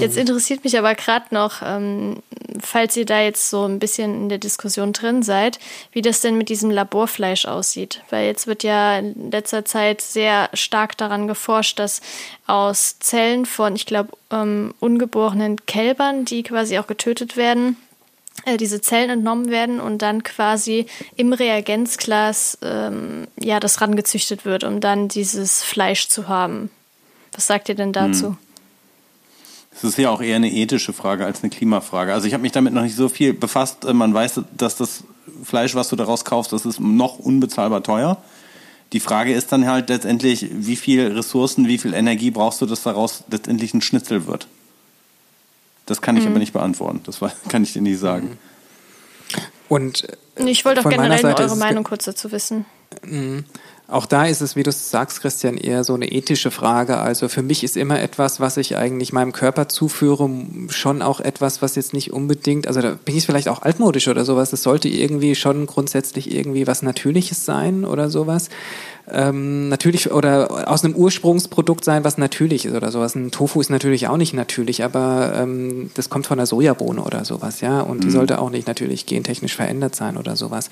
Jetzt 0.00 0.16
interessiert 0.16 0.64
mich 0.64 0.78
aber 0.78 0.94
gerade 0.94 1.34
noch, 1.34 1.62
ähm, 1.64 2.22
falls 2.60 2.96
ihr 2.96 3.06
da 3.06 3.20
jetzt 3.20 3.48
so 3.48 3.64
ein 3.64 3.78
bisschen 3.78 4.14
in 4.14 4.28
der 4.28 4.38
Diskussion 4.38 4.92
drin 4.92 5.22
seid, 5.22 5.58
wie 5.92 6.02
das 6.02 6.20
denn 6.20 6.36
mit 6.36 6.48
diesem 6.48 6.70
Laborfleisch 6.70 7.46
aussieht. 7.46 8.02
Weil 8.10 8.26
jetzt 8.26 8.46
wird 8.46 8.62
ja 8.62 8.98
in 8.98 9.30
letzter 9.30 9.64
Zeit 9.64 10.02
sehr 10.02 10.50
stark 10.52 10.96
daran 10.98 11.26
geforscht, 11.28 11.78
dass 11.78 12.00
aus 12.46 12.98
Zellen 12.98 13.46
von, 13.46 13.74
ich 13.74 13.86
glaube, 13.86 14.10
ähm, 14.30 14.74
ungeborenen 14.80 15.64
Kälbern, 15.66 16.24
die 16.24 16.42
quasi 16.42 16.78
auch 16.78 16.86
getötet 16.86 17.36
werden, 17.36 17.76
äh, 18.44 18.56
diese 18.56 18.80
Zellen 18.80 19.10
entnommen 19.10 19.50
werden 19.50 19.80
und 19.80 20.02
dann 20.02 20.22
quasi 20.22 20.86
im 21.16 21.32
Reagenzglas 21.32 22.58
ähm, 22.62 23.26
ja 23.40 23.60
das 23.60 23.80
rangezüchtet 23.80 24.44
wird, 24.44 24.64
um 24.64 24.80
dann 24.80 25.08
dieses 25.08 25.62
Fleisch 25.62 26.08
zu 26.08 26.28
haben. 26.28 26.70
Was 27.32 27.46
sagt 27.46 27.68
ihr 27.68 27.74
denn 27.74 27.92
dazu? 27.92 28.28
Hm. 28.28 28.38
Es 29.76 29.84
ist 29.84 29.98
ja 29.98 30.10
auch 30.10 30.22
eher 30.22 30.36
eine 30.36 30.50
ethische 30.50 30.94
Frage 30.94 31.26
als 31.26 31.42
eine 31.42 31.50
Klimafrage. 31.50 32.14
Also 32.14 32.26
ich 32.26 32.32
habe 32.32 32.42
mich 32.42 32.52
damit 32.52 32.72
noch 32.72 32.82
nicht 32.82 32.96
so 32.96 33.08
viel 33.08 33.34
befasst. 33.34 33.84
Äh, 33.84 33.92
man 33.92 34.14
weiß, 34.14 34.40
dass 34.56 34.76
das 34.76 35.04
Fleisch, 35.42 35.74
was 35.74 35.88
du 35.88 35.96
daraus 35.96 36.24
kaufst, 36.24 36.52
das 36.52 36.64
ist 36.66 36.80
noch 36.80 37.18
unbezahlbar 37.18 37.82
teuer. 37.82 38.16
Die 38.92 39.00
Frage 39.00 39.32
ist 39.32 39.50
dann 39.52 39.66
halt 39.66 39.88
letztendlich, 39.88 40.46
wie 40.50 40.76
viel 40.76 41.08
Ressourcen, 41.08 41.66
wie 41.66 41.78
viel 41.78 41.92
Energie 41.92 42.30
brauchst 42.30 42.60
du, 42.62 42.66
dass 42.66 42.84
daraus 42.84 43.24
letztendlich 43.30 43.74
ein 43.74 43.82
Schnitzel 43.82 44.26
wird? 44.26 44.46
Das 45.86 46.02
kann 46.02 46.16
ich 46.16 46.24
mhm. 46.24 46.30
aber 46.30 46.38
nicht 46.40 46.52
beantworten. 46.52 47.00
Das 47.04 47.20
kann 47.48 47.62
ich 47.62 47.72
dir 47.72 47.82
nicht 47.82 47.98
sagen. 47.98 48.38
Und 49.68 50.06
ich 50.36 50.64
wollte 50.64 50.80
auch 50.80 50.90
generell 50.90 51.24
eure 51.24 51.56
Meinung 51.56 51.84
kurz 51.84 52.04
dazu 52.04 52.30
wissen. 52.30 52.66
Mhm. 53.04 53.44
Auch 53.88 54.06
da 54.06 54.24
ist 54.24 54.40
es, 54.40 54.56
wie 54.56 54.64
du 54.64 54.72
sagst, 54.72 55.20
Christian, 55.20 55.56
eher 55.56 55.84
so 55.84 55.94
eine 55.94 56.10
ethische 56.10 56.50
Frage. 56.50 56.98
Also 56.98 57.28
für 57.28 57.42
mich 57.42 57.62
ist 57.62 57.76
immer 57.76 58.00
etwas, 58.00 58.40
was 58.40 58.56
ich 58.56 58.76
eigentlich 58.76 59.12
meinem 59.12 59.32
Körper 59.32 59.68
zuführe, 59.68 60.28
schon 60.70 61.02
auch 61.02 61.20
etwas, 61.20 61.62
was 61.62 61.76
jetzt 61.76 61.92
nicht 61.92 62.12
unbedingt, 62.12 62.66
also 62.66 62.80
da 62.80 62.98
bin 63.04 63.16
ich 63.16 63.26
vielleicht 63.26 63.48
auch 63.48 63.62
altmodisch 63.62 64.08
oder 64.08 64.24
sowas. 64.24 64.52
Es 64.52 64.64
sollte 64.64 64.88
irgendwie 64.88 65.36
schon 65.36 65.66
grundsätzlich 65.66 66.34
irgendwie 66.34 66.66
was 66.66 66.82
Natürliches 66.82 67.44
sein 67.44 67.84
oder 67.84 68.10
sowas. 68.10 68.48
Ähm, 69.08 69.68
natürlich 69.68 70.10
oder 70.10 70.68
aus 70.68 70.84
einem 70.84 70.96
Ursprungsprodukt 70.96 71.84
sein, 71.84 72.02
was 72.02 72.18
natürlich 72.18 72.66
ist 72.66 72.74
oder 72.74 72.90
sowas. 72.90 73.14
Ein 73.14 73.30
Tofu 73.30 73.60
ist 73.60 73.70
natürlich 73.70 74.08
auch 74.08 74.16
nicht 74.16 74.34
natürlich, 74.34 74.82
aber 74.82 75.32
ähm, 75.36 75.90
das 75.94 76.10
kommt 76.10 76.26
von 76.26 76.38
der 76.38 76.46
Sojabohne 76.46 77.00
oder 77.02 77.24
sowas, 77.24 77.60
ja. 77.60 77.80
Und 77.80 77.98
mhm. 77.98 78.00
die 78.00 78.10
sollte 78.10 78.40
auch 78.40 78.50
nicht 78.50 78.66
natürlich 78.66 79.06
gentechnisch 79.06 79.54
verändert 79.54 79.94
sein 79.94 80.16
oder 80.16 80.34
sowas. 80.34 80.70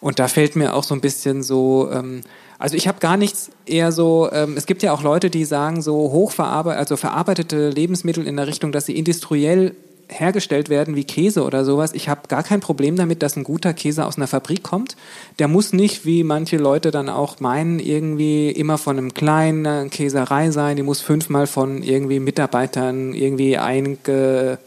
Und 0.00 0.18
da 0.18 0.28
fällt 0.28 0.54
mir 0.54 0.74
auch 0.74 0.84
so 0.84 0.94
ein 0.94 1.00
bisschen 1.00 1.42
so, 1.42 1.88
ähm, 1.90 2.20
also 2.58 2.76
ich 2.76 2.88
habe 2.88 2.98
gar 3.00 3.16
nichts 3.16 3.50
eher 3.64 3.90
so, 3.90 4.30
ähm, 4.32 4.56
es 4.58 4.66
gibt 4.66 4.82
ja 4.82 4.92
auch 4.92 5.02
Leute, 5.02 5.30
die 5.30 5.46
sagen 5.46 5.80
so 5.80 5.94
hochverarbeitet, 5.94 6.78
also 6.78 6.96
verarbeitete 6.96 7.70
Lebensmittel 7.70 8.26
in 8.26 8.36
der 8.36 8.46
Richtung, 8.46 8.70
dass 8.72 8.84
sie 8.84 8.98
industriell 8.98 9.74
hergestellt 10.12 10.68
werden 10.68 10.94
wie 10.96 11.04
Käse 11.04 11.42
oder 11.44 11.64
sowas. 11.64 11.92
Ich 11.94 12.08
habe 12.08 12.28
gar 12.28 12.42
kein 12.42 12.60
Problem 12.60 12.96
damit, 12.96 13.22
dass 13.22 13.36
ein 13.36 13.44
guter 13.44 13.72
Käse 13.72 14.06
aus 14.06 14.16
einer 14.16 14.26
Fabrik 14.26 14.62
kommt. 14.62 14.96
Der 15.38 15.48
muss 15.48 15.72
nicht, 15.72 16.04
wie 16.04 16.24
manche 16.24 16.56
Leute 16.56 16.90
dann 16.90 17.08
auch 17.08 17.40
meinen, 17.40 17.78
irgendwie 17.78 18.50
immer 18.50 18.78
von 18.78 18.98
einem 18.98 19.14
kleinen 19.14 19.90
Käserei 19.90 20.50
sein. 20.50 20.76
Die 20.76 20.82
muss 20.82 21.00
fünfmal 21.00 21.46
von 21.46 21.82
irgendwie 21.82 22.20
Mitarbeitern 22.20 23.14
irgendwie 23.14 23.56
einge 23.58 24.58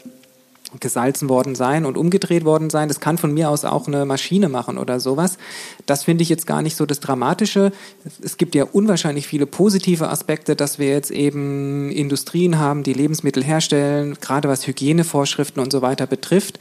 gesalzen 0.80 1.28
worden 1.28 1.54
sein 1.54 1.84
und 1.84 1.96
umgedreht 1.96 2.44
worden 2.44 2.70
sein. 2.70 2.88
Das 2.88 3.00
kann 3.00 3.18
von 3.18 3.32
mir 3.32 3.50
aus 3.50 3.64
auch 3.64 3.86
eine 3.86 4.04
Maschine 4.04 4.48
machen 4.48 4.78
oder 4.78 5.00
sowas. 5.00 5.38
Das 5.86 6.04
finde 6.04 6.22
ich 6.22 6.28
jetzt 6.28 6.46
gar 6.46 6.62
nicht 6.62 6.76
so 6.76 6.86
das 6.86 7.00
Dramatische. 7.00 7.72
Es 8.22 8.36
gibt 8.36 8.54
ja 8.54 8.64
unwahrscheinlich 8.64 9.26
viele 9.26 9.46
positive 9.46 10.08
Aspekte, 10.08 10.56
dass 10.56 10.78
wir 10.78 10.88
jetzt 10.88 11.10
eben 11.10 11.90
Industrien 11.90 12.58
haben, 12.58 12.82
die 12.82 12.92
Lebensmittel 12.92 13.44
herstellen, 13.44 14.16
gerade 14.20 14.48
was 14.48 14.66
Hygienevorschriften 14.66 15.62
und 15.62 15.72
so 15.72 15.82
weiter 15.82 16.06
betrifft. 16.06 16.58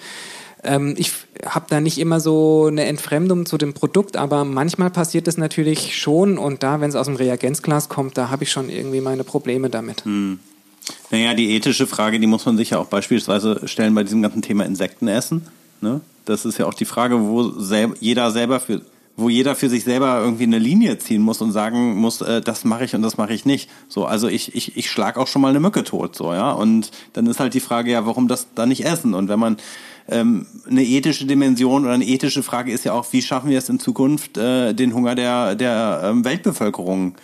Ähm, 0.63 0.96
ich 0.98 1.12
habe 1.46 1.65
da 1.70 1.80
nicht 1.80 1.98
immer 1.98 2.20
so 2.20 2.65
eine 2.68 2.86
Entfremdung 2.86 3.46
zu 3.46 3.58
dem 3.58 3.74
Produkt, 3.74 4.18
aber 4.18 4.46
manchmal 4.46 4.89
passiert 4.89 5.28
es 5.28 5.38
natürlich 5.38 5.98
schon 5.98 6.38
und 6.38 6.63
da, 6.63 6.82
wenn 6.82 6.89
es 6.89 6.96
aus 6.96 7.06
dem 7.06 7.15
Reagenzglas 7.15 7.89
kommt, 7.89 8.18
da 8.18 8.30
habe 8.30 8.44
ich 8.44 8.52
schon 8.52 8.70
irgendwie 8.70 9.02
meine 9.02 9.24
Probleme 9.24 9.70
damit. 9.70 10.06
Hm. 10.06 10.39
Naja, 11.12 11.34
die 11.34 11.56
ethische 11.56 11.88
Frage, 11.88 12.19
die 12.19 12.28
muss 12.28 12.45
man 12.45 12.58
sich 12.58 12.71
ja 12.71 12.80
auch 12.80 12.88
beispielsweise 12.88 13.67
stellen 13.67 13.95
bei 13.95 14.04
diesem 14.04 14.21
ganzen 14.21 14.41
Thema 14.41 14.65
Insektenessen. 14.65 15.48
Ne? 15.82 16.02
Das 16.26 16.45
ist 16.45 16.58
ja 16.58 16.65
auch 16.65 16.74
die 16.74 16.86
Frage, 16.86 17.21
wo 17.21 17.52
selb 17.60 17.98
jeder 18.00 18.32
selber 18.32 18.60
für 18.60 18.82
wo 19.17 19.30
jeder 19.30 19.56
für 19.56 19.69
sich 19.69 19.84
selber 19.84 20.19
irgendwie 20.19 20.43
eine 20.43 20.60
Linie 20.60 20.98
ziehen 20.98 21.21
muss 21.21 21.41
und 21.41 21.52
sagen 21.52 21.95
muss, 21.95 22.21
äh, 22.21 22.41
das 22.41 22.65
mache 22.65 22.84
ich 22.84 22.95
und 22.95 23.02
das 23.02 23.17
mache 23.17 23.34
ich 23.34 23.45
nicht. 23.45 23.69
So, 23.88 24.06
also 24.06 24.28
ich, 24.28 24.56
ich, 24.56 24.76
ich 24.76 24.91
schlag 24.91 25.17
auch 25.17 25.28
schon 25.28 25.41
mal 25.41 25.50
eine 25.50 25.60
Mücke 25.60 25.84
tot, 25.84 26.15
so, 26.15 26.34
ja. 26.34 26.52
Und 26.52 26.91
dann 27.13 27.26
ist 27.28 27.39
halt 27.39 27.54
die 27.54 27.62
Frage, 27.62 27.91
ja, 27.91 28.06
warum 28.06 28.28
das 28.28 28.48
da 28.56 28.65
nicht 28.65 28.86
essen? 28.86 29.13
Und 29.13 29.30
wenn 29.30 29.39
man 29.39 29.58
ähm, 30.10 30.45
eine 30.69 30.84
ethische 30.84 31.26
Dimension 31.26 31.86
oder 31.86 31.93
eine 31.93 32.06
ethische 32.06 32.43
Frage 32.43 32.71
ist 32.71 32.84
ja 32.84 32.93
auch, 32.93 33.06
wie 33.12 33.21
schaffen 33.21 33.50
wir 33.50 33.58
es 33.58 33.69
in 33.69 33.80
Zukunft, 33.80 34.38
äh, 34.38 34.74
den 34.74 34.93
Hunger 34.93 35.15
der, 35.15 35.56
der 35.56 36.02
ähm, 36.04 36.26
Weltbevölkerung 36.26 37.15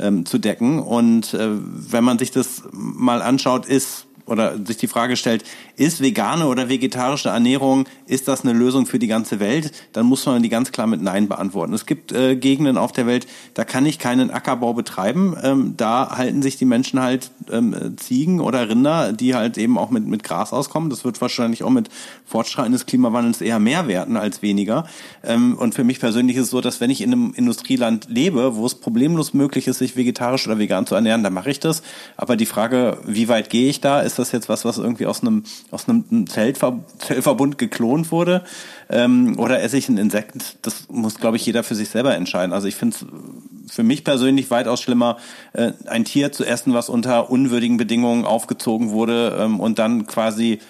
ähm, 0.00 0.26
zu 0.26 0.38
decken. 0.38 0.78
Und 0.78 1.34
äh, 1.34 1.48
wenn 1.50 2.04
man 2.04 2.18
sich 2.18 2.30
das 2.30 2.62
mal 2.72 3.22
anschaut, 3.22 3.66
ist 3.66 4.06
oder 4.30 4.56
sich 4.64 4.76
die 4.76 4.86
Frage 4.86 5.16
stellt, 5.16 5.44
ist 5.76 6.00
vegane 6.00 6.46
oder 6.46 6.68
vegetarische 6.68 7.30
Ernährung, 7.30 7.86
ist 8.06 8.28
das 8.28 8.42
eine 8.42 8.52
Lösung 8.52 8.86
für 8.86 8.98
die 8.98 9.08
ganze 9.08 9.40
Welt? 9.40 9.72
Dann 9.92 10.06
muss 10.06 10.24
man 10.24 10.42
die 10.42 10.48
ganz 10.48 10.70
klar 10.70 10.86
mit 10.86 11.02
Nein 11.02 11.28
beantworten. 11.28 11.74
Es 11.74 11.84
gibt 11.84 12.12
äh, 12.12 12.36
Gegenden 12.36 12.78
auf 12.78 12.92
der 12.92 13.06
Welt, 13.06 13.26
da 13.54 13.64
kann 13.64 13.84
ich 13.86 13.98
keinen 13.98 14.30
Ackerbau 14.30 14.72
betreiben. 14.72 15.36
Ähm, 15.42 15.74
da 15.76 16.16
halten 16.16 16.42
sich 16.42 16.56
die 16.56 16.64
Menschen 16.64 17.00
halt 17.00 17.32
ähm, 17.50 17.96
Ziegen 17.96 18.40
oder 18.40 18.68
Rinder, 18.68 19.12
die 19.12 19.34
halt 19.34 19.58
eben 19.58 19.76
auch 19.76 19.90
mit, 19.90 20.06
mit 20.06 20.22
Gras 20.22 20.52
auskommen. 20.52 20.90
Das 20.90 21.04
wird 21.04 21.20
wahrscheinlich 21.20 21.64
auch 21.64 21.70
mit 21.70 21.88
Fortschreiten 22.24 22.72
des 22.72 22.86
Klimawandels 22.86 23.40
eher 23.40 23.58
mehr 23.58 23.88
werden 23.88 24.16
als 24.16 24.42
weniger. 24.42 24.86
Ähm, 25.24 25.58
und 25.58 25.74
für 25.74 25.82
mich 25.82 25.98
persönlich 25.98 26.36
ist 26.36 26.44
es 26.44 26.50
so, 26.50 26.60
dass 26.60 26.80
wenn 26.80 26.90
ich 26.90 27.00
in 27.00 27.12
einem 27.12 27.32
Industrieland 27.34 28.06
lebe, 28.08 28.54
wo 28.54 28.64
es 28.64 28.76
problemlos 28.76 29.34
möglich 29.34 29.66
ist, 29.66 29.78
sich 29.78 29.96
vegetarisch 29.96 30.46
oder 30.46 30.60
vegan 30.60 30.86
zu 30.86 30.94
ernähren, 30.94 31.24
dann 31.24 31.32
mache 31.32 31.50
ich 31.50 31.58
das. 31.58 31.82
Aber 32.16 32.36
die 32.36 32.46
Frage, 32.46 32.98
wie 33.04 33.26
weit 33.26 33.50
gehe 33.50 33.68
ich 33.68 33.80
da, 33.80 34.00
ist 34.00 34.19
das 34.20 34.32
jetzt 34.32 34.48
was, 34.48 34.64
was 34.64 34.78
irgendwie 34.78 35.06
aus 35.06 35.22
einem, 35.22 35.44
aus 35.70 35.88
einem 35.88 36.26
Zellver 36.28 36.80
Zellverbund 36.98 37.58
geklont 37.58 38.12
wurde? 38.12 38.44
Ähm, 38.88 39.38
oder 39.38 39.62
esse 39.62 39.76
ich 39.76 39.88
ein 39.88 39.98
Insekt? 39.98 40.58
Das 40.62 40.88
muss, 40.88 41.16
glaube 41.16 41.36
ich, 41.36 41.46
jeder 41.46 41.64
für 41.64 41.74
sich 41.74 41.88
selber 41.88 42.14
entscheiden. 42.14 42.52
Also 42.52 42.68
ich 42.68 42.76
finde 42.76 42.96
es 42.96 43.74
für 43.74 43.82
mich 43.82 44.04
persönlich 44.04 44.50
weitaus 44.50 44.80
schlimmer, 44.80 45.16
äh, 45.52 45.72
ein 45.86 46.04
Tier 46.04 46.32
zu 46.32 46.44
essen, 46.44 46.74
was 46.74 46.88
unter 46.88 47.30
unwürdigen 47.30 47.76
Bedingungen 47.76 48.24
aufgezogen 48.24 48.90
wurde 48.90 49.36
ähm, 49.40 49.60
und 49.60 49.78
dann 49.78 50.06
quasi 50.06 50.60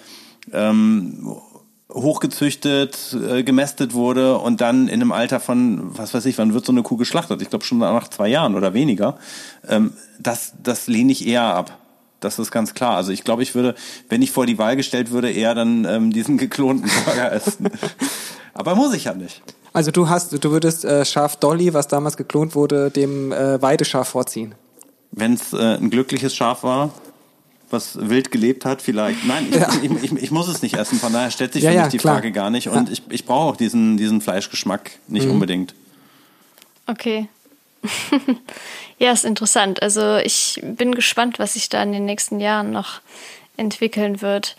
ähm, 0.53 1.35
hochgezüchtet, 1.93 3.17
äh, 3.29 3.43
gemästet 3.43 3.93
wurde 3.93 4.37
und 4.37 4.61
dann 4.61 4.87
in 4.87 5.01
einem 5.01 5.11
Alter 5.11 5.39
von, 5.39 5.97
was 5.97 6.13
weiß 6.13 6.25
ich, 6.25 6.37
wann 6.37 6.53
wird 6.53 6.65
so 6.65 6.71
eine 6.71 6.83
Kuh 6.83 6.97
geschlachtet? 6.97 7.41
Ich 7.41 7.49
glaube 7.49 7.65
schon 7.65 7.79
nach 7.79 8.07
zwei 8.07 8.27
Jahren 8.27 8.55
oder 8.55 8.73
weniger. 8.73 9.17
Ähm, 9.67 9.93
das, 10.19 10.53
das 10.61 10.87
lehne 10.87 11.11
ich 11.11 11.27
eher 11.27 11.43
ab. 11.43 11.80
Das 12.21 12.39
ist 12.39 12.51
ganz 12.51 12.73
klar. 12.73 12.95
Also 12.95 13.11
ich 13.11 13.23
glaube, 13.23 13.43
ich 13.43 13.55
würde, 13.55 13.75
wenn 14.07 14.21
ich 14.21 14.31
vor 14.31 14.45
die 14.45 14.57
Wahl 14.57 14.77
gestellt 14.77 15.11
würde, 15.11 15.29
eher 15.29 15.53
dann 15.53 15.85
ähm, 15.85 16.13
diesen 16.13 16.37
geklonten 16.37 16.89
Burger 17.03 17.31
essen. 17.33 17.69
Aber 18.53 18.75
muss 18.75 18.93
ich 18.93 19.05
ja 19.05 19.13
nicht. 19.13 19.41
Also 19.73 19.91
du 19.91 20.07
hast, 20.07 20.31
du 20.31 20.51
würdest 20.51 20.85
äh, 20.85 21.03
Schaf 21.03 21.37
Dolly, 21.37 21.73
was 21.73 21.87
damals 21.87 22.17
geklont 22.17 22.55
wurde, 22.55 22.91
dem 22.91 23.31
äh, 23.31 23.61
Weideschaf 23.61 24.09
vorziehen. 24.09 24.55
Wenn 25.11 25.33
es 25.33 25.53
äh, 25.53 25.77
ein 25.77 25.89
glückliches 25.89 26.35
Schaf 26.35 26.63
war, 26.63 26.91
was 27.71 27.97
wild 28.09 28.31
gelebt 28.31 28.65
hat, 28.65 28.81
vielleicht. 28.81 29.25
Nein, 29.25 29.47
ich, 29.49 29.55
ja. 29.55 29.69
ich, 29.81 30.03
ich, 30.03 30.11
ich, 30.11 30.31
muss 30.31 30.47
es 30.47 30.61
nicht 30.61 30.75
essen. 30.75 30.99
Von 30.99 31.13
daher 31.13 31.31
stellt 31.31 31.53
sich 31.53 31.63
ja, 31.63 31.71
für 31.71 31.75
mich 31.75 31.85
ja, 31.85 31.89
die 31.89 31.97
klar. 31.97 32.15
Frage 32.15 32.31
gar 32.31 32.49
nicht. 32.49 32.69
Und 32.69 32.89
ich, 32.89 33.01
ich 33.09 33.25
brauche 33.25 33.51
auch 33.53 33.55
diesen, 33.55 33.97
diesen 33.97 34.21
Fleischgeschmack 34.21 34.91
nicht 35.07 35.25
mhm. 35.25 35.33
unbedingt. 35.33 35.73
Okay. 36.85 37.27
ja, 38.99 39.11
ist 39.11 39.25
interessant. 39.25 39.81
Also 39.81 40.17
ich 40.17 40.59
bin 40.63 40.93
gespannt, 40.95 41.39
was 41.39 41.53
sich 41.53 41.69
da 41.69 41.81
in 41.81 41.91
den 41.91 42.05
nächsten 42.05 42.39
Jahren 42.39 42.71
noch 42.71 43.01
entwickeln 43.57 44.21
wird. 44.21 44.55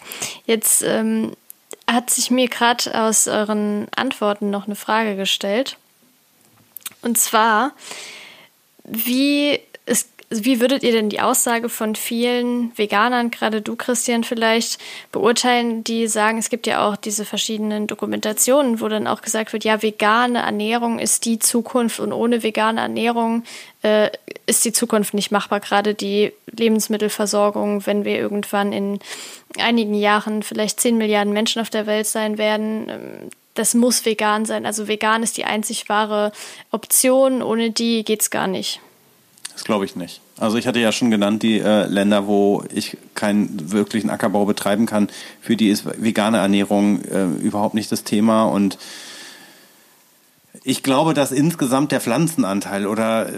Jetzt 0.47 0.83
ähm, 0.83 1.33
hat 1.91 2.11
sich 2.11 2.31
mir 2.31 2.49
gerade 2.49 2.99
aus 2.99 3.29
euren 3.29 3.89
Antworten 3.95 4.51
noch 4.51 4.67
eine 4.67 4.77
Frage 4.77 5.17
gestellt. 5.17 5.77
Und 7.03 7.19
zwar, 7.19 7.73
wie 8.85 9.61
es 9.87 10.12
wie 10.33 10.61
würdet 10.61 10.83
ihr 10.83 10.93
denn 10.93 11.09
die 11.09 11.21
Aussage 11.21 11.69
von 11.69 11.95
vielen 11.95 12.77
Veganern, 12.77 13.31
gerade 13.31 13.61
du 13.61 13.77
Christian 13.77 14.25
vielleicht, 14.25 14.81
beurteilen, 15.11 15.85
die 15.85 16.07
sagen, 16.07 16.39
es 16.39 16.51
gibt 16.51 16.67
ja 16.67 16.89
auch 16.89 16.97
diese 16.97 17.25
verschiedenen 17.25 17.87
Dokumentationen, 17.87 18.81
wo 18.81 18.89
dann 18.89 19.07
auch 19.07 19.23
gesagt 19.23 19.53
wird, 19.53 19.65
ja, 19.65 19.83
vegane 19.83 20.41
Ernährung 20.41 20.99
ist 20.99 21.25
die 21.25 21.39
Zukunft 21.39 22.01
und 22.01 22.13
ohne 22.13 22.43
vegane 22.43 22.81
Ernährung 22.81 23.45
äh, 23.83 24.11
ist 24.47 24.65
die 24.65 24.73
Zukunft 24.73 25.15
nicht 25.15 25.31
machbar. 25.31 25.61
Gerade 25.61 25.95
die 25.95 26.33
Lebensmittelversorgung, 26.51 27.87
wenn 27.87 28.05
wir 28.05 28.17
irgendwann 28.19 28.73
in 28.73 28.99
einigen 29.59 29.95
Jahren 29.95 30.43
vielleicht 30.43 30.81
10 30.81 30.97
Milliarden 30.97 31.33
Menschen 31.33 31.61
auf 31.61 31.71
der 31.71 31.87
Welt 31.87 32.07
sein 32.07 32.39
werden, 32.39 32.89
ähm, 32.89 33.31
das 33.55 33.75
muss 33.75 34.07
vegan 34.07 34.47
sein. 34.47 34.65
Also 34.65 34.89
vegan 34.89 35.23
ist 35.23 35.37
die 35.37 35.45
einzig 35.45 35.89
wahre 35.89 36.33
Option. 36.71 37.43
Ohne 37.43 37.71
die 37.71 38.03
geht's 38.03 38.31
gar 38.31 38.47
nicht. 38.47 38.81
Das 39.63 39.67
glaube 39.69 39.85
ich 39.85 39.95
nicht. 39.95 40.21
Also 40.41 40.57
ich 40.57 40.67
hatte 40.67 40.81
ja 40.81 40.91
schon 40.91 41.13
genannt, 41.13 41.45
die 41.45 41.61
äh, 41.61 41.87
Länder, 41.87 42.27
wo 42.27 42.65
ich 42.75 42.97
keinen 43.15 43.71
wirklichen 43.71 44.11
Ackerbau 44.11 44.45
betreiben 44.45 44.87
kann, 44.87 45.09
für 45.41 45.55
die 45.55 45.69
ist 45.69 45.85
vegane 46.03 46.39
Ernährung 46.39 47.01
äh, 47.05 47.27
überhaupt 47.27 47.75
nicht 47.75 47.93
das 47.93 48.03
Thema 48.03 48.47
und 48.47 48.77
ich 50.65 50.83
glaube, 50.83 51.15
dass 51.15 51.31
insgesamt 51.31 51.93
der 51.93 52.01
Pflanzenanteil 52.01 52.89
oder 52.89 53.29
äh, 53.29 53.33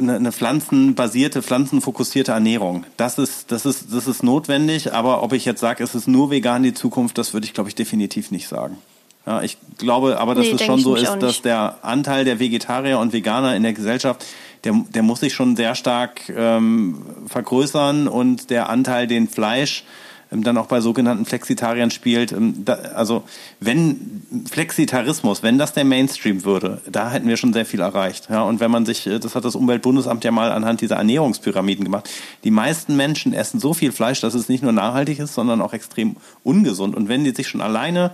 eine, 0.00 0.14
eine 0.14 0.30
pflanzenbasierte, 0.30 1.42
pflanzenfokussierte 1.42 2.30
Ernährung, 2.30 2.86
das 2.96 3.18
ist, 3.18 3.50
das 3.50 3.66
ist, 3.66 3.92
das 3.92 4.06
ist 4.06 4.22
notwendig. 4.22 4.92
Aber 4.92 5.24
ob 5.24 5.32
ich 5.32 5.44
jetzt 5.44 5.60
sage, 5.60 5.82
es 5.82 5.96
ist 5.96 6.06
nur 6.06 6.30
vegan 6.30 6.62
die 6.62 6.72
Zukunft, 6.72 7.18
das 7.18 7.32
würde 7.32 7.46
ich, 7.46 7.52
glaube 7.52 7.68
ich, 7.68 7.74
definitiv 7.74 8.30
nicht 8.30 8.46
sagen. 8.46 8.78
Ja, 9.26 9.42
ich 9.42 9.56
glaube 9.78 10.20
aber, 10.20 10.34
dass 10.34 10.46
nee, 10.46 10.52
es 10.52 10.62
schon 10.62 10.80
so 10.80 10.94
ist, 10.94 11.16
dass 11.16 11.42
der 11.42 11.78
Anteil 11.82 12.24
der 12.24 12.38
Vegetarier 12.38 12.98
und 12.98 13.12
Veganer 13.12 13.56
in 13.56 13.62
der 13.62 13.72
Gesellschaft, 13.72 14.24
der, 14.64 14.84
der 14.94 15.02
muss 15.02 15.20
sich 15.20 15.34
schon 15.34 15.56
sehr 15.56 15.74
stark 15.74 16.28
ähm, 16.28 17.02
vergrößern 17.26 18.08
und 18.08 18.50
der 18.50 18.68
Anteil, 18.68 19.06
den 19.06 19.28
Fleisch 19.28 19.84
ähm, 20.32 20.42
dann 20.42 20.56
auch 20.56 20.66
bei 20.66 20.80
sogenannten 20.80 21.24
Flexitariern 21.24 21.90
spielt. 21.90 22.32
Ähm, 22.32 22.64
da, 22.64 22.74
also 22.94 23.24
wenn 23.60 24.22
Flexitarismus, 24.50 25.42
wenn 25.42 25.58
das 25.58 25.72
der 25.72 25.84
Mainstream 25.84 26.44
würde, 26.44 26.80
da 26.90 27.10
hätten 27.10 27.28
wir 27.28 27.36
schon 27.36 27.52
sehr 27.52 27.66
viel 27.66 27.80
erreicht. 27.80 28.28
Ja, 28.30 28.42
und 28.42 28.60
wenn 28.60 28.70
man 28.70 28.86
sich, 28.86 29.06
äh, 29.06 29.18
das 29.18 29.34
hat 29.34 29.44
das 29.44 29.54
Umweltbundesamt 29.54 30.24
ja 30.24 30.30
mal 30.30 30.52
anhand 30.52 30.80
dieser 30.80 30.96
Ernährungspyramiden 30.96 31.84
gemacht, 31.84 32.08
die 32.42 32.50
meisten 32.50 32.96
Menschen 32.96 33.32
essen 33.32 33.60
so 33.60 33.74
viel 33.74 33.92
Fleisch, 33.92 34.20
dass 34.20 34.34
es 34.34 34.48
nicht 34.48 34.62
nur 34.62 34.72
nachhaltig 34.72 35.18
ist, 35.18 35.34
sondern 35.34 35.60
auch 35.60 35.72
extrem 35.72 36.16
ungesund. 36.42 36.96
Und 36.96 37.08
wenn 37.08 37.24
die 37.24 37.30
sich 37.30 37.48
schon 37.48 37.60
alleine 37.60 38.12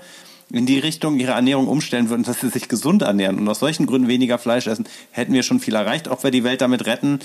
in 0.52 0.66
die 0.66 0.78
Richtung 0.78 1.18
ihre 1.18 1.32
Ernährung 1.32 1.68
umstellen 1.68 2.10
würden, 2.10 2.24
dass 2.24 2.40
sie 2.40 2.48
sich 2.48 2.68
gesund 2.68 3.02
ernähren 3.02 3.38
und 3.38 3.48
aus 3.48 3.60
solchen 3.60 3.86
Gründen 3.86 4.08
weniger 4.08 4.38
Fleisch 4.38 4.66
essen, 4.66 4.86
hätten 5.10 5.32
wir 5.32 5.42
schon 5.42 5.60
viel 5.60 5.74
erreicht. 5.74 6.08
Ob 6.08 6.24
wir 6.24 6.30
die 6.30 6.44
Welt 6.44 6.60
damit 6.60 6.86
retten, 6.86 7.20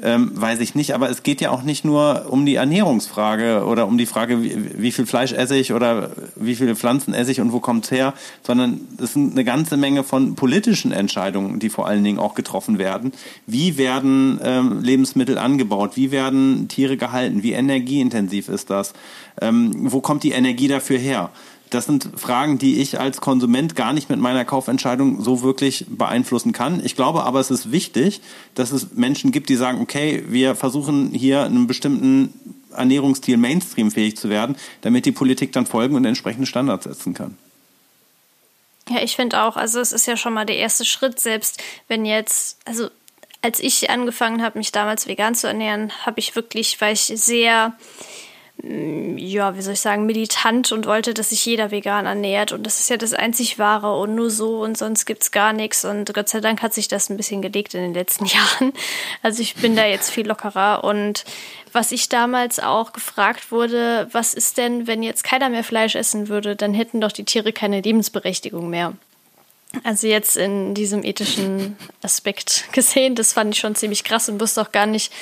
ähm, 0.00 0.30
weiß 0.34 0.60
ich 0.60 0.74
nicht. 0.74 0.94
Aber 0.94 1.10
es 1.10 1.22
geht 1.22 1.40
ja 1.40 1.50
auch 1.50 1.62
nicht 1.62 1.84
nur 1.84 2.26
um 2.28 2.46
die 2.46 2.54
Ernährungsfrage 2.54 3.64
oder 3.66 3.86
um 3.86 3.98
die 3.98 4.06
Frage, 4.06 4.42
wie, 4.42 4.80
wie 4.80 4.92
viel 4.92 5.06
Fleisch 5.06 5.32
esse 5.32 5.56
ich 5.56 5.72
oder 5.72 6.10
wie 6.36 6.54
viele 6.54 6.76
Pflanzen 6.76 7.14
esse 7.14 7.30
ich 7.30 7.40
und 7.40 7.52
wo 7.52 7.60
kommt's 7.60 7.90
her, 7.90 8.14
sondern 8.42 8.80
es 9.00 9.12
sind 9.12 9.32
eine 9.32 9.44
ganze 9.44 9.76
Menge 9.76 10.02
von 10.04 10.34
politischen 10.34 10.92
Entscheidungen, 10.92 11.58
die 11.58 11.68
vor 11.68 11.86
allen 11.86 12.04
Dingen 12.04 12.18
auch 12.18 12.34
getroffen 12.34 12.78
werden. 12.78 13.12
Wie 13.46 13.76
werden 13.76 14.40
ähm, 14.42 14.82
Lebensmittel 14.82 15.38
angebaut? 15.38 15.92
Wie 15.94 16.10
werden 16.10 16.68
Tiere 16.68 16.96
gehalten? 16.96 17.42
Wie 17.42 17.52
energieintensiv 17.52 18.48
ist 18.48 18.70
das? 18.70 18.94
Ähm, 19.40 19.72
wo 19.92 20.00
kommt 20.00 20.22
die 20.22 20.32
Energie 20.32 20.68
dafür 20.68 20.98
her? 20.98 21.30
Das 21.72 21.86
sind 21.86 22.10
Fragen, 22.16 22.58
die 22.58 22.82
ich 22.82 23.00
als 23.00 23.22
Konsument 23.22 23.74
gar 23.74 23.94
nicht 23.94 24.10
mit 24.10 24.20
meiner 24.20 24.44
Kaufentscheidung 24.44 25.24
so 25.24 25.40
wirklich 25.40 25.86
beeinflussen 25.88 26.52
kann. 26.52 26.84
Ich 26.84 26.96
glaube 26.96 27.24
aber, 27.24 27.40
es 27.40 27.50
ist 27.50 27.72
wichtig, 27.72 28.20
dass 28.54 28.72
es 28.72 28.92
Menschen 28.92 29.32
gibt, 29.32 29.48
die 29.48 29.56
sagen, 29.56 29.80
okay, 29.80 30.22
wir 30.28 30.54
versuchen 30.54 31.12
hier 31.12 31.44
einen 31.44 31.66
bestimmten 31.66 32.58
Ernährungsstil 32.76 33.38
mainstreamfähig 33.38 34.18
zu 34.18 34.28
werden, 34.28 34.56
damit 34.82 35.06
die 35.06 35.12
Politik 35.12 35.52
dann 35.52 35.64
folgen 35.64 35.96
und 35.96 36.04
entsprechende 36.04 36.46
Standards 36.46 36.84
setzen 36.84 37.14
kann. 37.14 37.38
Ja, 38.90 39.02
ich 39.02 39.16
finde 39.16 39.40
auch, 39.40 39.56
also 39.56 39.80
es 39.80 39.92
ist 39.92 40.06
ja 40.06 40.18
schon 40.18 40.34
mal 40.34 40.44
der 40.44 40.56
erste 40.56 40.84
Schritt, 40.84 41.20
selbst 41.20 41.62
wenn 41.88 42.04
jetzt, 42.04 42.58
also 42.66 42.90
als 43.40 43.60
ich 43.60 43.88
angefangen 43.88 44.42
habe, 44.42 44.58
mich 44.58 44.72
damals 44.72 45.06
vegan 45.06 45.34
zu 45.34 45.46
ernähren, 45.46 45.90
habe 46.04 46.20
ich 46.20 46.36
wirklich, 46.36 46.78
war 46.82 46.92
ich 46.92 47.00
sehr 47.00 47.72
ja, 48.64 49.56
wie 49.56 49.62
soll 49.62 49.72
ich 49.72 49.80
sagen, 49.80 50.06
militant 50.06 50.70
und 50.70 50.86
wollte, 50.86 51.14
dass 51.14 51.30
sich 51.30 51.44
jeder 51.44 51.72
vegan 51.72 52.06
ernährt. 52.06 52.52
Und 52.52 52.62
das 52.62 52.78
ist 52.78 52.90
ja 52.90 52.96
das 52.96 53.12
einzig 53.12 53.58
Wahre 53.58 53.98
und 53.98 54.14
nur 54.14 54.30
so 54.30 54.62
und 54.62 54.78
sonst 54.78 55.04
gibt's 55.04 55.32
gar 55.32 55.52
nichts. 55.52 55.84
Und 55.84 56.14
Gott 56.14 56.28
sei 56.28 56.40
Dank 56.40 56.62
hat 56.62 56.72
sich 56.72 56.86
das 56.86 57.10
ein 57.10 57.16
bisschen 57.16 57.42
gelegt 57.42 57.74
in 57.74 57.82
den 57.82 57.94
letzten 57.94 58.24
Jahren. 58.26 58.72
Also 59.20 59.42
ich 59.42 59.56
bin 59.56 59.74
da 59.74 59.84
jetzt 59.86 60.10
viel 60.10 60.28
lockerer. 60.28 60.84
Und 60.84 61.24
was 61.72 61.90
ich 61.90 62.08
damals 62.08 62.60
auch 62.60 62.92
gefragt 62.92 63.50
wurde, 63.50 64.08
was 64.12 64.32
ist 64.32 64.58
denn, 64.58 64.86
wenn 64.86 65.02
jetzt 65.02 65.24
keiner 65.24 65.48
mehr 65.48 65.64
Fleisch 65.64 65.96
essen 65.96 66.28
würde, 66.28 66.54
dann 66.54 66.72
hätten 66.72 67.00
doch 67.00 67.12
die 67.12 67.24
Tiere 67.24 67.52
keine 67.52 67.80
Lebensberechtigung 67.80 68.70
mehr. 68.70 68.92
Also 69.82 70.06
jetzt 70.06 70.36
in 70.36 70.74
diesem 70.74 71.02
ethischen 71.02 71.76
Aspekt 72.02 72.66
gesehen, 72.72 73.16
das 73.16 73.32
fand 73.32 73.54
ich 73.54 73.60
schon 73.60 73.74
ziemlich 73.74 74.04
krass 74.04 74.28
und 74.28 74.40
wusste 74.40 74.60
auch 74.60 74.70
gar 74.70 74.86
nicht, 74.86 75.12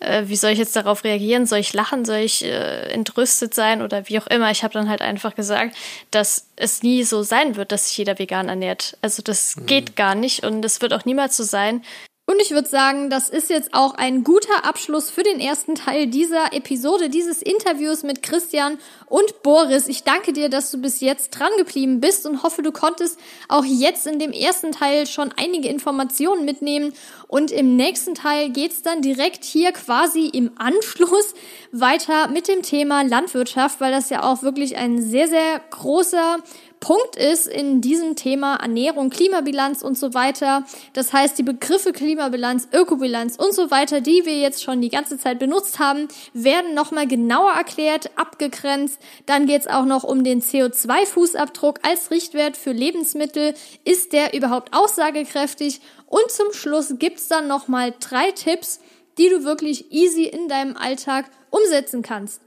äh, 0.00 0.24
wie 0.26 0.36
soll 0.36 0.50
ich 0.50 0.58
jetzt 0.58 0.76
darauf 0.76 1.04
reagieren? 1.04 1.46
Soll 1.46 1.58
ich 1.58 1.72
lachen? 1.72 2.04
Soll 2.04 2.18
ich 2.18 2.44
äh, 2.44 2.90
entrüstet 2.90 3.54
sein 3.54 3.82
oder 3.82 4.08
wie 4.08 4.18
auch 4.18 4.26
immer? 4.26 4.50
Ich 4.50 4.62
habe 4.64 4.74
dann 4.74 4.88
halt 4.88 5.02
einfach 5.02 5.34
gesagt, 5.34 5.76
dass 6.10 6.46
es 6.56 6.82
nie 6.82 7.04
so 7.04 7.22
sein 7.22 7.56
wird, 7.56 7.72
dass 7.72 7.88
sich 7.88 7.98
jeder 7.98 8.18
vegan 8.18 8.48
ernährt. 8.48 8.96
Also 9.02 9.22
das 9.22 9.56
mhm. 9.56 9.66
geht 9.66 9.96
gar 9.96 10.14
nicht 10.14 10.44
und 10.44 10.64
es 10.64 10.80
wird 10.80 10.92
auch 10.92 11.04
niemals 11.04 11.36
so 11.36 11.44
sein. 11.44 11.82
Und 12.30 12.40
ich 12.40 12.52
würde 12.52 12.68
sagen, 12.68 13.10
das 13.10 13.28
ist 13.28 13.50
jetzt 13.50 13.74
auch 13.74 13.94
ein 13.94 14.22
guter 14.22 14.64
Abschluss 14.64 15.10
für 15.10 15.24
den 15.24 15.40
ersten 15.40 15.74
Teil 15.74 16.06
dieser 16.06 16.52
Episode, 16.52 17.08
dieses 17.08 17.42
Interviews 17.42 18.04
mit 18.04 18.22
Christian 18.22 18.78
und 19.06 19.42
Boris. 19.42 19.88
Ich 19.88 20.04
danke 20.04 20.32
dir, 20.32 20.48
dass 20.48 20.70
du 20.70 20.80
bis 20.80 21.00
jetzt 21.00 21.30
dran 21.30 21.50
geblieben 21.58 22.00
bist 22.00 22.26
und 22.26 22.44
hoffe, 22.44 22.62
du 22.62 22.70
konntest 22.70 23.18
auch 23.48 23.64
jetzt 23.64 24.06
in 24.06 24.20
dem 24.20 24.30
ersten 24.30 24.70
Teil 24.70 25.08
schon 25.08 25.34
einige 25.36 25.66
Informationen 25.66 26.44
mitnehmen. 26.44 26.92
Und 27.26 27.50
im 27.50 27.74
nächsten 27.74 28.14
Teil 28.14 28.50
geht's 28.50 28.82
dann 28.82 29.02
direkt 29.02 29.42
hier 29.42 29.72
quasi 29.72 30.26
im 30.26 30.52
Anschluss 30.54 31.34
weiter 31.72 32.28
mit 32.28 32.46
dem 32.46 32.62
Thema 32.62 33.02
Landwirtschaft, 33.02 33.80
weil 33.80 33.90
das 33.90 34.08
ja 34.08 34.22
auch 34.22 34.44
wirklich 34.44 34.76
ein 34.76 35.02
sehr, 35.02 35.26
sehr 35.26 35.60
großer 35.70 36.38
Punkt 36.80 37.16
ist 37.16 37.46
in 37.46 37.82
diesem 37.82 38.16
Thema 38.16 38.56
Ernährung, 38.56 39.10
Klimabilanz 39.10 39.82
und 39.82 39.98
so 39.98 40.14
weiter. 40.14 40.64
Das 40.94 41.12
heißt, 41.12 41.38
die 41.38 41.42
Begriffe 41.42 41.92
Klimabilanz, 41.92 42.68
Ökobilanz 42.72 43.36
und 43.36 43.54
so 43.54 43.70
weiter, 43.70 44.00
die 44.00 44.24
wir 44.24 44.38
jetzt 44.38 44.62
schon 44.62 44.80
die 44.80 44.88
ganze 44.88 45.18
Zeit 45.18 45.38
benutzt 45.38 45.78
haben, 45.78 46.08
werden 46.32 46.74
nochmal 46.74 47.06
genauer 47.06 47.52
erklärt, 47.52 48.10
abgegrenzt. 48.16 48.98
Dann 49.26 49.46
geht 49.46 49.60
es 49.60 49.66
auch 49.66 49.84
noch 49.84 50.04
um 50.04 50.24
den 50.24 50.40
CO2-Fußabdruck 50.40 51.80
als 51.82 52.10
Richtwert 52.10 52.56
für 52.56 52.72
Lebensmittel. 52.72 53.52
Ist 53.84 54.14
der 54.14 54.32
überhaupt 54.32 54.74
aussagekräftig? 54.74 55.82
Und 56.06 56.30
zum 56.30 56.52
Schluss 56.52 56.94
gibt's 56.98 57.28
dann 57.28 57.46
nochmal 57.46 57.94
drei 58.00 58.30
Tipps, 58.30 58.80
die 59.18 59.28
du 59.28 59.44
wirklich 59.44 59.92
easy 59.92 60.24
in 60.24 60.48
deinem 60.48 60.78
Alltag 60.78 61.26
umsetzen 61.50 62.00
kannst. 62.00 62.40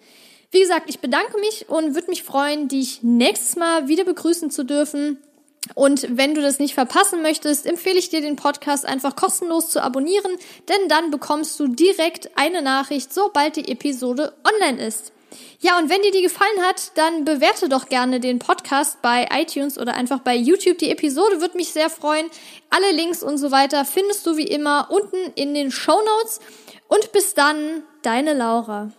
Wie 0.53 0.59
gesagt, 0.59 0.87
ich 0.87 0.99
bedanke 0.99 1.39
mich 1.39 1.67
und 1.67 1.95
würde 1.95 2.11
mich 2.11 2.21
freuen, 2.21 2.67
dich 2.67 3.01
nächstes 3.01 3.55
Mal 3.55 3.87
wieder 3.87 4.03
begrüßen 4.03 4.51
zu 4.51 4.63
dürfen. 4.63 5.17
Und 5.73 6.05
wenn 6.15 6.35
du 6.35 6.43
das 6.43 6.59
nicht 6.59 6.75
verpassen 6.75 7.23
möchtest, 7.23 7.65
empfehle 7.65 7.97
ich 7.97 8.09
dir 8.09 8.21
den 8.21 8.35
Podcast 8.35 8.85
einfach 8.85 9.15
kostenlos 9.15 9.69
zu 9.69 9.81
abonnieren, 9.81 10.31
denn 10.69 10.89
dann 10.89 11.09
bekommst 11.09 11.59
du 11.59 11.69
direkt 11.69 12.29
eine 12.37 12.61
Nachricht, 12.61 13.11
sobald 13.11 13.55
die 13.55 13.67
Episode 13.67 14.33
online 14.47 14.85
ist. 14.85 15.11
Ja, 15.59 15.79
und 15.79 15.89
wenn 15.89 16.03
dir 16.03 16.11
die 16.11 16.21
gefallen 16.21 16.61
hat, 16.61 16.91
dann 16.97 17.25
bewerte 17.25 17.67
doch 17.67 17.89
gerne 17.89 18.19
den 18.19 18.37
Podcast 18.37 19.01
bei 19.01 19.27
iTunes 19.31 19.79
oder 19.79 19.95
einfach 19.95 20.19
bei 20.19 20.35
YouTube. 20.35 20.77
Die 20.77 20.91
Episode 20.91 21.41
würde 21.41 21.57
mich 21.57 21.69
sehr 21.69 21.89
freuen. 21.89 22.27
Alle 22.69 22.91
Links 22.91 23.23
und 23.23 23.39
so 23.39 23.49
weiter 23.49 23.85
findest 23.85 24.27
du 24.27 24.37
wie 24.37 24.45
immer 24.45 24.89
unten 24.91 25.31
in 25.33 25.55
den 25.55 25.71
Show 25.71 25.99
Notes. 26.19 26.41
Und 26.89 27.11
bis 27.11 27.33
dann, 27.33 27.81
deine 28.03 28.35
Laura. 28.35 28.91